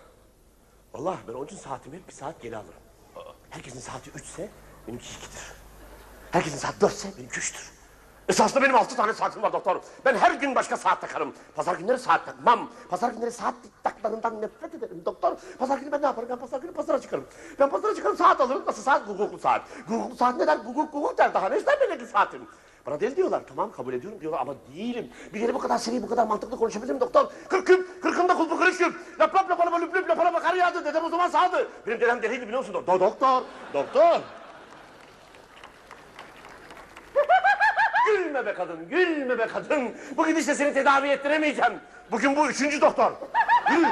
Vallahi 0.94 1.18
ben 1.28 1.34
onun 1.34 1.46
için 1.46 1.58
saatimi 1.58 2.08
bir 2.08 2.14
saat 2.14 2.42
geri 2.42 2.58
alırım. 2.58 2.82
Herkesin 3.50 3.80
saati 3.80 4.10
üçse 4.10 4.50
benimki 4.88 5.06
ikidir. 5.10 5.52
Herkesin 6.32 6.58
saati 6.58 6.82
dörtse 6.82 7.08
benimki 7.18 7.40
üçtür. 7.40 7.72
Esasında 8.30 8.64
benim 8.64 8.76
altı 8.76 8.96
tane 8.96 9.14
saatim 9.14 9.42
var 9.42 9.54
doktor. 9.54 9.76
Ben 10.06 10.16
her 10.16 10.32
gün 10.32 10.56
başka 10.56 10.78
saat 10.78 11.02
takarım. 11.02 11.34
Pazar 11.56 11.76
günleri 11.76 12.00
saat 12.00 12.26
takmam. 12.26 12.70
Pazar 12.90 13.12
günleri 13.12 13.32
saat 13.32 13.54
taklarından 13.84 14.42
nefret 14.42 14.76
ederim 14.76 15.02
doktor. 15.06 15.36
Pazar 15.60 15.78
günü 15.78 15.92
ben 15.92 16.02
ne 16.02 16.06
yaparım? 16.06 16.30
Ben 16.30 16.38
pazar 16.38 16.60
günü 16.60 16.72
pazara 16.72 17.02
çıkarım. 17.02 17.26
Ben 17.60 17.70
pazara 17.70 17.96
çıkarım 17.96 18.18
saat 18.18 18.42
alırım. 18.42 18.64
Nasıl 18.68 18.82
saat? 18.82 19.08
Guguklu 19.08 19.38
saat. 19.38 19.62
Guguklu 19.88 20.16
saat 20.16 20.38
ne 20.38 20.48
der? 20.48 20.58
Guguk 20.58 20.94
guguk 20.94 21.18
der. 21.18 21.34
Daha 21.34 21.50
ne 21.50 21.58
ister 21.58 21.80
benim 21.92 22.08
saatim? 22.08 22.42
Bana 22.86 23.00
deli 23.00 23.16
diyorlar. 23.16 23.42
Tamam 23.48 23.72
kabul 23.72 23.94
ediyorum 23.94 24.20
diyorlar 24.22 24.40
ama 24.42 24.54
değilim. 24.76 25.10
Bir 25.34 25.40
kere 25.40 25.54
bu 25.54 25.60
kadar 25.60 25.78
seri, 25.78 26.04
bu 26.04 26.10
kadar 26.10 26.28
mantıklı 26.28 26.58
konuşabilir 26.58 26.94
miyim 26.94 27.02
doktor? 27.02 27.26
Kırkım, 27.50 27.88
kırkımda 28.02 28.38
kulpu 28.38 28.58
kırışım. 28.58 28.96
Lap 29.20 29.36
lap 29.36 29.50
lapalama 29.50 29.78
lüp 29.78 29.96
lüp 29.96 30.10
lapalama 30.10 30.40
kar 30.40 30.54
yağdı. 30.54 30.86
Dedem 30.86 31.06
o 31.06 31.10
zaman 31.10 31.30
sağdı. 31.30 31.68
Benim 31.88 32.02
dedem 32.02 32.22
deliydi 32.22 32.42
biliyor 32.42 32.60
musun? 32.60 32.74
Do 32.88 33.00
doktor, 33.00 33.42
doktor. 33.74 34.20
Gülme 38.36 38.46
be 38.46 38.54
kadın, 38.54 38.90
gülme 38.90 39.38
be 39.38 39.48
kadın. 39.48 39.92
Bu 40.18 40.28
gidişle 40.28 40.56
seni 40.56 40.74
tedavi 40.74 41.08
ettiremeyeceğim. 41.08 41.74
Bugün 42.12 42.36
bu 42.36 42.50
üçüncü 42.50 42.82
doktor. 42.82 43.12
Yürü. 43.72 43.88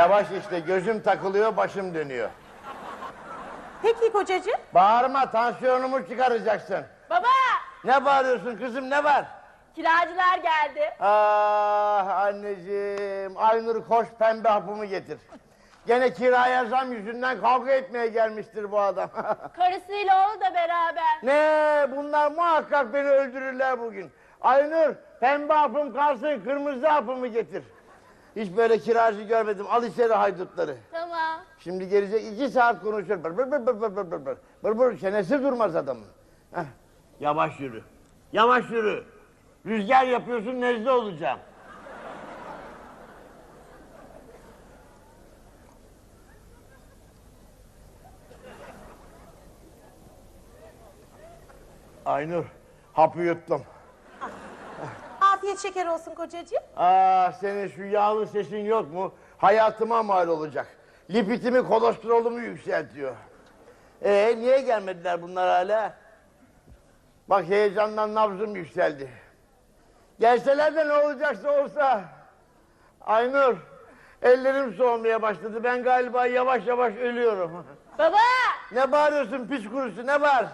Yavaş 0.00 0.26
işte 0.40 0.60
gözüm 0.60 1.02
takılıyor 1.02 1.56
başım 1.56 1.94
dönüyor. 1.94 2.28
Peki 3.82 4.12
kocacığım. 4.12 4.60
Bağırma 4.74 5.30
tansiyonumu 5.30 6.08
çıkaracaksın. 6.08 6.84
Baba 7.10 7.26
Ne 7.84 8.04
bağırıyorsun 8.04 8.56
kızım 8.56 8.90
ne 8.90 9.04
var? 9.04 9.24
kiracılar 9.74 10.38
geldi. 10.38 10.94
Ah 11.00 12.08
anneciğim 12.08 13.36
Aynur 13.36 13.88
koş 13.88 14.06
pembe 14.18 14.48
hapımı 14.48 14.84
getir. 14.84 15.18
Gene 15.86 16.12
kiraya 16.12 16.64
zam 16.64 16.92
yüzünden 16.92 17.40
kavga 17.40 17.72
etmeye 17.72 18.06
gelmiştir 18.08 18.72
bu 18.72 18.80
adam. 18.80 19.10
Karısıyla 19.56 20.28
oğlu 20.28 20.40
da 20.40 20.54
beraber. 20.54 21.04
ne 21.22 21.96
bunlar 21.96 22.30
muhakkak 22.30 22.94
beni 22.94 23.08
öldürürler 23.08 23.80
bugün. 23.80 24.10
Aynur 24.40 24.94
pembe 25.20 25.52
hapım 25.54 25.94
kalsın 25.94 26.40
kırmızı 26.44 26.88
hapımı 26.88 27.26
getir. 27.26 27.64
Hiç 28.36 28.56
böyle 28.56 28.78
kiracı 28.78 29.22
görmedim 29.22 29.66
al 29.70 29.84
içeri 29.84 30.12
haydutları. 30.14 30.76
Tamam. 30.92 31.40
Şimdi 31.58 31.88
gelecek 31.88 32.32
iki 32.32 32.48
saat 32.48 32.82
konuşur. 32.82 33.24
Bır 33.24 33.36
bır 33.36 33.50
bır 33.50 33.66
bır 33.66 33.80
bır 33.80 33.96
bır 33.96 34.10
bır 34.10 34.26
bır. 34.26 34.38
Bır 34.64 34.78
bır 34.78 34.98
çenesi 34.98 35.42
durmaz 35.42 35.76
adamın. 35.76 36.04
Heh, 36.52 36.64
Yavaş 37.20 37.60
yürü. 37.60 37.82
Yavaş 38.32 38.70
yürü. 38.70 39.04
Rüzgar 39.66 40.04
yapıyorsun 40.04 40.60
nezle 40.60 40.90
olacağım. 40.90 41.38
Aynur, 52.04 52.44
hapı 52.92 53.20
yuttum. 53.20 53.62
Afiyet 55.40 55.58
şeker 55.58 55.86
olsun 55.86 56.14
kocacığım. 56.14 56.62
Aa, 56.76 57.32
senin 57.32 57.68
şu 57.68 57.82
yağlı 57.82 58.26
sesin 58.26 58.64
yok 58.64 58.92
mu? 58.92 59.14
Hayatıma 59.38 60.02
mal 60.02 60.28
olacak. 60.28 60.66
Lipitimi, 61.10 61.66
kolesterolümü 61.68 62.42
yükseltiyor. 62.42 63.14
Ee, 64.02 64.34
niye 64.38 64.60
gelmediler 64.60 65.22
bunlar 65.22 65.48
hala? 65.48 65.94
Bak 67.28 67.44
heyecandan 67.44 68.14
nabzım 68.14 68.56
yükseldi. 68.56 69.10
Gelseler 70.20 70.74
de 70.74 70.88
ne 70.88 70.92
olacaksa 70.92 71.62
olsa. 71.62 72.04
Aynur, 73.00 73.56
ellerim 74.22 74.74
soğumaya 74.74 75.22
başladı. 75.22 75.64
Ben 75.64 75.82
galiba 75.82 76.26
yavaş 76.26 76.66
yavaş 76.66 76.94
ölüyorum. 76.94 77.66
Baba 77.98 78.16
ne 78.72 78.92
bağırıyorsun 78.92 79.46
pis 79.46 79.68
kurusu, 79.68 80.06
ne 80.06 80.20
var? 80.20 80.46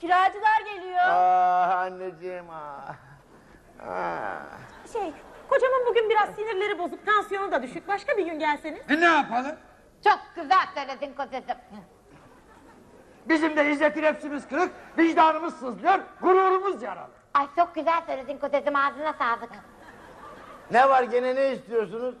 kiracılar 0.00 0.60
geliyor. 0.74 1.02
Ah 1.04 1.70
anneciğim 1.78 2.50
ah. 2.50 3.09
Ah. 3.88 4.40
Şey 4.92 5.12
kocamın 5.48 5.86
bugün 5.86 6.10
biraz 6.10 6.34
sinirleri 6.34 6.78
bozuk 6.78 7.06
tansiyonu 7.06 7.52
da 7.52 7.62
düşük. 7.62 7.88
Başka 7.88 8.16
bir 8.16 8.26
gün 8.26 8.38
gelseniz. 8.38 8.80
E 8.90 9.00
ne 9.00 9.04
yapalım? 9.04 9.56
Çok 10.04 10.18
güzel 10.36 10.66
söyledin 10.74 11.14
kocacığım. 11.14 11.56
Bizim 13.28 13.56
de 13.56 13.70
izzeti 13.70 14.02
nefsimiz 14.02 14.48
kırık, 14.48 14.70
vicdanımız 14.98 15.54
sızlıyor, 15.58 15.98
gururumuz 16.20 16.82
yaralı. 16.82 17.10
Ay 17.34 17.46
çok 17.56 17.74
güzel 17.74 18.02
söyledin 18.06 18.38
kocacığım 18.38 18.76
ağzına 18.76 19.12
sağlık. 19.12 19.50
Ne 20.70 20.88
var 20.88 21.02
gene 21.02 21.34
ne 21.34 21.52
istiyorsunuz? 21.52 22.14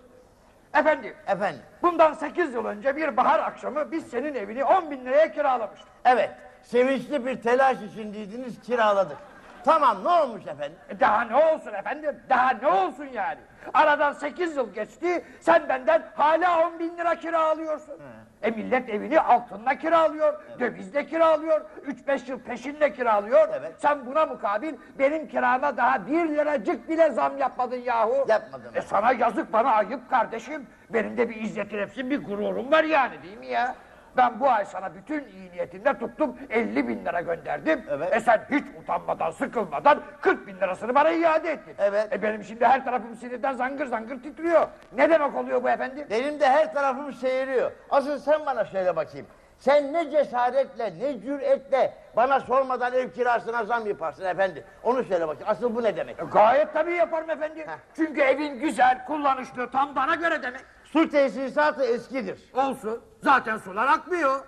Efendim, 0.74 1.14
Efendim? 1.26 1.60
bundan 1.82 2.12
sekiz 2.12 2.54
yıl 2.54 2.64
önce 2.64 2.96
bir 2.96 3.16
bahar 3.16 3.38
akşamı 3.38 3.92
biz 3.92 4.06
senin 4.06 4.34
evini 4.34 4.64
on 4.64 4.90
bin 4.90 5.04
liraya 5.04 5.32
kiralamıştık. 5.32 5.88
Evet, 6.04 6.30
sevinçli 6.62 7.26
bir 7.26 7.42
telaş 7.42 7.82
içindeydiniz, 7.82 8.60
kiraladık. 8.62 9.16
Tamam, 9.64 10.04
ne 10.04 10.08
olmuş 10.08 10.46
efendim? 10.46 10.78
E 10.88 11.00
Daha 11.00 11.20
ne 11.22 11.36
olsun 11.36 11.72
efendim, 11.74 12.20
daha 12.28 12.50
ne 12.50 12.66
olsun 12.66 13.04
yani? 13.12 13.38
Aradan 13.74 14.12
sekiz 14.12 14.56
yıl 14.56 14.74
geçti, 14.74 15.24
sen 15.40 15.68
benden 15.68 16.02
hala 16.14 16.66
on 16.66 16.78
bin 16.78 16.98
lira 16.98 17.14
kira 17.14 17.40
alıyorsun. 17.40 17.94
E 18.42 18.50
millet 18.50 18.88
evini 18.88 19.20
altınla 19.20 19.74
kiralıyor, 19.74 20.40
dövizle 20.60 21.06
kiralıyor, 21.06 21.60
üç 21.82 22.06
beş 22.06 22.28
yıl 22.28 22.40
peşinle 22.40 22.92
kiralıyor. 22.92 23.48
Evet. 23.54 23.72
Sen 23.78 24.06
buna 24.06 24.26
mukabil 24.26 24.74
benim 24.98 25.28
kirama 25.28 25.76
daha 25.76 26.06
bir 26.06 26.28
liracık 26.28 26.88
bile 26.88 27.10
zam 27.10 27.38
yapmadın 27.38 27.76
yahu. 27.76 28.26
Yapmadım. 28.28 28.72
E 28.74 28.82
sana 28.82 29.12
yazık 29.12 29.52
bana 29.52 29.70
ayıp 29.70 30.10
kardeşim. 30.10 30.66
Benim 30.90 31.16
de 31.16 31.28
bir 31.28 31.36
izzeti 31.36 31.76
nefsim, 31.76 32.10
bir 32.10 32.24
gururum 32.24 32.72
var 32.72 32.84
yani 32.84 33.22
değil 33.22 33.38
mi 33.38 33.46
ya? 33.46 33.74
Ben 34.16 34.40
bu 34.40 34.50
ay 34.50 34.64
sana 34.64 34.94
bütün 34.94 35.24
iyi 35.24 35.50
niyetimle 35.52 35.98
tuttum 35.98 36.36
50 36.50 36.88
bin 36.88 37.04
lira 37.04 37.20
gönderdim. 37.20 37.84
Evet. 37.90 38.16
E 38.16 38.20
sen 38.20 38.46
hiç 38.50 38.64
utanmadan 38.82 39.30
sıkılmadan 39.30 40.00
40 40.20 40.46
bin 40.46 40.56
lirasını 40.56 40.94
bana 40.94 41.10
iade 41.10 41.50
ettin. 41.50 41.74
Evet. 41.78 42.12
E 42.12 42.22
benim 42.22 42.44
şimdi 42.44 42.66
her 42.66 42.84
tarafım 42.84 43.14
sinirden 43.14 43.52
zangır 43.52 43.86
zangır 43.86 44.22
titriyor. 44.22 44.68
Ne 44.92 45.10
demek 45.10 45.36
oluyor 45.36 45.62
bu 45.62 45.70
efendim? 45.70 46.06
Benim 46.10 46.40
de 46.40 46.48
her 46.48 46.74
tarafım 46.74 47.12
seyiriyor. 47.12 47.72
Asıl 47.90 48.18
sen 48.18 48.46
bana 48.46 48.64
söyle 48.64 48.96
bakayım. 48.96 49.26
Sen 49.58 49.92
ne 49.92 50.10
cesaretle, 50.10 50.94
ne 51.00 51.20
cüretle 51.20 51.94
bana 52.16 52.40
sormadan 52.40 52.92
ev 52.92 53.10
kirasına 53.10 53.64
zam 53.64 53.86
yaparsın 53.86 54.24
efendi. 54.24 54.64
Onu 54.82 55.04
söyle 55.04 55.28
bakayım. 55.28 55.48
Asıl 55.48 55.74
bu 55.76 55.82
ne 55.82 55.96
demek? 55.96 56.18
E 56.18 56.24
gayet 56.32 56.72
tabii 56.72 56.92
yaparım 56.92 57.30
efendim. 57.30 57.64
Çünkü 57.96 58.20
evin 58.20 58.60
güzel, 58.60 59.04
kullanışlı, 59.06 59.70
tam 59.70 59.96
bana 59.96 60.14
göre 60.14 60.42
demek. 60.42 60.60
Su 60.92 61.10
tesisatı 61.10 61.84
eskidir. 61.84 62.38
Olsun. 62.54 63.00
Zaten 63.22 63.58
sular 63.58 63.86
akmıyor. 63.86 64.40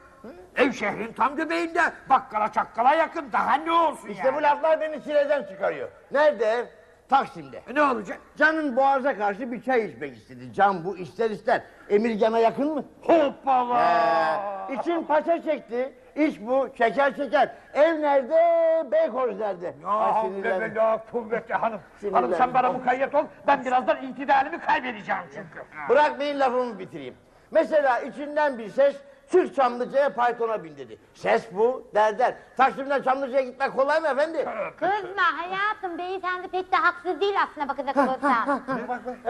Ev 0.56 0.72
şehrin 0.72 1.12
tam 1.12 1.36
göbeğinde. 1.36 1.80
Bakkala 2.10 2.52
çakkala 2.52 2.94
yakın. 2.94 3.32
Daha 3.32 3.54
ne 3.54 3.72
olsun 3.72 4.08
İşte 4.08 4.26
yani? 4.26 4.36
bu 4.36 4.42
laflar 4.42 4.80
beni 4.80 5.02
çileden 5.04 5.42
çıkarıyor. 5.44 5.88
Nerede 6.12 6.44
ev? 6.46 6.64
Taksim'de. 7.08 7.62
E 7.68 7.74
ne 7.74 7.82
olacak? 7.82 8.18
Canın 8.36 8.76
boğaza 8.76 9.16
karşı 9.18 9.52
bir 9.52 9.62
çay 9.62 9.84
içmek 9.84 10.16
istedi. 10.16 10.52
Can 10.54 10.84
bu 10.84 10.96
ister 10.96 11.30
ister. 11.30 11.62
Emirgan'a 11.88 12.38
yakın 12.38 12.74
mı? 12.74 12.84
Hoppala. 13.02 14.66
Ee, 14.70 14.74
için 14.74 15.04
paça 15.04 15.42
çekti. 15.42 15.92
İş 16.16 16.40
bu, 16.40 16.68
şeker 16.78 17.12
şeker. 17.12 17.50
Ev 17.74 18.02
nerede? 18.02 18.36
Beykoz 18.92 19.38
nerede? 19.40 19.74
Ya 19.84 20.14
sinirlendim. 20.22 20.70
ve 20.70 20.74
la 20.74 21.04
kuvvete 21.12 21.54
hanım. 21.54 21.80
Sinirlendim. 21.98 22.24
Hanım 22.24 22.38
sen 22.38 22.54
bana 22.54 22.72
mukayyet 22.72 23.14
ol. 23.14 23.24
Ben 23.46 23.64
birazdan 23.64 24.02
itidalimi 24.02 24.60
kaybedeceğim 24.60 25.22
çünkü. 25.34 25.64
Bırakmayın 25.88 26.40
lafımı 26.40 26.78
bitireyim. 26.78 27.14
Mesela 27.50 28.00
içinden 28.00 28.58
bir 28.58 28.68
ses 28.68 28.96
çık 29.32 29.54
Çamlıca'ya 29.54 30.08
Python'a 30.14 30.64
bin 30.64 30.76
dedi. 30.76 30.98
Ses 31.14 31.48
bu 31.52 31.88
der 31.94 32.18
der. 32.18 32.34
Taksim'den 32.56 33.02
Çamlıca'ya 33.02 33.42
gitmek 33.44 33.72
kolay 33.76 34.00
mı 34.00 34.08
efendi? 34.08 34.44
Kızma 34.76 35.22
hayatım 35.36 35.98
beyefendi 35.98 36.48
pek 36.48 36.72
de 36.72 36.76
haksız 36.76 37.20
değil 37.20 37.34
aslına 37.42 37.68
bakacak 37.68 37.96
olursa. 37.96 38.60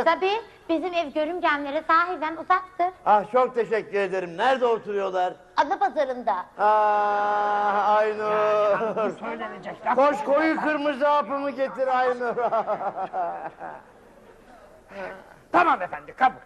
Tabii 0.05 0.33
bizim 0.69 0.95
ev 0.95 1.09
görümcemlere 1.09 1.83
sahiden 1.89 2.33
uzaktır. 2.37 2.87
ah 3.07 3.33
çok 3.33 3.55
teşekkür 3.55 3.99
ederim. 3.99 4.37
Nerede 4.37 4.67
oturuyorlar? 4.67 5.35
Adı 5.57 5.79
pazarında. 5.79 6.35
Ah 6.59 7.97
Aynur. 7.97 9.19
Söylenecek 9.19 9.87
laf. 9.87 9.97
Koş 9.97 10.25
koyu 10.25 10.61
kırmızı 10.61 11.07
hapımı 11.07 11.51
getir 11.51 11.99
Aynur. 11.99 12.35
Tamam 15.53 15.83
efendi 15.83 16.13
kabul. 16.13 16.39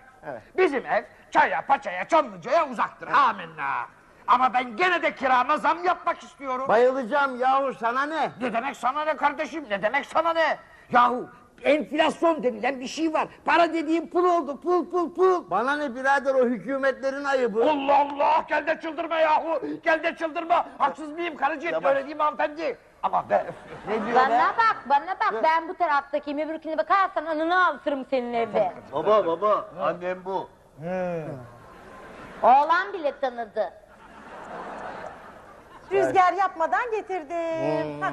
Bizim 0.56 0.86
ev 0.86 1.04
çaya 1.30 1.66
paçaya 1.66 2.08
çamlıcaya 2.08 2.68
uzaktır. 2.68 3.08
Amenna. 3.08 3.86
Ama 4.26 4.54
ben 4.54 4.76
gene 4.76 5.02
de 5.02 5.14
kirama 5.14 5.56
zam 5.56 5.84
yapmak 5.84 6.22
istiyorum. 6.22 6.68
Bayılacağım 6.68 7.40
yahu 7.40 7.74
sana 7.74 8.06
ne? 8.06 8.30
Ne 8.40 8.52
demek 8.52 8.76
sana 8.76 9.04
ne 9.04 9.16
kardeşim? 9.16 9.64
Ne 9.70 9.82
demek 9.82 10.06
sana 10.06 10.32
ne? 10.32 10.58
Yahu 10.92 11.28
enflasyon 11.62 12.42
denilen 12.42 12.80
bir 12.80 12.86
şey 12.86 13.12
var. 13.12 13.28
Para 13.44 13.74
dediğim 13.74 14.10
pul 14.10 14.24
oldu. 14.24 14.60
Pul 14.60 14.90
pul 14.90 15.14
pul. 15.14 15.50
Bana 15.50 15.76
ne 15.76 15.94
birader 15.94 16.34
o 16.34 16.44
hükümetlerin 16.46 17.24
ayıbı. 17.24 17.70
Allah 17.70 17.98
Allah 17.98 18.44
gel 18.48 18.66
de 18.66 18.80
çıldırma 18.80 19.16
yahu. 19.16 19.60
Gel 19.84 20.02
de 20.02 20.16
çıldırma. 20.16 20.66
Haksız 20.78 21.08
mıyım 21.12 21.36
karıcığım? 21.36 21.70
Tamam. 21.72 21.94
Böyle 21.94 22.14
mi 22.14 22.22
hanımefendi? 22.22 22.78
Ama 23.02 23.30
be. 23.30 23.46
Ne 23.88 24.06
diyor 24.06 24.16
be? 24.16 24.30
Bana 24.30 24.54
bak 24.58 24.76
bana 24.90 25.06
bak 25.20 25.42
ben 25.42 25.68
bu 25.68 25.74
taraftaki 25.74 26.30
öbürküne 26.34 26.78
bakarsan 26.78 27.26
anını 27.26 27.66
aldırırım 27.66 28.06
senin 28.10 28.32
evde. 28.32 28.72
Baba 28.92 29.26
baba 29.26 29.68
annem 29.80 30.24
bu. 30.24 30.48
Oğlan 32.42 32.92
bile 32.92 33.20
tanıdı. 33.20 33.72
Rüzgar 35.92 36.32
yapmadan 36.32 36.90
getirdim. 36.90 38.02
Hah. 38.02 38.12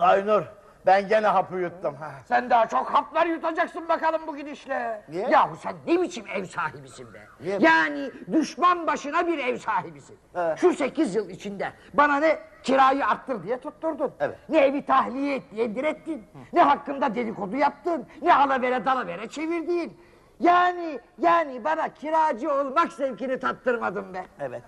Aynur 0.00 0.42
ben 0.86 1.08
gene 1.08 1.26
hapı 1.26 1.56
yuttum. 1.56 1.94
ha. 1.94 2.10
Sen 2.24 2.50
daha 2.50 2.68
çok 2.68 2.94
haplar 2.94 3.26
yutacaksın 3.26 3.88
bakalım 3.88 4.22
bu 4.26 4.36
gidişle. 4.36 5.02
Niye? 5.08 5.28
Yahu 5.30 5.56
sen 5.56 5.74
ne 5.86 6.02
biçim 6.02 6.24
ev 6.34 6.44
sahibisin 6.44 7.14
be? 7.14 7.18
Niye? 7.40 7.58
Yani 7.60 8.10
düşman 8.32 8.86
başına 8.86 9.26
bir 9.26 9.38
ev 9.38 9.56
sahibisin. 9.58 10.18
Evet. 10.34 10.58
Şu 10.58 10.74
sekiz 10.74 11.14
yıl 11.14 11.28
içinde 11.30 11.72
bana 11.94 12.16
ne 12.16 12.38
kirayı 12.62 13.06
arttır 13.06 13.42
diye 13.42 13.60
tutturdun. 13.60 14.12
Evet. 14.20 14.38
Ne 14.48 14.58
evi 14.58 14.84
tahliye 14.84 15.36
et 15.36 15.42
diye 15.50 15.74
direttin. 15.74 16.26
Ne 16.52 16.62
hakkında 16.62 17.14
dedikodu 17.14 17.56
yaptın. 17.56 18.06
Ne 18.22 18.34
alavere 18.34 18.84
dalavere 18.84 19.28
çevirdin. 19.28 19.98
Yani 20.40 21.00
yani 21.18 21.64
bana 21.64 21.88
kiracı 21.88 22.52
olmak 22.54 22.92
zevkini 22.92 23.40
tattırmadın 23.40 24.14
be. 24.14 24.26
Evet. 24.40 24.62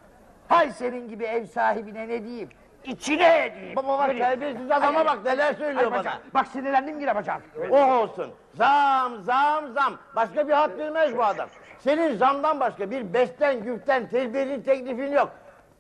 Hay 0.48 0.70
senin 0.70 1.08
gibi 1.08 1.24
ev 1.24 1.44
sahibine 1.46 2.08
ne 2.08 2.24
diyeyim? 2.24 2.48
İçine 2.84 3.44
edeyim. 3.46 3.76
Baba 3.76 3.98
bak 3.98 4.18
terbiyesiz 4.18 4.70
adama 4.70 4.86
Ay, 4.88 4.96
ay, 4.96 5.06
bak 5.06 5.24
neler 5.24 5.46
ay, 5.46 5.54
söylüyor 5.54 5.90
bana. 5.90 5.98
bacak. 5.98 6.34
Bak 6.34 6.46
sinirlendim 6.46 7.00
yine 7.00 7.14
bacağım. 7.14 7.42
O 7.70 7.76
olsun. 7.94 8.30
Zam 8.54 9.16
zam 9.22 9.72
zam. 9.72 9.94
Başka 10.16 10.48
bir 10.48 10.52
hat 10.52 10.78
bilmez 10.78 11.16
bu 11.16 11.24
adam. 11.24 11.48
Senin 11.78 12.16
zamdan 12.16 12.60
başka 12.60 12.90
bir 12.90 13.14
besten, 13.14 13.62
güften, 13.62 14.08
tedbirin, 14.08 14.62
teklifin 14.62 15.12
yok. 15.12 15.30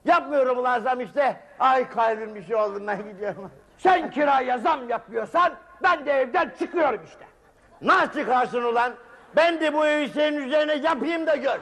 Yapmıyorum 0.04 0.58
ulan 0.58 0.80
zam 0.80 1.00
işte. 1.00 1.36
Ay 1.60 1.88
kalbim 1.88 2.34
bir 2.34 2.44
şey 2.44 2.56
oldu 2.56 2.82
ben 2.86 2.98
gidiyorum. 3.12 3.50
Sen 3.78 4.10
kiraya 4.10 4.58
zam 4.58 4.88
yapıyorsan 4.88 5.52
ben 5.82 6.06
de 6.06 6.12
evden 6.12 6.52
çıkıyorum 6.58 7.00
işte. 7.04 7.24
Nasıl 7.82 8.12
çıkarsın 8.12 8.62
ulan? 8.62 8.92
Ben 9.36 9.60
de 9.60 9.74
bu 9.74 9.86
evi 9.86 10.08
senin 10.08 10.46
üzerine 10.46 10.74
yapayım 10.74 11.26
da 11.26 11.36
gör. 11.36 11.58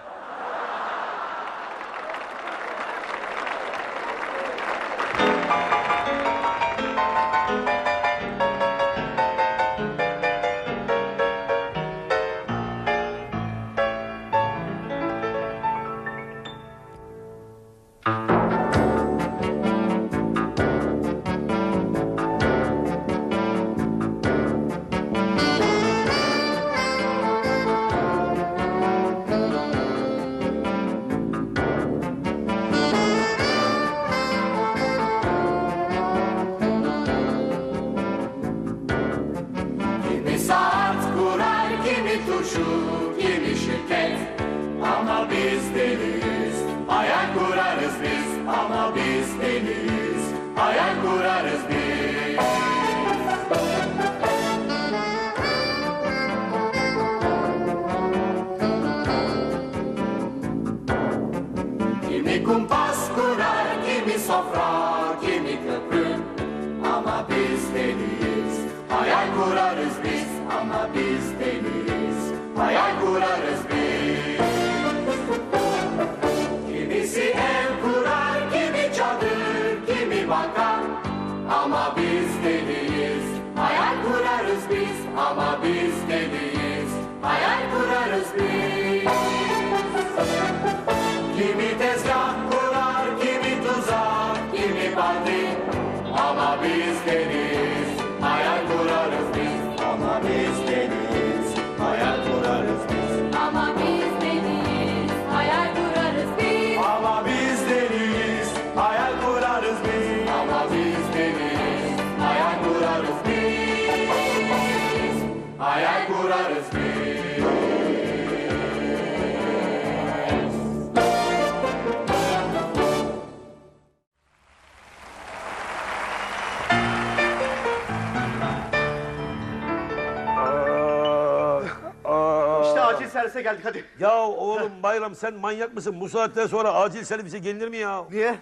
Bayram 135.11 135.15
sen 135.15 135.35
manyak 135.35 135.75
mısın? 135.75 136.01
Bu 136.01 136.09
saatten 136.09 136.47
sonra 136.47 136.75
acil 136.75 137.05
servise 137.05 137.39
gelinir 137.39 137.69
mi 137.69 137.77
ya? 137.77 138.05
Niye? 138.11 138.39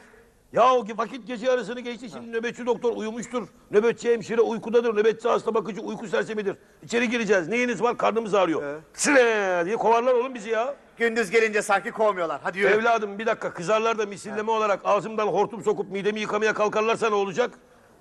Ya 0.52 0.74
o 0.74 0.84
vakit 0.96 1.26
gece 1.26 1.46
yarısını 1.46 1.80
geçti 1.80 2.10
şimdi 2.10 2.32
nöbetçi 2.32 2.66
doktor 2.66 2.96
uyumuştur. 2.96 3.48
Nöbetçi 3.70 4.12
hemşire 4.12 4.40
uykudadır. 4.40 4.96
Nöbetçi 4.96 5.28
hasta 5.28 5.54
bakıcı 5.54 5.80
uyku 5.80 6.08
sersemidir. 6.08 6.56
İçeri 6.82 7.08
gireceğiz. 7.10 7.48
Neyiniz 7.48 7.82
var? 7.82 7.96
Karnımız 7.98 8.34
ağrıyor. 8.34 8.82
Sıre 8.92 9.62
diye 9.64 9.76
kovarlar 9.76 10.14
oğlum 10.14 10.34
bizi 10.34 10.50
ya. 10.50 10.74
Gündüz 10.96 11.30
gelince 11.30 11.62
sanki 11.62 11.90
kovmuyorlar. 11.90 12.40
Hadi 12.44 12.58
yürü. 12.58 12.68
Evladım 12.68 13.18
bir 13.18 13.26
dakika 13.26 13.54
kızarlar 13.54 13.98
da 13.98 14.06
misilleme 14.06 14.50
olarak 14.50 14.80
ağzımdan 14.84 15.26
hortum 15.26 15.62
sokup 15.62 15.90
midemi 15.90 16.20
yıkamaya 16.20 16.54
kalkarlarsa 16.54 17.08
ne 17.08 17.14
olacak? 17.14 17.50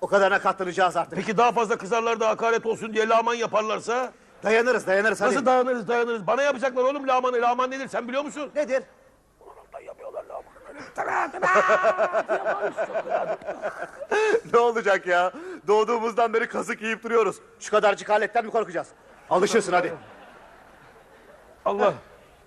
O 0.00 0.06
kadarına 0.06 0.38
katlanacağız 0.38 0.96
artık. 0.96 1.18
Peki 1.18 1.36
daha 1.36 1.52
fazla 1.52 1.78
kızarlar 1.78 2.20
da 2.20 2.28
hakaret 2.28 2.66
olsun 2.66 2.94
diye 2.94 3.08
laman 3.08 3.34
yaparlarsa? 3.34 4.12
Dayanırız 4.42 4.86
dayanırız 4.86 5.20
hadi. 5.20 5.34
Nasıl 5.34 5.46
dayanırız 5.46 5.88
dayanırız? 5.88 6.26
Bana 6.26 6.42
yapacaklar 6.42 6.84
oğlum 6.84 7.08
lamanı. 7.08 7.42
Laman 7.42 7.70
nedir 7.70 7.88
sen 7.88 8.08
biliyor 8.08 8.24
musun? 8.24 8.50
Nedir? 8.54 8.82
ne 14.52 14.58
olacak 14.58 15.06
ya? 15.06 15.32
Doğduğumuzdan 15.66 16.34
beri 16.34 16.48
kazık 16.48 16.82
yiyip 16.82 17.02
duruyoruz. 17.02 17.36
Şu 17.60 17.70
kadarcık 17.70 18.10
aletten 18.10 18.44
mi 18.44 18.50
korkacağız? 18.50 18.88
Alışırsın 19.30 19.72
hadi. 19.72 19.94
Allah. 21.64 21.94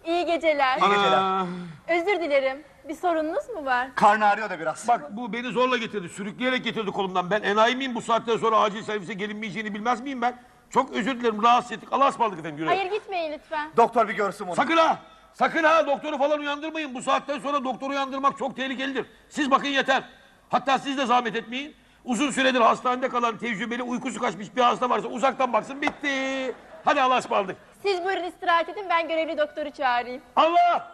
İyi 0.05 0.25
geceler. 0.25 0.77
İyi 0.77 0.89
geceler. 0.89 1.45
Özür 1.89 2.21
dilerim. 2.21 2.63
Bir 2.89 2.95
sorununuz 2.95 3.49
mu 3.49 3.65
var? 3.65 3.87
Karnı 3.95 4.25
ağrıyor 4.25 4.49
da 4.49 4.59
biraz. 4.59 4.87
Bak 4.87 5.17
bu 5.17 5.33
beni 5.33 5.51
zorla 5.51 5.77
getirdi. 5.77 6.09
Sürükleyerek 6.09 6.63
getirdi 6.63 6.91
kolumdan. 6.91 7.31
Ben 7.31 7.41
enayi 7.41 7.75
miyim 7.75 7.95
bu 7.95 8.01
saatten 8.01 8.37
sonra 8.37 8.59
acil 8.59 8.83
servise 8.83 9.13
gelinmeyeceğini 9.13 9.73
bilmez 9.73 10.01
miyim 10.01 10.21
ben? 10.21 10.43
Çok 10.73 10.91
özür 10.91 11.19
dilerim 11.19 11.43
rahatsız 11.43 11.71
ettik. 11.71 11.89
Allah'a 11.91 12.09
ısmarladık 12.09 12.39
efendim. 12.39 12.57
Yürü. 12.57 12.67
Hayır 12.67 12.91
gitmeyin 12.91 13.31
lütfen. 13.31 13.69
Doktor 13.77 14.07
bir 14.07 14.13
görsün 14.13 14.47
bunu. 14.47 14.55
Sakın 14.55 14.77
ha! 14.77 14.99
Sakın 15.33 15.63
ha! 15.63 15.87
Doktoru 15.87 16.17
falan 16.17 16.39
uyandırmayın. 16.39 16.93
Bu 16.93 17.01
saatten 17.01 17.39
sonra 17.39 17.63
doktoru 17.63 17.89
uyandırmak 17.91 18.37
çok 18.37 18.55
tehlikelidir. 18.55 19.05
Siz 19.29 19.51
bakın 19.51 19.67
yeter. 19.67 20.03
Hatta 20.49 20.79
siz 20.79 20.97
de 20.97 21.05
zahmet 21.05 21.35
etmeyin. 21.35 21.75
Uzun 22.05 22.31
süredir 22.31 22.61
hastanede 22.61 23.09
kalan 23.09 23.37
tecrübeli 23.37 23.83
uykusu 23.83 24.19
kaçmış 24.19 24.55
bir 24.55 24.61
hasta 24.61 24.89
varsa 24.89 25.07
uzaktan 25.07 25.53
baksın 25.53 25.81
bitti. 25.81 26.55
Hadi 26.85 27.01
Allah'a 27.01 27.17
ısmarladık. 27.17 27.57
Siz 27.83 28.03
buyurun 28.05 28.23
istirahat 28.23 28.69
edin 28.69 28.85
ben 28.89 29.07
görevli 29.07 29.37
doktoru 29.37 29.71
çağırayım. 29.71 30.21
Allah! 30.35 30.91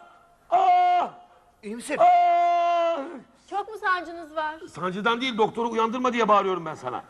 Aa! 0.49 1.07
İyi 1.63 1.75
misin? 1.75 1.97
Aa! 1.97 2.97
Çok 3.49 3.67
mu 3.67 3.75
sancınız 3.81 4.35
var? 4.35 4.55
Sancıdan 4.75 5.21
değil 5.21 5.37
doktoru 5.37 5.69
uyandırma 5.69 6.13
diye 6.13 6.27
bağırıyorum 6.27 6.65
ben 6.65 6.75
sana. 6.75 7.03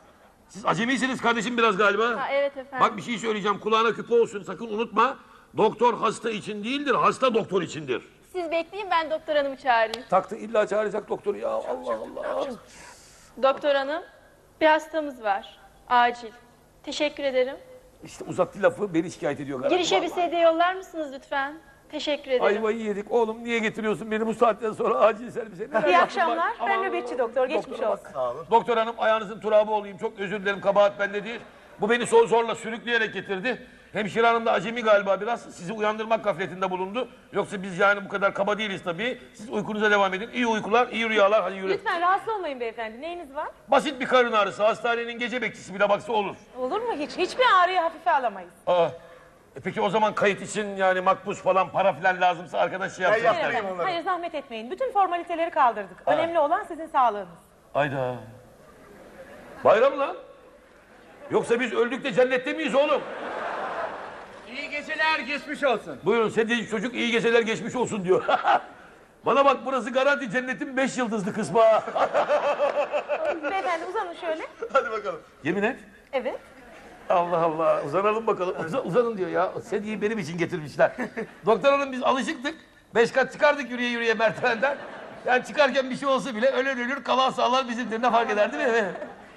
Siz 0.50 0.66
acemisiniz 0.66 1.22
kardeşim 1.22 1.58
biraz 1.58 1.78
galiba. 1.78 2.04
Ha, 2.04 2.28
evet 2.32 2.58
efendim. 2.58 2.80
Bak 2.88 2.98
bir 2.98 3.02
şey 3.02 3.18
söyleyeceğim 3.18 3.60
kulağına 3.60 3.94
küpe 3.94 4.14
olsun 4.16 4.44
sakın 4.44 4.68
unutma. 4.68 5.18
Doktor 5.58 5.94
hasta 5.98 6.30
için 6.32 6.64
değildir, 6.64 6.94
hasta 6.96 7.34
doktor 7.34 7.62
içindir. 7.62 8.04
Siz 8.34 8.52
bekleyin 8.52 8.88
ben 8.92 9.12
doktor 9.12 9.36
hanımı 9.36 9.58
çağırayım. 9.58 10.08
Taktı 10.10 10.36
illa 10.36 10.68
çağıracak 10.68 11.10
doktoru 11.10 11.38
ya 11.38 11.50
Allah 11.50 12.00
Allah. 12.26 12.50
Doktor 13.44 13.76
hanım 13.76 14.04
bir 14.62 14.66
hastamız 14.66 15.24
var. 15.24 15.60
Acil. 15.90 16.32
Teşekkür 16.84 17.24
ederim. 17.24 17.56
İşte 18.04 18.26
uzattı 18.26 18.64
lafı 18.64 18.94
beni 18.94 19.12
şikayet 19.12 19.40
ediyor 19.40 19.60
galiba. 19.60 19.76
Girişe 19.76 20.02
bir 20.02 20.08
sedye 20.08 20.40
yollar 20.40 20.74
mısınız 20.76 21.12
lütfen? 21.14 21.58
Teşekkür 21.92 22.32
ederim. 22.32 22.44
Ayvayı 22.46 22.78
yedik 22.78 23.12
oğlum 23.12 23.44
niye 23.44 23.60
getiriyorsun 23.60 24.12
beni 24.12 24.26
bu 24.28 24.34
saatten 24.34 24.72
sonra 24.72 24.96
acil 24.98 25.32
servise? 25.32 25.68
Neler 25.72 25.88
İyi 25.88 25.98
akşamlar. 25.98 26.38
ben? 26.60 26.68
Ben 26.68 26.74
Aman 26.74 26.84
nöbetçi 26.88 27.18
doktor. 27.20 27.48
Geçmiş 27.48 27.68
doktora 27.68 27.92
olsun. 27.92 28.06
bak. 28.16 28.52
Doktor 28.52 28.78
hanım 28.78 28.96
ayağınızın 28.98 29.40
turabı 29.40 29.72
olayım 29.72 29.98
çok 29.98 30.20
özür 30.20 30.42
dilerim 30.42 30.62
kabahat 30.62 31.00
bende 31.00 31.24
değil. 31.24 31.40
Bu 31.82 31.90
beni 31.90 32.06
son 32.08 32.26
zorla 32.28 32.56
sürükleyerek 32.56 33.14
getirdi. 33.14 33.68
Hemşire 33.94 34.28
hanım 34.28 34.46
da 34.46 34.52
acemi 34.52 34.82
galiba 34.82 35.22
biraz 35.22 35.42
sizi 35.42 35.74
uyandırmak 35.74 36.24
gafletinde 36.24 36.72
bulundu. 36.72 37.08
Yoksa 37.34 37.64
biz 37.64 37.80
yani 37.80 38.06
bu 38.06 38.10
kadar 38.10 38.34
kaba 38.34 38.58
değiliz 38.58 38.82
tabii. 38.84 39.22
Siz 39.34 39.50
uykunuza 39.50 39.92
devam 39.92 40.14
edin. 40.14 40.30
İyi 40.34 40.48
uykular, 40.48 40.88
iyi 40.88 41.10
rüyalar. 41.10 41.44
Hadi 41.44 41.56
yürü. 41.56 41.70
Lütfen 41.70 42.02
rahatsız 42.02 42.30
olmayın 42.30 42.60
beyefendi. 42.60 43.02
Neyiniz 43.02 43.36
var? 43.36 43.48
Basit 43.68 44.00
bir 44.00 44.06
karın 44.06 44.32
ağrısı. 44.32 44.64
Hastanenin 44.64 45.20
gece 45.20 45.42
bekçisi 45.42 45.76
bile 45.76 45.90
baksa 45.90 46.14
olur. 46.14 46.36
Olur 46.58 46.82
mu 46.82 46.94
hiç? 47.00 47.18
Hiçbir 47.18 47.44
ağrıyı 47.64 47.80
hafife 47.80 48.12
alamayız. 48.12 48.52
Aa, 48.68 48.88
e 49.58 49.60
peki 49.60 49.82
o 49.82 49.90
zaman 49.90 50.16
kayıt 50.16 50.42
için 50.42 50.76
yani 50.76 51.02
makbuz 51.02 51.42
falan 51.42 51.70
para 51.70 51.94
falan 51.94 52.22
lazımsa 52.22 52.58
arkadaş 52.58 52.96
şey 52.96 53.04
yapsın. 53.04 53.26
Hayır. 53.26 53.64
Hayır 53.78 54.04
zahmet 54.04 54.36
etmeyin. 54.36 54.72
Bütün 54.72 54.92
formaliteleri 54.92 55.52
kaldırdık. 55.52 55.98
Önemli 56.06 56.40
olan 56.40 56.64
sizin 56.64 56.86
sağlığınız. 56.88 57.28
Hayda. 57.74 58.16
Bayram 59.64 60.00
lan. 60.00 60.16
Yoksa 61.32 61.60
biz 61.60 61.74
öldük 61.74 62.04
de 62.04 62.14
cennette 62.14 62.54
miyiz 62.54 62.76
oğlum? 62.76 63.02
İyi 64.52 64.70
geceler 64.70 65.20
geçmiş 65.20 65.64
olsun. 65.64 66.00
Buyurun 66.06 66.30
sedye 66.30 66.68
çocuk 66.68 66.94
iyi 66.94 67.12
geceler 67.12 67.42
geçmiş 67.42 67.76
olsun 67.76 68.04
diyor. 68.04 68.24
Bana 69.26 69.46
bak 69.46 69.58
burası 69.66 69.90
garanti 69.90 70.32
cennetin 70.32 70.78
beş 70.78 70.98
yıldızlı 70.98 71.34
kısmı. 71.34 71.62
ha. 71.62 71.84
Beyefendi 73.52 73.86
uzanın 73.86 74.14
şöyle. 74.14 74.44
Hadi 74.74 74.92
bakalım. 74.92 75.22
Yemin 75.44 75.64
et. 75.64 75.80
Evet. 76.14 76.40
Allah 77.10 77.38
Allah 77.38 77.84
uzanalım 77.86 78.28
bakalım. 78.28 78.66
Uza- 78.66 78.82
uzanın 78.82 79.18
diyor 79.18 79.30
ya. 79.30 79.52
Sedyeyi 79.62 80.02
benim 80.02 80.20
için 80.20 80.38
getirmişler. 80.38 80.92
Doktor 81.46 81.72
hanım 81.72 81.92
biz 81.92 82.04
alışıktık. 82.04 82.56
Beş 82.96 83.12
kat 83.12 83.32
çıkardık 83.34 83.72
yürüye 83.72 83.90
yürüye 83.90 84.14
merdivenden. 84.14 84.78
Yani 85.26 85.46
çıkarken 85.46 85.90
bir 85.90 85.96
şey 85.98 86.08
olsa 86.08 86.36
bile 86.36 86.48
ölen 86.52 86.80
ölür 86.80 87.04
kalan 87.04 87.30
sağlar 87.32 87.68
bizimdir. 87.70 88.02
Ne 88.02 88.12
fark 88.12 88.30
eder 88.32 88.54
değil 88.54 88.70
mi? 88.84 88.92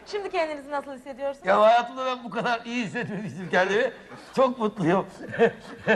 Şimdi 0.06 0.30
kendinizi 0.30 0.70
nasıl 0.70 0.92
hissediyorsunuz? 0.92 1.46
Ya 1.46 1.60
hayatımda 1.60 2.06
ben 2.06 2.24
bu 2.24 2.30
kadar 2.30 2.60
iyi 2.64 2.84
hissetmemiştim 2.84 3.48
kendimi. 3.50 3.92
Çok 4.36 4.58
mutluyum. 4.58 5.06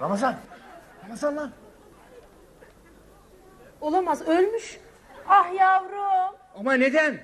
Ramazan. 0.00 0.34
Ramazan 1.04 1.36
lan. 1.36 1.50
Olamaz 3.80 4.22
ölmüş. 4.28 4.80
Ah 5.28 5.54
yavrum. 5.58 6.36
Ama 6.54 6.74
neden? 6.74 7.20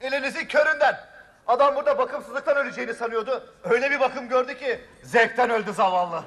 Elinizin 0.00 0.46
köründen. 0.46 1.00
Adam 1.46 1.76
burada 1.76 1.98
bakımsızlıktan 1.98 2.56
öleceğini 2.56 2.94
sanıyordu. 2.94 3.54
Öyle 3.64 3.90
bir 3.90 4.00
bakım 4.00 4.28
gördü 4.28 4.58
ki 4.58 4.80
zevkten 5.02 5.50
öldü 5.50 5.72
zavallı. 5.72 6.22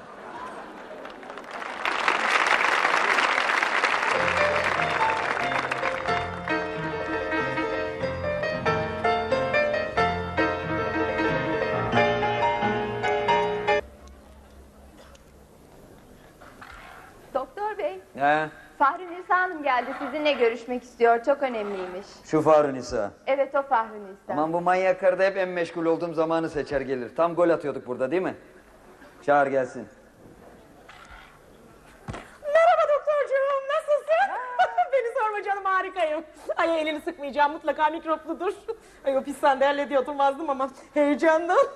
Sizinle 20.22 20.40
görüşmek 20.40 20.84
istiyor. 20.84 21.24
Çok 21.24 21.44
önemliymiş. 21.44 22.06
şu 22.24 22.42
Faruk 22.42 22.74
Nisa. 22.74 23.12
Evet 23.28 23.56
o 23.56 23.62
Fahri 23.62 24.04
Nisa. 24.04 24.34
Aman 24.34 24.54
bu 24.54 24.62
manyak 24.62 25.00
karı 25.00 25.20
da 25.20 25.24
hep 25.24 25.38
en 25.38 25.50
meşgul 25.50 25.86
olduğum 25.86 26.14
zamanı 26.14 26.50
seçer 26.50 26.82
gelir. 26.82 27.16
Tam 27.16 27.36
gol 27.36 27.50
atıyorduk 27.50 27.88
burada 27.88 28.12
değil 28.12 28.22
mi? 28.22 28.36
Çağır 29.26 29.48
gelsin. 29.48 29.88
Merhaba 32.44 32.82
doktorcuğum 32.98 33.68
nasılsın? 33.70 34.32
Beni 34.94 35.14
sorma 35.20 35.44
canım 35.44 35.66
harikayım. 35.66 36.24
Ay 36.58 36.82
elini 36.82 37.02
sıkmayacağım 37.02 37.52
mutlaka 37.52 37.90
mikropludur. 37.90 38.54
Ay 39.06 39.18
o 39.18 39.24
pis 39.24 39.38
sandalyede 39.38 40.00
oturmazdım 40.00 40.50
ama 40.50 40.70
heyecandan. 40.94 41.58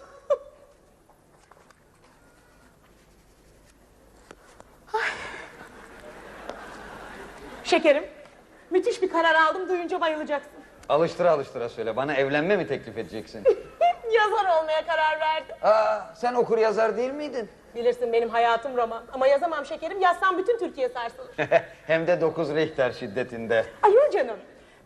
Şekerim, 7.63 8.03
müthiş 8.75 9.01
bir 9.01 9.09
karar 9.09 9.35
aldım 9.35 9.69
duyunca 9.69 10.01
bayılacaksın. 10.01 10.51
Alıştıra 10.89 11.31
alıştıra 11.31 11.69
söyle. 11.69 11.95
Bana 11.95 12.13
evlenme 12.13 12.57
mi 12.57 12.67
teklif 12.67 12.97
edeceksin? 12.97 13.43
Yazar 14.11 14.61
olmaya 14.61 14.85
karar 14.87 15.19
verdim. 15.19 15.55
Aa, 15.61 15.99
sen 16.15 16.33
okur 16.33 16.57
yazar 16.57 16.97
değil 16.97 17.11
miydin? 17.11 17.49
Bilirsin 17.75 18.13
benim 18.13 18.29
hayatım 18.29 18.77
roman 18.77 19.03
ama 19.13 19.27
yazamam 19.27 19.65
şekerim. 19.65 20.01
Yazsam 20.01 20.37
bütün 20.37 20.59
Türkiye 20.59 20.89
sarsılır. 20.89 21.35
Hem 21.87 22.07
de 22.07 22.21
9 22.21 22.55
Richter 22.55 22.91
şiddetinde. 22.91 23.65
Ayol 23.83 24.11
canım. 24.11 24.37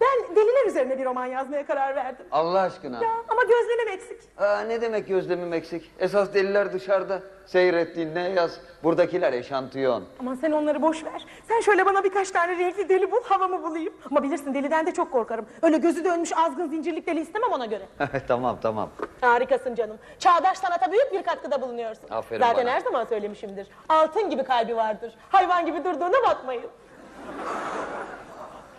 Ben 0.01 0.35
deliler 0.35 0.65
üzerine 0.67 0.99
bir 0.99 1.05
roman 1.05 1.25
yazmaya 1.25 1.65
karar 1.65 1.95
verdim. 1.95 2.25
Allah 2.31 2.61
aşkına. 2.61 3.03
Ya 3.03 3.09
ama 3.29 3.41
gözlemim 3.43 3.87
eksik. 3.87 4.17
Aa, 4.37 4.59
ne 4.61 4.81
demek 4.81 5.07
gözlemim 5.07 5.53
eksik? 5.53 5.91
Esas 5.99 6.33
deliler 6.33 6.73
dışarıda. 6.73 7.19
Seyrettiğin 7.45 8.15
ne 8.15 8.29
yaz? 8.29 8.57
Buradakiler 8.83 9.33
eşantiyon. 9.33 10.03
Aman 10.19 10.35
sen 10.35 10.51
onları 10.51 10.81
boş 10.81 11.03
ver. 11.05 11.25
Sen 11.47 11.59
şöyle 11.61 11.85
bana 11.85 12.03
birkaç 12.03 12.31
tane 12.31 12.57
renkli 12.57 12.89
deli 12.89 13.11
bul, 13.11 13.23
havamı 13.23 13.63
bulayım. 13.63 13.93
Ama 14.11 14.23
bilirsin 14.23 14.53
deliden 14.53 14.85
de 14.85 14.93
çok 14.93 15.11
korkarım. 15.11 15.45
Öyle 15.61 15.77
gözü 15.77 16.05
dönmüş 16.05 16.31
azgın 16.37 16.67
zincirlik 16.69 17.07
deli 17.07 17.19
istemem 17.19 17.51
ona 17.51 17.65
göre. 17.65 17.85
tamam 18.27 18.57
tamam. 18.61 18.89
Harikasın 19.21 19.75
canım. 19.75 19.97
Çağdaş 20.19 20.57
sanata 20.57 20.91
büyük 20.91 21.13
bir 21.13 21.23
katkıda 21.23 21.61
bulunuyorsun. 21.61 22.09
Aferin 22.09 22.39
Zaten 22.41 22.65
bana. 22.65 22.73
her 22.75 22.79
zaman 22.81 23.05
söylemişimdir. 23.05 23.67
Altın 23.89 24.29
gibi 24.29 24.43
kalbi 24.43 24.75
vardır. 24.75 25.13
Hayvan 25.29 25.65
gibi 25.65 25.83
durduğuna 25.83 26.23
bakmayın. 26.27 26.63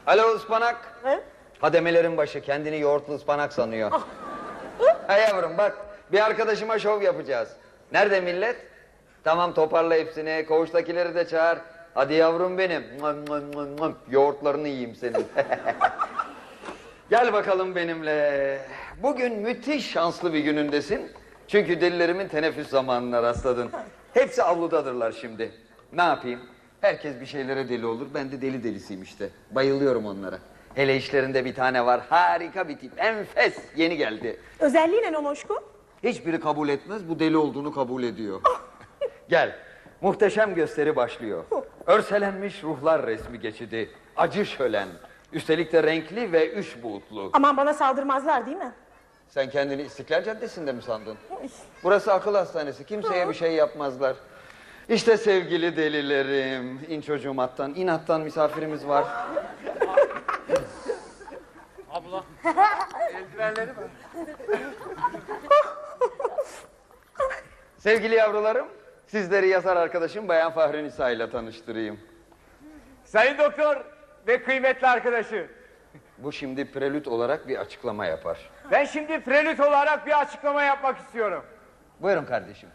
Alo 0.07 0.35
ıspanak. 0.35 0.77
He? 1.03 1.21
Hademelerin 1.61 2.17
başı 2.17 2.41
kendini 2.41 2.81
yoğurtlu 2.81 3.15
ıspanak 3.15 3.53
sanıyor. 3.53 3.91
ha 5.07 5.17
yavrum 5.19 5.59
bak 5.59 5.77
bir 6.13 6.27
arkadaşıma 6.27 6.79
şov 6.79 7.03
yapacağız. 7.03 7.49
Nerede 7.93 8.21
millet? 8.21 8.57
Tamam 9.25 9.55
toparla 9.55 9.95
hepsini. 9.95 10.47
Koğuştakileri 10.49 11.15
de 11.15 11.29
çağır. 11.29 11.59
Hadi 11.95 12.15
yavrum 12.15 12.59
benim. 12.59 12.85
Yoğurtlarını 14.11 14.69
yiyeyim 14.69 14.95
senin. 14.95 15.27
Gel 17.11 17.33
bakalım 17.33 17.75
benimle. 17.75 18.59
Bugün 19.03 19.39
müthiş 19.39 19.91
şanslı 19.91 20.33
bir 20.33 20.39
günündesin. 20.39 21.13
Çünkü 21.49 21.81
delilerimin 21.81 22.29
teneffüs 22.29 22.69
zamanına 22.69 23.23
rastladın. 23.23 23.71
Hepsi 24.15 24.43
avludadırlar 24.43 25.13
şimdi. 25.13 25.53
Ne 25.93 26.03
yapayım? 26.03 26.41
Herkes 26.81 27.21
bir 27.21 27.27
şeylere 27.27 27.69
deli 27.69 27.87
olur. 27.87 28.07
Ben 28.15 28.33
de 28.33 28.43
deli 28.43 28.65
delisiyim 28.65 29.03
işte. 29.03 29.29
Bayılıyorum 29.51 30.07
onlara. 30.07 30.39
Hele 30.75 30.97
işlerinde 30.97 31.45
bir 31.45 31.55
tane 31.55 31.87
var. 31.87 32.01
Harika 32.11 32.69
bir 32.69 32.79
tip. 32.79 32.93
Enfes. 32.99 33.59
Yeni 33.77 33.97
geldi. 33.97 34.41
Özelliği 34.61 35.03
ne 35.03 35.13
Nonoşku? 35.13 35.55
Hiçbiri 36.03 36.41
kabul 36.41 36.69
etmez. 36.69 37.09
Bu 37.09 37.19
deli 37.19 37.37
olduğunu 37.37 37.75
kabul 37.75 38.03
ediyor. 38.03 38.41
Gel. 39.29 39.57
Muhteşem 40.01 40.55
gösteri 40.55 40.97
başlıyor. 40.97 41.45
Örselenmiş 41.87 42.63
ruhlar 42.65 43.07
resmi 43.07 43.41
geçidi. 43.41 43.91
Acı 44.17 44.47
şölen. 44.47 44.89
Üstelik 45.33 45.73
de 45.73 45.83
renkli 45.83 46.33
ve 46.33 46.51
üç 46.51 46.83
boyutlu. 46.83 47.31
Aman 47.33 47.57
bana 47.57 47.75
saldırmazlar 47.75 48.47
değil 48.47 48.57
mi? 48.57 48.73
Sen 49.29 49.51
kendini 49.51 49.83
İstiklal 49.83 50.25
Caddesi'nde 50.25 50.73
mi 50.73 50.83
sandın? 50.83 51.17
Burası 51.85 52.13
akıl 52.13 52.35
hastanesi. 52.35 52.87
Kimseye 52.87 53.29
bir 53.29 53.35
şey 53.35 53.53
yapmazlar. 53.53 54.17
İşte 54.91 55.17
sevgili 55.17 55.77
delilerim. 55.77 56.81
İn 56.89 57.01
çocuğum 57.01 57.41
attan. 57.41 57.75
İn 57.75 57.87
attan 57.87 58.21
misafirimiz 58.21 58.87
var. 58.89 59.05
Abla. 61.91 62.25
Eldivenleri 63.15 63.71
var. 63.71 63.91
Sevgili 67.79 68.15
yavrularım, 68.15 68.69
sizleri 69.07 69.49
yazar 69.49 69.77
arkadaşım 69.77 70.29
Bayan 70.29 70.53
Fahri 70.53 70.85
Nisa 70.85 71.11
ile 71.11 71.31
tanıştırayım. 71.31 72.01
Sayın 73.05 73.39
doktor 73.39 73.85
ve 74.27 74.43
kıymetli 74.43 74.87
arkadaşı. 74.87 75.47
Bu 76.19 76.33
şimdi 76.33 76.73
prelüt 76.73 77.09
olarak 77.09 77.49
bir 77.49 77.57
açıklama 77.57 78.07
yapar. 78.07 78.51
Ben 78.71 78.85
şimdi 78.85 79.21
prelut 79.21 79.61
olarak 79.61 80.07
bir 80.07 80.21
açıklama 80.21 80.63
yapmak 80.63 80.99
istiyorum. 80.99 81.45
Buyurun 82.01 82.25
kardeşim. 82.25 82.69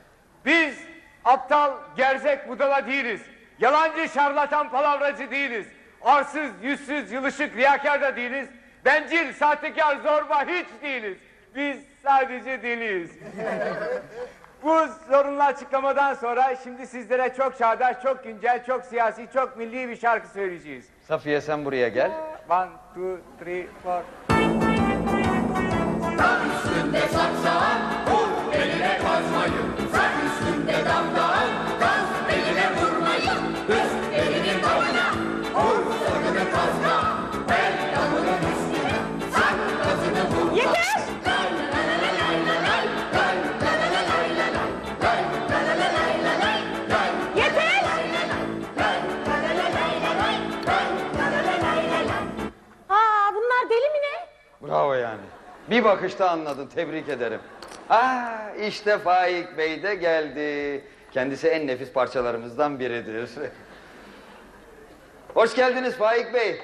Biz 0.46 0.95
aptal, 1.26 1.72
gerzek, 1.98 2.50
budala 2.50 2.88
değiliz. 2.88 3.22
Yalancı, 3.60 4.10
şarlatan, 4.10 4.70
palavracı 4.70 5.32
değiliz. 5.32 5.68
Arsız, 6.02 6.52
yüzsüz, 6.62 7.12
yılışık, 7.12 7.56
riyakar 7.56 8.02
da 8.02 8.16
değiliz. 8.16 8.48
Bencil, 8.86 9.34
sahtekar, 9.34 9.96
zorba 9.96 10.46
hiç 10.48 10.68
değiliz. 10.82 11.18
Biz 11.56 11.78
sadece 12.04 12.64
deliyiz. 12.64 13.12
Bu 14.64 14.88
sorunlu 15.10 15.44
açıklamadan 15.44 16.14
sonra 16.14 16.56
şimdi 16.64 16.88
sizlere 16.88 17.34
çok 17.38 17.58
çağdaş, 17.58 18.02
çok 18.04 18.24
güncel, 18.24 18.66
çok 18.66 18.86
siyasi, 18.86 19.28
çok 19.34 19.58
milli 19.58 19.90
bir 19.90 19.96
şarkı 19.96 20.28
söyleyeceğiz. 20.28 20.86
Safiye 21.08 21.42
sen 21.42 21.66
buraya 21.66 21.88
gel. 21.90 22.12
One, 22.50 22.70
two, 22.94 23.18
three, 23.40 23.68
four. 23.84 24.02
Üstünde 26.56 27.02
saksağın, 27.02 27.82
vur 28.08 28.54
eline 28.54 28.98
kazmayı. 28.98 29.65
Sen 30.66 30.74
üstünde 30.74 30.90
damdağın, 30.90 31.50
gaz 31.80 32.08
eline 32.30 32.70
vurmayı. 32.76 33.32
Üst 33.70 34.14
elini 34.14 34.64
vur 35.54 35.94
sonunu 36.06 36.52
kazma. 36.52 37.18
Damının 37.96 38.40
üstüne, 38.52 38.96
sen 39.36 39.56
vurma. 40.38 40.56
Yeter! 40.56 40.86
Bravo 54.62 54.94
yani. 54.94 55.22
Bir 55.70 55.84
bakışta 55.84 56.30
anladın. 56.30 56.68
Tebrik 56.68 57.10
ederim. 57.10 57.40
Aa, 57.90 58.52
işte 58.52 58.98
Faik 58.98 59.58
Bey 59.58 59.84
de 59.84 59.96
geldi. 59.96 60.84
Kendisi 61.12 61.48
en 61.48 61.68
nefis 61.68 61.92
parçalarımızdan 61.92 62.80
biridir. 62.80 63.30
Hoş 65.34 65.56
geldiniz 65.56 65.96
Faik 65.96 66.34
Bey. 66.34 66.62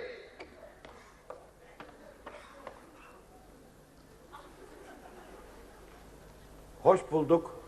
Hoş 6.84 7.12
bulduk. 7.12 7.62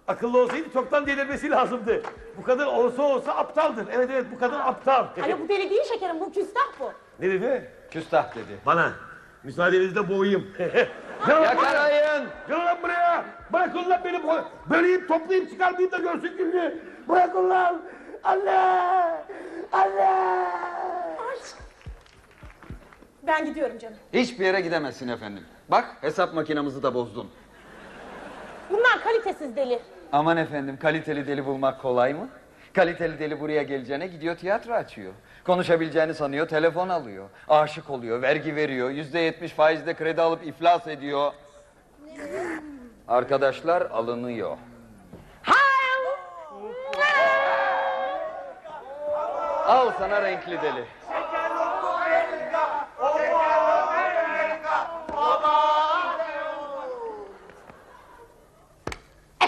Akıllı 0.08 0.42
olsaydı 0.42 0.70
çoktan 0.74 1.08
delirmesi 1.08 1.50
lazımdı. 1.50 2.02
Bu 2.38 2.44
kadın 2.44 2.66
olsa 2.66 3.04
olsa 3.04 3.32
aptaldır. 3.36 3.88
Evet 3.94 4.10
evet 4.14 4.26
bu 4.36 4.40
kadın 4.40 4.60
aptal. 4.60 5.08
Ay 5.24 5.40
bu 5.40 5.50
deli 5.50 5.70
değil 5.70 5.84
şekerim 5.94 6.20
bu 6.20 6.32
küstah 6.32 6.80
bu. 6.80 6.92
ne 7.20 7.30
dedi? 7.30 7.72
Küstah 7.92 8.36
dedi. 8.36 8.58
Bana. 8.66 8.92
Müsaadenizle 9.44 10.10
boğayım. 10.10 10.48
Yakalayın. 11.30 12.28
Gel 12.48 12.66
lan 12.66 12.78
buraya. 12.84 13.26
Bırakın 13.54 13.90
lan 13.90 14.02
beni. 14.06 14.24
bu- 14.24 14.46
Böleyim 14.70 15.08
toplayayım 15.08 15.50
çıkarmayayım 15.50 15.92
da 15.92 15.98
görsün 15.98 16.38
gününü. 16.38 16.82
Bırakın 17.10 17.50
lan. 17.50 17.82
Allah. 18.24 19.26
Allah. 19.72 20.48
Ben 23.24 23.46
gidiyorum 23.46 23.78
canım. 23.78 23.98
Hiçbir 24.14 24.46
yere 24.46 24.62
gidemezsin 24.62 25.08
efendim. 25.08 25.44
Bak 25.70 25.86
hesap 26.02 26.34
makinamızı 26.34 26.84
da 26.84 26.94
bozdun. 26.94 27.30
Bunlar 28.70 29.04
kalitesiz 29.04 29.56
deli. 29.56 29.80
Aman 30.12 30.38
efendim 30.38 30.78
kaliteli 30.82 31.28
deli 31.28 31.46
bulmak 31.46 31.82
kolay 31.82 32.14
mı? 32.14 32.30
Kaliteli 32.74 33.20
deli 33.20 33.40
buraya 33.40 33.64
geleceğine 33.64 34.08
gidiyor 34.08 34.38
tiyatro 34.38 34.74
açıyor. 34.74 35.14
Konuşabileceğini 35.44 36.14
sanıyor 36.14 36.48
telefon 36.48 36.90
alıyor. 36.90 37.30
Aşık 37.48 37.90
oluyor 37.90 38.22
vergi 38.22 38.56
veriyor. 38.56 38.90
Yüzde 38.90 39.20
yetmiş 39.20 39.52
faizle 39.52 39.94
kredi 39.94 40.22
alıp 40.22 40.46
iflas 40.48 40.88
ediyor. 40.88 41.32
Arkadaşlar 43.08 43.82
alınıyor. 43.82 44.58
Al 49.66 49.92
sana 50.00 50.22
renkli 50.22 50.62
deli. 50.62 50.86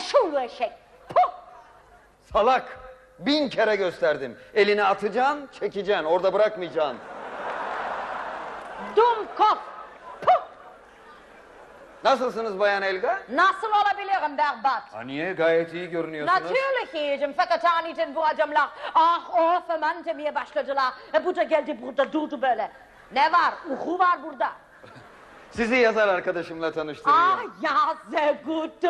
Eşul 0.09 0.35
eşek. 0.35 0.71
Puh! 1.09 1.31
Salak. 2.33 2.79
Bin 3.19 3.49
kere 3.49 3.75
gösterdim. 3.75 4.37
Elini 4.53 4.83
atacaksın, 4.83 5.49
çekeceksin. 5.59 6.03
Orada 6.03 6.33
bırakmayacaksın. 6.33 6.97
Dumkopf. 8.95 9.61
Puh! 10.21 10.41
Nasılsınız 12.03 12.59
Bayan 12.59 12.81
Elga? 12.81 13.19
Nasıl 13.29 13.67
olabilirim 13.67 14.37
berbat? 14.37 14.93
Ha 14.93 15.01
niye? 15.01 15.33
Gayet 15.33 15.73
iyi 15.73 15.89
görünüyorsunuz. 15.89 16.41
Natürlich 16.41 16.93
iyiydim 16.93 17.33
fakat 17.37 17.65
aniden 17.65 18.15
bu 18.15 18.25
adamlar 18.25 18.69
ah 18.95 19.29
oh 19.37 19.67
falan 19.67 20.05
demeye 20.05 20.35
başladılar. 20.35 20.93
E, 21.13 21.25
bu 21.25 21.35
da 21.35 21.43
geldi 21.43 21.77
burada 21.81 22.13
durdu 22.13 22.41
böyle. 22.41 22.71
Ne 23.11 23.31
var? 23.31 23.53
Uhu 23.71 23.99
var 23.99 24.23
burada. 24.23 24.51
Sizi 25.51 25.75
yazar 25.75 26.07
arkadaşımla 26.07 26.71
tanıştırayım. 26.71 27.19
Ah 27.21 27.43
ya 27.63 27.95
sehr 28.11 28.35
gut. 28.45 28.85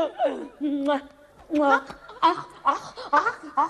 ah 1.61 1.81
ah 2.21 2.45
ah 2.65 2.93
ah 3.11 3.33
ah. 3.57 3.69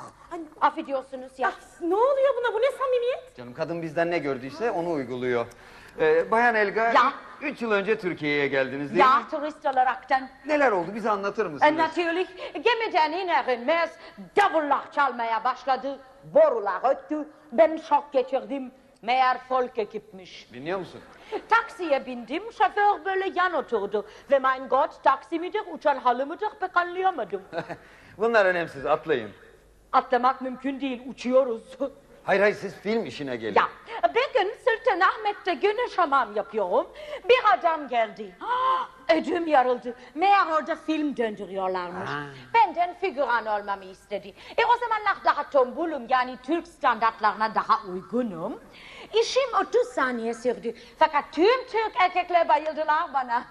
Affediyorsunuz 0.62 1.32
ya. 1.40 1.52
Ne 1.82 1.96
oluyor 1.96 2.34
buna 2.40 2.54
bu 2.54 2.58
ne 2.62 2.72
samimiyet? 2.78 3.36
Canım 3.38 3.54
kadın 3.54 3.82
bizden 3.82 4.12
ne 4.12 4.18
gördüyse 4.20 4.72
onu 4.72 4.92
uyguluyor. 4.92 5.46
Ee, 6.00 6.32
Bayan 6.32 6.56
Elga, 6.56 6.84
Ya. 6.84 7.14
üç 7.42 7.62
yıl 7.62 7.72
önce 7.72 8.00
Türkiye'ye 8.00 8.48
geldiniz 8.48 8.90
değil 8.90 9.00
Ja, 9.02 9.18
mi? 9.20 9.26
turist 9.32 9.66
olaraktan. 9.66 10.30
Neler 10.46 10.72
oldu 10.72 10.88
bize 10.96 11.10
anlatır 11.10 11.46
mısınız? 11.46 11.74
E, 11.74 11.78
natürlich 11.78 12.28
gemiden 12.54 13.12
iner 13.12 13.58
inmez 13.58 13.90
davullar 14.36 14.92
çalmaya 14.92 15.44
başladı. 15.44 16.00
Borular 16.24 16.92
öttü. 16.96 17.28
Ben 17.52 17.78
şok 17.78 18.14
geçirdim. 18.14 18.72
Meğer 19.02 19.38
folk 19.38 19.78
ekipmiş. 19.78 20.47
Dinliyor 20.54 20.80
musun? 20.80 21.02
Taksiye 21.50 22.06
bindim, 22.06 22.43
şoför 22.52 23.06
böyle 23.06 23.32
yan 23.36 23.54
oturdu. 23.54 24.06
Ve 24.32 24.39
mein 24.39 24.68
Gott, 24.70 25.04
taksi 25.04 25.39
midir, 25.39 25.62
uçan 25.74 25.97
halı 25.97 26.26
mıdır 26.26 26.50
pek 26.60 26.78
anlayamadım. 26.78 27.41
Bunlar 28.18 28.45
önemsiz, 28.45 28.86
atlayın. 28.86 29.32
Atlamak 29.91 30.41
mümkün 30.41 30.82
değil, 30.82 31.02
uçuyoruz. 31.08 31.64
Hayır 32.30 32.42
hayır, 32.42 32.56
siz 32.56 32.76
film 32.76 33.06
işine 33.06 33.36
gelin. 33.36 33.56
ya, 33.56 33.70
bir 34.16 34.34
gün 34.40 34.56
Sultanahmet'te 34.66 35.54
güneş 35.54 35.98
hamam 35.98 36.36
yapıyorum. 36.36 36.88
Bir 37.30 37.38
adam 37.58 37.88
geldi. 37.88 38.36
Ah, 38.42 38.90
Ödüm 39.16 39.48
yarıldı. 39.48 39.96
Meğer 40.16 40.46
orada 40.48 40.76
film 40.76 41.18
döndürüyorlarmış. 41.18 42.10
Benden 42.54 42.94
figüran 42.94 43.46
olmamı 43.46 43.86
istedi. 43.86 44.28
E 44.58 44.66
o 44.66 44.78
zamanlar 44.80 45.26
daha 45.26 45.50
tombulum 45.50 46.04
yani 46.10 46.38
Türk 46.44 46.68
standartlarına 46.68 47.56
daha 47.56 47.84
uygunum. 47.88 48.60
İşim 49.22 49.54
30 49.68 49.88
saniye 49.88 50.34
sürdü. 50.34 50.76
Fakat 51.00 51.26
tüm 51.32 51.68
Türk 51.68 51.92
erkekler 52.00 52.48
bayıldılar 52.50 53.14
bana. 53.14 53.44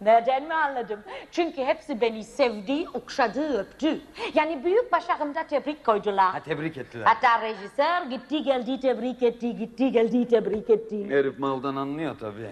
Nereden 0.00 0.42
mi 0.42 0.54
anladım? 0.54 1.00
Çünkü 1.32 1.64
hepsi 1.64 2.00
beni 2.00 2.24
sevdi, 2.24 2.84
okşadı, 2.94 3.58
öptü. 3.58 4.00
Yani 4.34 4.64
büyük 4.64 4.92
başarımda 4.92 5.46
tebrik 5.46 5.86
koydular. 5.86 6.32
Ha, 6.32 6.40
tebrik 6.40 6.76
ettiler. 6.76 7.04
Hatta 7.06 7.40
rejisör 7.40 8.10
gitti 8.10 8.42
geldi 8.42 8.80
tebrik 8.80 9.22
etti, 9.22 9.56
gitti 9.56 9.92
geldi 9.92 10.28
tebrik 10.28 10.70
etti. 10.70 11.10
Herif 11.10 11.38
maldan 11.38 11.76
anlıyor 11.76 12.16
tabii. 12.20 12.50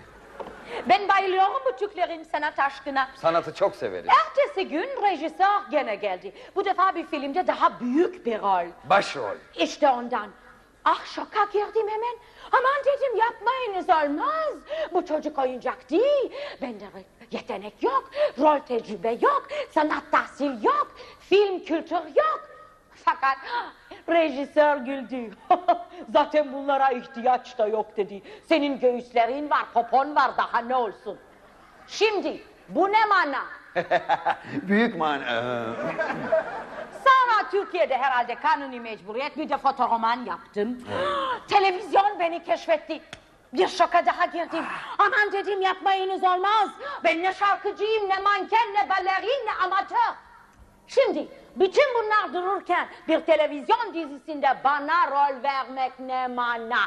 Ben 0.88 1.08
bayılıyorum 1.08 1.62
bu 1.72 1.76
Türklerin 1.76 2.22
sanat 2.22 2.58
aşkına. 2.58 3.08
Sanatı 3.16 3.54
çok 3.54 3.76
severiz. 3.76 4.10
Ertesi 4.20 4.68
gün 4.68 4.88
rejisör 5.02 5.70
gene 5.70 5.94
geldi. 5.94 6.32
Bu 6.56 6.64
defa 6.64 6.94
bir 6.94 7.06
filmde 7.06 7.46
daha 7.46 7.80
büyük 7.80 8.26
bir 8.26 8.38
rol. 8.40 8.66
Başrol. 8.90 9.36
İşte 9.56 9.88
ondan. 9.90 10.26
Ah 10.84 11.04
şoka 11.06 11.44
girdim 11.44 11.88
hemen. 11.88 12.16
Aman 12.52 12.80
dedim 12.84 13.16
yapmayınız 13.16 13.88
olmaz. 13.90 14.54
Bu 14.92 15.06
çocuk 15.06 15.38
oyuncak 15.38 15.90
değil. 15.90 16.32
Bende 16.62 16.84
re- 16.84 17.15
yetenek 17.30 17.82
yok. 17.82 18.10
Rol 18.38 18.58
tecrübe 18.58 19.10
yok. 19.10 19.48
Sanat 19.70 20.02
tahsil 20.12 20.64
yok. 20.64 20.96
Film 21.20 21.64
kültür 21.64 21.96
yok. 21.96 22.48
Fakat 23.04 23.36
rejisör 24.08 24.76
güldü. 24.76 25.30
Zaten 26.12 26.52
bunlara 26.52 26.90
ihtiyaç 26.90 27.58
da 27.58 27.66
yok 27.66 27.96
dedi. 27.96 28.22
Senin 28.48 28.80
göğüslerin 28.80 29.50
var, 29.50 29.64
popon 29.74 30.16
var 30.16 30.36
daha 30.36 30.58
ne 30.58 30.76
olsun. 30.76 31.18
Şimdi 31.86 32.42
bu 32.68 32.92
ne 32.92 33.04
mana? 33.04 33.44
Büyük 34.62 34.96
man... 34.96 35.20
Ee, 35.20 35.26
Sonra 37.04 37.50
Türkiye'de 37.50 37.96
herhalde 37.98 38.34
kanuni 38.34 38.80
mecburiyet 38.80 39.36
bir 39.36 39.48
de 39.48 39.58
fotoroman 39.58 40.24
yaptım. 40.24 40.78
Televizyon 41.48 42.18
beni 42.20 42.42
keşfetti. 42.44 43.00
Bir 43.52 43.68
şoka 43.68 44.06
daha 44.06 44.24
girdim. 44.24 44.64
Aman 44.98 45.32
dedim 45.32 45.62
yapmayınız 45.62 46.24
olmaz. 46.24 46.68
Ben 47.04 47.22
ne 47.22 47.32
şarkıcıyım, 47.32 48.08
ne 48.08 48.18
manken, 48.18 48.74
ne 48.74 48.88
balerin, 48.88 49.46
ne 49.46 49.52
amatör. 49.64 50.14
Şimdi 50.86 51.28
bütün 51.56 51.84
bunlar 51.94 52.34
dururken 52.34 52.88
bir 53.08 53.20
televizyon 53.20 53.94
dizisinde 53.94 54.56
bana 54.64 55.10
rol 55.10 55.42
vermek 55.42 56.00
ne 56.00 56.26
mana. 56.28 56.78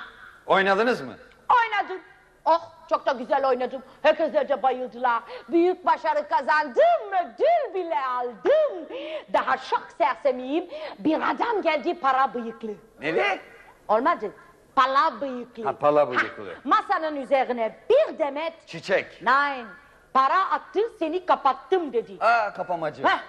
oynadınız 0.45 1.01
mı? 1.01 1.13
Oynadım. 1.49 2.01
Oh 2.45 2.61
çok 2.89 3.05
da 3.05 3.11
güzel 3.11 3.47
oynadım. 3.47 3.83
Herkese 4.01 4.49
de 4.49 4.63
bayıldılar. 4.63 5.23
Büyük 5.49 5.85
başarı 5.85 6.27
kazandım. 6.29 7.13
Ödül 7.23 7.73
bile 7.73 7.99
aldım. 8.01 8.87
Daha 9.33 9.57
çok 9.57 9.87
sersemiyim. 9.97 10.69
Bir 10.99 11.15
adam 11.31 11.61
geldi 11.61 11.99
para 11.99 12.33
bıyıklı. 12.33 12.71
Ne? 13.01 13.39
Olmadı. 13.87 14.31
Pala 14.75 15.21
bıyıklı. 15.21 15.63
Ha, 15.63 15.73
pala 15.73 16.09
bıyıklı. 16.09 16.55
Masanın 16.63 17.15
üzerine 17.15 17.79
bir 17.89 18.19
demet. 18.19 18.67
Çiçek. 18.67 19.21
Nein. 19.21 19.67
Para 20.13 20.49
attı 20.51 20.79
seni 20.99 21.25
kapattım 21.25 21.93
dedi. 21.93 22.17
Aa 22.19 22.53
kapamacı. 22.53 23.03
Heh, 23.03 23.19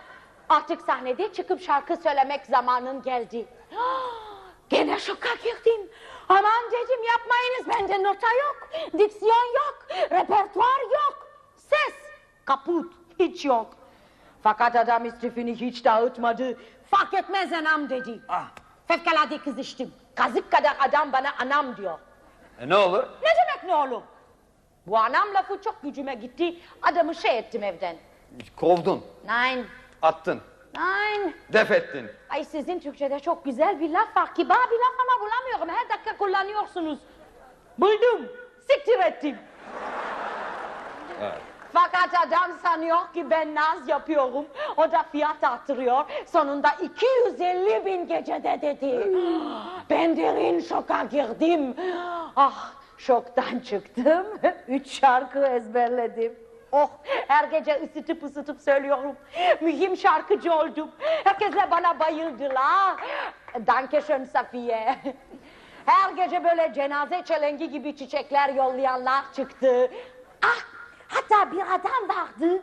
artık 0.49 0.81
sahnede 0.83 1.33
çıkıp 1.33 1.61
şarkı 1.63 1.97
söylemek 1.97 2.47
zamanın 2.47 3.03
geldi. 3.03 3.47
Gene 4.69 4.99
şoka 4.99 5.35
girdim. 5.35 5.91
Aman 6.29 6.65
dedim 6.73 7.01
yapmayınız 7.05 7.69
bende 7.69 8.03
nota 8.09 8.27
yok. 8.27 8.69
Diksiyon 8.99 9.55
yok. 9.55 9.87
Repertuar 10.11 10.81
yok. 10.93 11.29
Ses 11.57 11.95
kaput 12.45 12.93
hiç 13.19 13.45
yok. 13.45 13.67
Fakat 14.43 14.77
adam 14.77 15.05
istifini 15.05 15.55
hiç 15.61 15.85
dağıtmadı. 15.85 16.59
Fark 16.91 17.15
etmez 17.15 17.53
anam 17.53 17.91
dedi. 17.91 18.21
Fevkalade 18.89 19.39
kızıştım. 19.39 19.93
Kazık 20.21 20.51
kadar 20.51 20.77
adam 20.89 21.13
bana 21.13 21.29
anam 21.41 21.77
diyor. 21.77 21.99
E, 22.61 22.69
ne 22.69 22.77
olur? 22.77 23.03
Ne 23.03 23.29
demek 23.29 23.65
ne 23.65 23.75
olur? 23.75 24.03
Bu 24.87 24.99
anam 24.99 25.35
lafı 25.35 25.63
çok 25.63 25.83
gücüme 25.83 26.15
gitti. 26.15 26.55
Adamı 26.83 27.15
şey 27.15 27.39
ettim 27.39 27.63
evden. 27.65 27.97
Kovdun, 28.57 29.05
Nein, 29.27 29.67
attın, 30.03 30.41
nein. 30.77 31.37
def 31.53 31.71
ettin. 31.71 32.11
Ay 32.31 32.45
sizin 32.45 32.81
Türkçe'de 32.81 33.21
çok 33.21 33.45
güzel 33.45 33.81
bir 33.81 33.91
laf 33.91 34.17
var. 34.17 34.35
Kibar 34.35 34.71
bir 34.71 34.79
laf 34.79 34.95
ama 35.01 35.27
bulamıyorum. 35.27 35.69
Her 35.77 35.89
dakika 35.89 36.17
kullanıyorsunuz. 36.17 36.99
Buldum. 37.79 38.29
Siktir 38.71 38.99
ettim. 38.99 39.39
Fakat 41.73 42.27
adam 42.27 42.51
sanıyor 42.63 42.99
ki 43.15 43.31
ben 43.31 43.55
naz 43.55 43.89
yapıyorum. 43.89 44.47
O 44.77 44.93
da 44.93 45.03
fiyat 45.13 45.45
artırıyor. 45.45 46.05
Sonunda 46.27 46.69
250 46.83 47.87
bin 47.87 48.07
gecede 48.07 48.59
dedi. 48.63 49.11
Ben 49.91 50.17
derin 50.17 50.61
şoka 50.61 51.03
girdim. 51.05 51.75
Ah 52.37 52.73
şoktan 52.99 53.59
çıktım. 53.59 54.27
Üç 54.69 55.01
şarkı 55.01 55.47
ezberledim. 55.47 56.33
Oh 56.73 56.91
her 57.29 57.45
gece 57.45 57.83
ısıtıp 57.85 58.23
ısıtıp 58.25 58.61
söylüyorum. 58.61 59.17
Mühim 59.61 59.97
şarkıcı 59.97 60.53
oldum. 60.55 60.91
Herkesle 61.25 61.71
bana 61.71 62.01
bayıldılar. 62.01 62.97
Danke 63.67 64.01
schön 64.01 64.25
Safiye. 64.25 64.97
Her 65.87 66.11
gece 66.13 66.45
böyle 66.45 66.73
cenaze 66.75 67.23
çelengi 67.25 67.71
gibi 67.71 67.97
çiçekler 67.97 68.49
yollayanlar 68.49 69.33
çıktı. 69.37 69.91
Ah 70.45 70.80
hatta 71.11 71.53
bir 71.53 71.75
adam 71.75 72.09
vardı. 72.09 72.63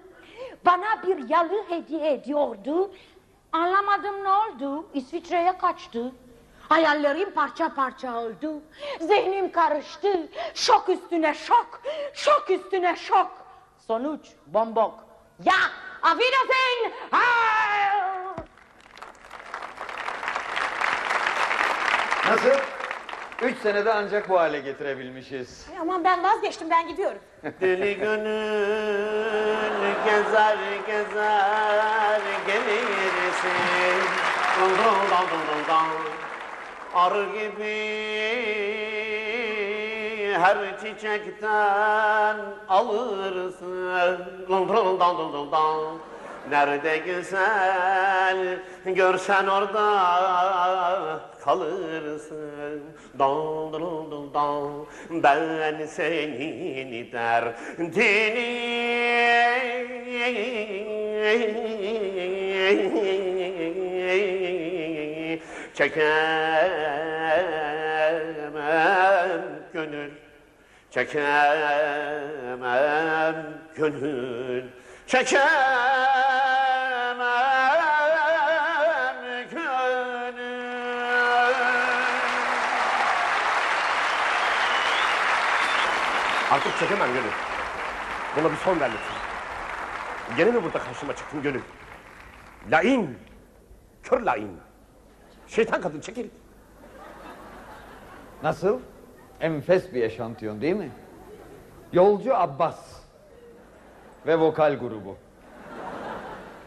Bana 0.66 1.04
bir 1.04 1.30
yalı 1.30 1.64
hediye 1.70 2.14
ediyordu. 2.14 2.92
Anlamadım 3.52 4.24
ne 4.24 4.30
oldu. 4.30 4.86
İsviçre'ye 4.94 5.58
kaçtı. 5.58 6.12
Hayallerim 6.70 7.34
parça 7.34 7.74
parça 7.76 8.18
oldu. 8.18 8.62
Zihnim 9.00 9.52
karıştı. 9.52 10.30
Şok 10.54 10.90
üstüne 10.90 11.34
şok. 11.34 11.82
Şok 12.14 12.50
üstüne 12.50 12.96
şok. 12.96 13.32
Sonuç 13.88 14.28
bombok. 14.48 14.94
Ya. 15.44 15.54
Heil! 16.02 16.92
Nasıl? 22.30 22.77
Üç 23.42 23.58
senede 23.58 23.94
ancak 23.94 24.30
bu 24.30 24.40
hale 24.40 24.60
getirebilmişiz. 24.60 25.68
Aman 25.82 26.04
ben 26.04 26.24
vazgeçtim 26.24 26.70
ben 26.70 26.88
gidiyorum. 26.88 27.20
Deli 27.62 27.98
gönül 27.98 29.68
gezer 30.06 30.58
gezer 30.88 32.22
gelirsin 32.48 34.02
Dum 34.60 34.70
dum 34.70 34.78
dum 35.10 35.28
dum 35.32 35.40
dum 35.48 35.66
dum. 35.68 36.12
Arı 36.96 37.26
gibi 37.26 37.78
her 40.34 40.80
çiçekten 40.80 42.38
alırsın 42.70 44.18
Dum 44.50 44.68
dum 44.70 44.78
dum 44.78 45.00
dum 45.00 45.34
dum 45.34 45.52
dum. 45.52 46.00
Nerede 46.50 46.98
güzel 46.98 48.60
görsen 48.86 49.48
orada 49.48 51.20
kalırsın 51.44 52.84
dum 53.20 53.74
dum 53.74 54.34
dum. 54.34 54.88
Ben 55.24 55.86
senin 55.86 57.12
derdini 57.12 58.28
çekemem 65.74 66.08
gönül 69.74 70.12
Çekemem 70.92 71.26
gönül 73.76 74.64
Çekemem 75.08 76.17
Artık 86.52 86.78
çekemem 86.80 87.08
gönül. 87.14 87.32
Buna 88.38 88.52
bir 88.52 88.58
son 88.58 88.80
ver 88.80 88.92
lütfen. 88.92 89.18
Gene 90.38 90.52
mi 90.52 90.64
burada 90.64 90.80
karşıma 90.80 91.16
çıktın 91.16 91.42
gönül? 91.42 91.62
Lain. 92.72 93.18
Kör 94.04 94.22
lain. 94.22 94.60
Şeytan 95.48 95.82
kadın 95.82 96.02
çekil. 96.02 96.30
Nasıl? 98.44 98.80
Enfes 99.42 99.94
bir 99.94 100.04
eşantiyon 100.04 100.62
değil 100.62 100.76
mi? 100.76 100.92
Yolcu 101.94 102.36
Abbas 102.36 102.80
ve 104.28 104.40
vokal 104.40 104.76
grubu. 104.76 105.16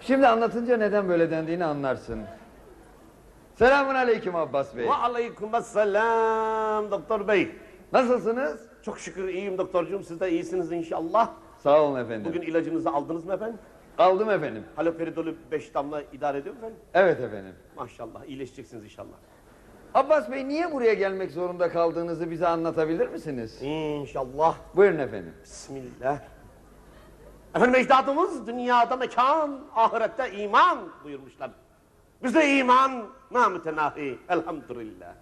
Şimdi 0.01 0.29
anlatınca 0.29 0.77
neden 0.77 1.09
böyle 1.09 1.31
dendiğini 1.31 1.65
anlarsın. 1.65 2.25
Selamun 3.59 3.95
aleyküm 3.95 4.37
Abbas 4.37 4.77
Bey. 4.77 4.87
Ve 4.87 4.93
aleykümselam 4.95 6.91
doktor 6.91 7.29
bey. 7.29 7.57
Nasılsınız? 7.93 8.70
Çok 8.83 8.99
şükür 8.99 9.29
iyiyim 9.29 9.59
doktorcuğum. 9.59 10.03
Siz 10.03 10.21
de 10.21 10.31
iyisiniz 10.31 10.73
inşallah. 10.73 11.31
Sağ 11.59 11.83
olun 11.83 12.01
efendim. 12.01 12.25
Bugün 12.25 12.43
ilacınızı 12.43 12.91
aldınız 12.91 13.25
mı 13.25 13.33
efendim? 13.35 13.59
Aldım 13.99 14.31
efendim. 14.31 14.65
Haloperidolü 14.77 15.37
5 15.51 15.75
damla 15.75 16.03
idare 16.13 16.39
ediyor 16.39 16.55
mu 16.55 16.59
efendim? 16.59 16.79
Evet 16.95 17.21
efendim. 17.21 17.55
Maşallah 17.77 18.25
iyileşeceksiniz 18.25 18.85
inşallah. 18.85 19.17
Abbas 19.95 20.31
Bey 20.31 20.49
niye 20.49 20.73
buraya 20.73 20.95
gelmek 20.95 21.31
zorunda 21.31 21.71
kaldığınızı 21.73 22.31
bize 22.31 22.49
anlatabilir 22.49 23.09
misiniz? 23.09 23.63
İnşallah. 23.63 24.57
Buyurun 24.77 24.99
efendim. 24.99 25.35
Bismillah. 25.43 26.19
Efendim 27.55 27.75
ecdadımız 27.81 28.47
dünyada 28.47 28.97
mekan, 28.97 29.61
ahirette 29.75 30.33
iman 30.33 30.79
buyurmuşlar. 31.05 31.51
Bize 32.23 32.57
iman 32.59 33.07
namütenahi 33.31 34.19
elhamdülillah. 34.29 35.15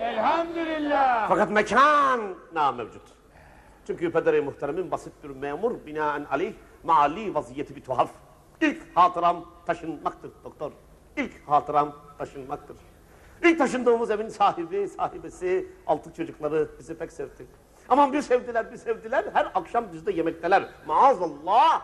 Elhamdülillah. 0.00 1.28
Fakat 1.28 1.50
mekan 1.50 2.20
namevcut. 2.54 3.02
Çünkü 3.86 4.12
pederi 4.12 4.40
muhteremin 4.40 4.90
basit 4.90 5.12
bir 5.24 5.28
memur 5.28 5.86
binaen 5.86 6.24
aleyh 6.30 6.52
mali 6.84 7.34
vaziyeti 7.34 7.76
bir 7.76 7.84
tuhaf. 7.84 8.10
İlk 8.60 8.96
hatıram 8.96 9.44
taşınmaktır 9.66 10.30
doktor. 10.44 10.72
İlk 11.16 11.48
hatıram 11.48 11.92
taşınmaktır. 12.18 12.76
İlk 13.42 13.58
taşındığımız 13.58 14.10
evin 14.10 14.28
sahibi, 14.28 14.88
sahibesi, 14.88 15.66
altı 15.86 16.12
çocukları 16.12 16.68
bizi 16.78 16.98
pek 16.98 17.12
sevdi. 17.12 17.46
Aman 17.88 18.12
bir 18.12 18.22
sevdiler, 18.22 18.72
bir 18.72 18.76
sevdiler. 18.76 19.24
Her 19.32 19.50
akşam 19.54 19.84
bizde 19.92 20.12
yemekteler. 20.12 20.64
Maazallah. 20.86 21.82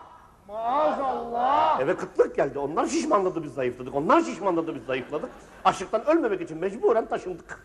Maazallah. 0.48 1.80
Eve 1.80 1.96
kıtlık 1.96 2.36
geldi. 2.36 2.58
Onlar 2.58 2.86
şişmanladı 2.86 3.42
biz 3.42 3.54
zayıfladık. 3.54 3.94
Onlar 3.94 4.20
şişmanladı 4.20 4.74
biz 4.74 4.84
zayıfladık. 4.84 5.30
Açlıktan 5.64 6.06
ölmemek 6.06 6.40
için 6.40 6.58
mecburen 6.58 7.06
taşındık. 7.06 7.60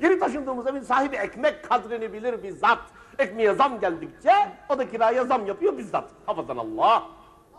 Yeni 0.00 0.18
taşındığımız 0.18 0.66
evin 0.66 0.80
sahibi 0.80 1.16
ekmek 1.16 1.64
kadrini 1.68 2.12
bilir 2.12 2.42
bizzat. 2.42 2.78
Ekmeğe 3.18 3.54
zam 3.54 3.80
geldikçe 3.80 4.32
o 4.68 4.78
da 4.78 4.90
kiraya 4.90 5.24
zam 5.24 5.46
yapıyor 5.46 5.78
bizzat. 5.78 6.10
Hafazan 6.26 6.56
Allah. 6.56 7.06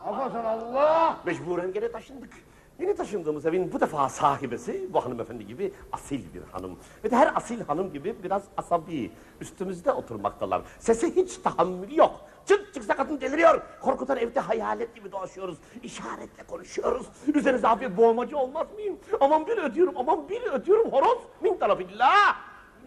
Affedersin 0.05 0.45
Allah. 0.45 1.17
Mecburen 1.25 1.73
gene 1.73 1.91
taşındık. 1.91 2.33
Yeni 2.79 2.95
taşındığımız 2.95 3.45
evin 3.45 3.71
bu 3.71 3.79
defa 3.79 4.09
sahibesi 4.09 4.93
bu 4.93 5.05
hanımefendi 5.05 5.47
gibi 5.47 5.73
asil 5.91 6.33
bir 6.33 6.41
hanım. 6.51 6.79
Ve 7.03 7.11
de 7.11 7.15
her 7.15 7.35
asil 7.35 7.61
hanım 7.61 7.93
gibi 7.93 8.15
biraz 8.23 8.43
asabi. 8.57 9.11
Üstümüzde 9.41 9.91
oturmaktalar. 9.91 10.61
Sese 10.79 11.15
hiç 11.15 11.37
tahammülü 11.37 11.97
yok. 11.97 12.21
Çık 12.49 12.73
çıksa 12.73 12.95
kadın 12.95 13.21
deliriyor. 13.21 13.61
Korkudan 13.81 14.17
evde 14.17 14.39
hayalet 14.39 14.95
gibi 14.95 15.11
dolaşıyoruz. 15.11 15.57
İşaretle 15.83 16.43
konuşuyoruz. 16.47 17.07
Üzerinize 17.33 17.67
hafif 17.67 17.97
boğmacı 17.97 18.37
olmaz 18.37 18.67
mıyım? 18.73 18.99
Aman 19.19 19.47
bir 19.47 19.57
ödüyorum, 19.57 19.93
aman 19.97 20.29
bir 20.29 20.41
ödüyorum. 20.41 20.91
Horoz 20.91 21.17
min 21.41 21.57
tarafillah. 21.57 22.37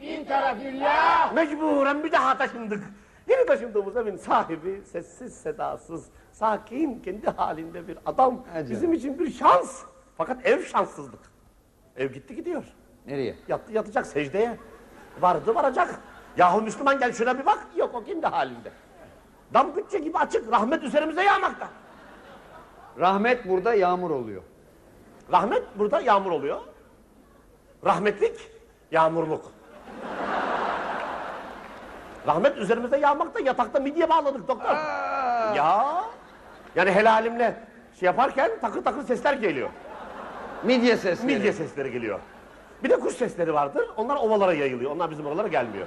Min 0.00 0.24
tarafillah. 0.24 1.32
Mecburen 1.32 2.04
bir 2.04 2.12
daha 2.12 2.38
taşındık. 2.38 2.84
Yeni 3.28 3.46
taşındığımız 3.46 3.96
evin 3.96 4.16
sahibi 4.16 4.82
sessiz 4.92 5.34
sedasız, 5.34 6.06
sakin, 6.32 7.00
kendi 7.00 7.30
halinde 7.30 7.88
bir 7.88 7.98
adam. 8.06 8.44
Bizim 8.70 8.92
için 8.92 9.18
bir 9.18 9.32
şans. 9.32 9.82
Fakat 10.16 10.46
ev 10.46 10.62
şanssızlık. 10.62 11.20
Ev 11.96 12.12
gitti 12.12 12.36
gidiyor. 12.36 12.64
Nereye? 13.06 13.36
Yattı 13.48 13.72
yatacak 13.72 14.06
secdeye. 14.06 14.58
Vardı 15.20 15.54
varacak. 15.54 16.00
Yahu 16.36 16.62
Müslüman 16.62 16.98
gel 16.98 17.12
şuna 17.12 17.38
bir 17.38 17.46
bak. 17.46 17.66
Yok 17.76 17.94
o 17.94 18.04
kendi 18.04 18.26
halinde. 18.26 18.72
Dam 19.54 19.76
bütçe 19.76 19.98
gibi 19.98 20.18
açık. 20.18 20.52
Rahmet 20.52 20.82
üzerimize 20.82 21.22
yağmakta. 21.22 21.68
Rahmet 22.98 23.48
burada 23.48 23.74
yağmur 23.74 24.10
oluyor. 24.10 24.42
Rahmet 25.32 25.62
burada 25.78 26.00
yağmur 26.00 26.30
oluyor. 26.30 26.60
Rahmetlik 27.84 28.50
yağmurluk. 28.90 29.44
Rahmet 32.26 32.58
üzerimize 32.58 32.98
yağmakta 32.98 33.40
yatakta 33.40 33.80
midye 33.80 34.10
bağladık 34.10 34.48
doktor. 34.48 34.74
Ya. 35.56 36.04
Yani 36.76 36.92
helalimle 36.92 37.56
şey 38.00 38.06
yaparken 38.06 38.50
takır 38.60 38.84
takır 38.84 39.02
sesler 39.02 39.34
geliyor. 39.34 39.70
Midye 40.62 40.96
sesleri. 40.96 41.34
Midye 41.34 41.52
sesleri 41.52 41.92
geliyor. 41.92 42.20
Bir 42.84 42.90
de 42.90 43.00
kuş 43.00 43.14
sesleri 43.14 43.54
vardır. 43.54 43.88
Onlar 43.96 44.16
ovalara 44.16 44.52
yayılıyor. 44.52 44.90
Onlar 44.90 45.10
bizim 45.10 45.26
oralara 45.26 45.48
gelmiyor. 45.48 45.86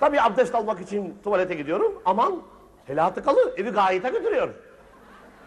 Tabii 0.00 0.20
abdest 0.20 0.54
almak 0.54 0.80
için 0.80 1.18
tuvalete 1.24 1.54
gidiyorum. 1.54 2.02
Aman 2.04 2.42
helal 2.86 3.08
tıkalı 3.10 3.54
evi 3.56 3.70
gayete 3.70 4.10
götürüyor. 4.10 4.48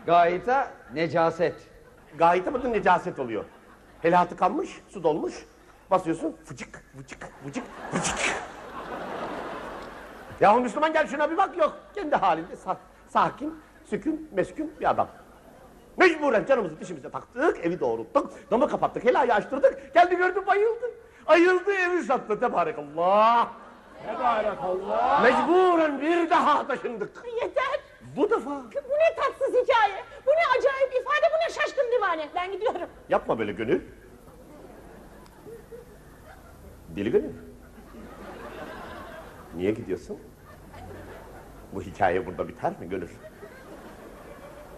Gayita 0.06 0.68
necaset. 0.94 1.56
Gayete 2.18 2.54
bakın 2.54 2.74
necaset 2.74 3.20
oluyor. 3.20 3.46
Helal 4.02 4.26
tıkanmış, 4.26 4.82
su 4.90 5.04
dolmuş. 5.04 5.46
Basıyorsun 5.92 6.36
fıcık 6.46 6.84
fıcık 6.98 7.30
fıcık 7.44 7.64
fıcık. 7.92 8.36
Yahu 10.42 10.60
Müslüman 10.60 10.94
gel 10.94 11.08
şuna 11.08 11.32
bir 11.32 11.38
bak 11.38 11.58
yok. 11.58 11.78
Kendi 11.96 12.16
halinde 12.16 12.54
sa- 12.54 12.78
sakin, 13.08 13.62
sükun, 13.86 14.30
meskun 14.32 14.72
bir 14.80 14.90
adam. 14.90 15.08
Mecburen 15.98 16.46
canımızı 16.46 16.80
dişimize 16.80 17.10
taktık, 17.10 17.66
evi 17.66 17.80
doğrulttuk, 17.80 18.32
damı 18.52 18.70
kapattık, 18.70 19.06
helayı 19.06 19.34
açtırdık. 19.34 19.94
Geldi 19.94 20.18
gördü 20.18 20.44
bayıldı. 20.48 20.86
Ayıldı 21.28 21.74
evi 21.74 22.04
sattı 22.04 22.40
tebarekallah. 22.40 23.48
Tebarekallah. 24.08 25.22
Mecburen 25.22 26.02
bir 26.02 26.30
daha 26.30 26.68
taşındık. 26.68 27.24
Yeter. 27.42 27.80
Bu 28.16 28.30
defa. 28.30 28.50
Bu 28.50 28.94
ne 28.94 29.16
tatsız 29.16 29.48
hikaye. 29.48 30.04
Bu 30.26 30.30
ne 30.30 30.58
acayip 30.60 30.92
ifade. 31.02 31.26
Bu 31.34 31.38
ne 31.50 31.54
şaşkın 31.54 31.92
divane. 31.98 32.30
Ben 32.36 32.52
gidiyorum. 32.52 32.90
Yapma 33.10 33.40
böyle 33.40 33.52
gönül. 33.52 33.82
Deli 36.96 37.12
gönül. 37.12 37.34
Niye 39.56 39.72
gidiyorsun? 39.72 40.20
Bu 41.74 41.82
hikaye 41.82 42.26
burada 42.26 42.48
biter 42.48 42.74
mi 42.80 42.90
gönül? 42.90 43.10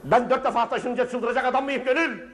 Ben 0.04 0.30
dört 0.30 0.46
defa 0.46 0.70
taşınınca 0.70 1.10
çıldıracak 1.10 1.46
adam 1.46 1.64
mıyım 1.64 1.84
gönül? 1.84 2.30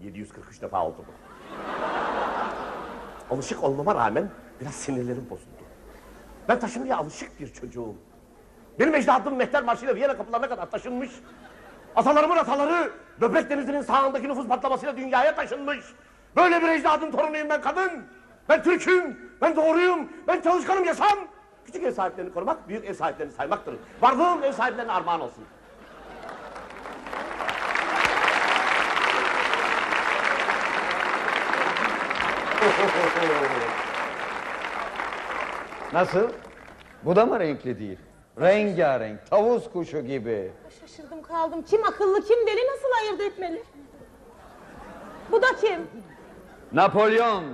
743 0.00 0.62
defa 0.62 0.84
oldu 0.86 1.04
bu. 1.08 1.12
Alışık 3.34 3.64
olmama 3.64 3.94
rağmen 3.94 4.30
biraz 4.60 4.74
sinirlerim 4.74 5.26
bozuldu. 5.30 5.48
Ben 6.48 6.58
taşınmaya 6.58 6.96
alışık 6.96 7.40
bir 7.40 7.52
çocuğum. 7.52 7.94
Benim 8.78 8.94
ecdadım 8.94 9.36
Mehter 9.36 9.62
Marşı'yla 9.62 9.94
Viyana 9.94 10.16
kapılarına 10.16 10.48
kadar 10.48 10.70
taşınmış. 10.70 11.10
Atalarımın 11.96 12.36
ataları 12.36 12.92
Böbrek 13.20 13.50
Denizi'nin 13.50 13.82
sağındaki 13.82 14.28
nüfus 14.28 14.48
patlamasıyla 14.48 14.96
dünyaya 14.96 15.34
taşınmış. 15.34 15.84
Böyle 16.36 16.62
bir 16.62 16.68
ecdadın 16.68 17.10
torunuyum 17.10 17.48
ben 17.48 17.60
kadın. 17.60 18.06
Ben 18.48 18.62
Türk'üm, 18.62 19.32
ben 19.40 19.56
doğruyum, 19.56 20.12
ben 20.28 20.40
çalışkanım 20.40 20.84
yasam. 20.84 21.18
Küçük 21.66 21.84
ev 21.84 21.92
sahiplerini 21.92 22.32
korumak, 22.32 22.68
büyük 22.68 22.84
ev 22.84 22.94
sahiplerini 22.94 23.32
saymaktır. 23.32 23.74
Varlığım 24.00 24.44
ev 24.44 24.52
sahiplerine 24.52 24.92
armağan 24.92 25.20
olsun. 25.20 25.44
Nasıl? 35.92 36.28
Bu 37.04 37.16
da 37.16 37.26
mı 37.26 37.40
renkli 37.40 37.78
değil? 37.78 37.98
Rengarenk, 38.40 39.30
tavus 39.30 39.70
kuşu 39.72 40.00
gibi. 40.00 40.52
Şaşırdım 40.80 41.22
kaldım. 41.22 41.62
Kim 41.70 41.84
akıllı 41.84 42.20
kim 42.24 42.46
deli 42.46 42.60
nasıl 42.66 42.88
ayırt 43.02 43.20
etmeli? 43.32 43.62
Bu 45.32 45.42
da 45.42 45.46
kim? 45.60 45.80
Napolyon. 46.72 47.44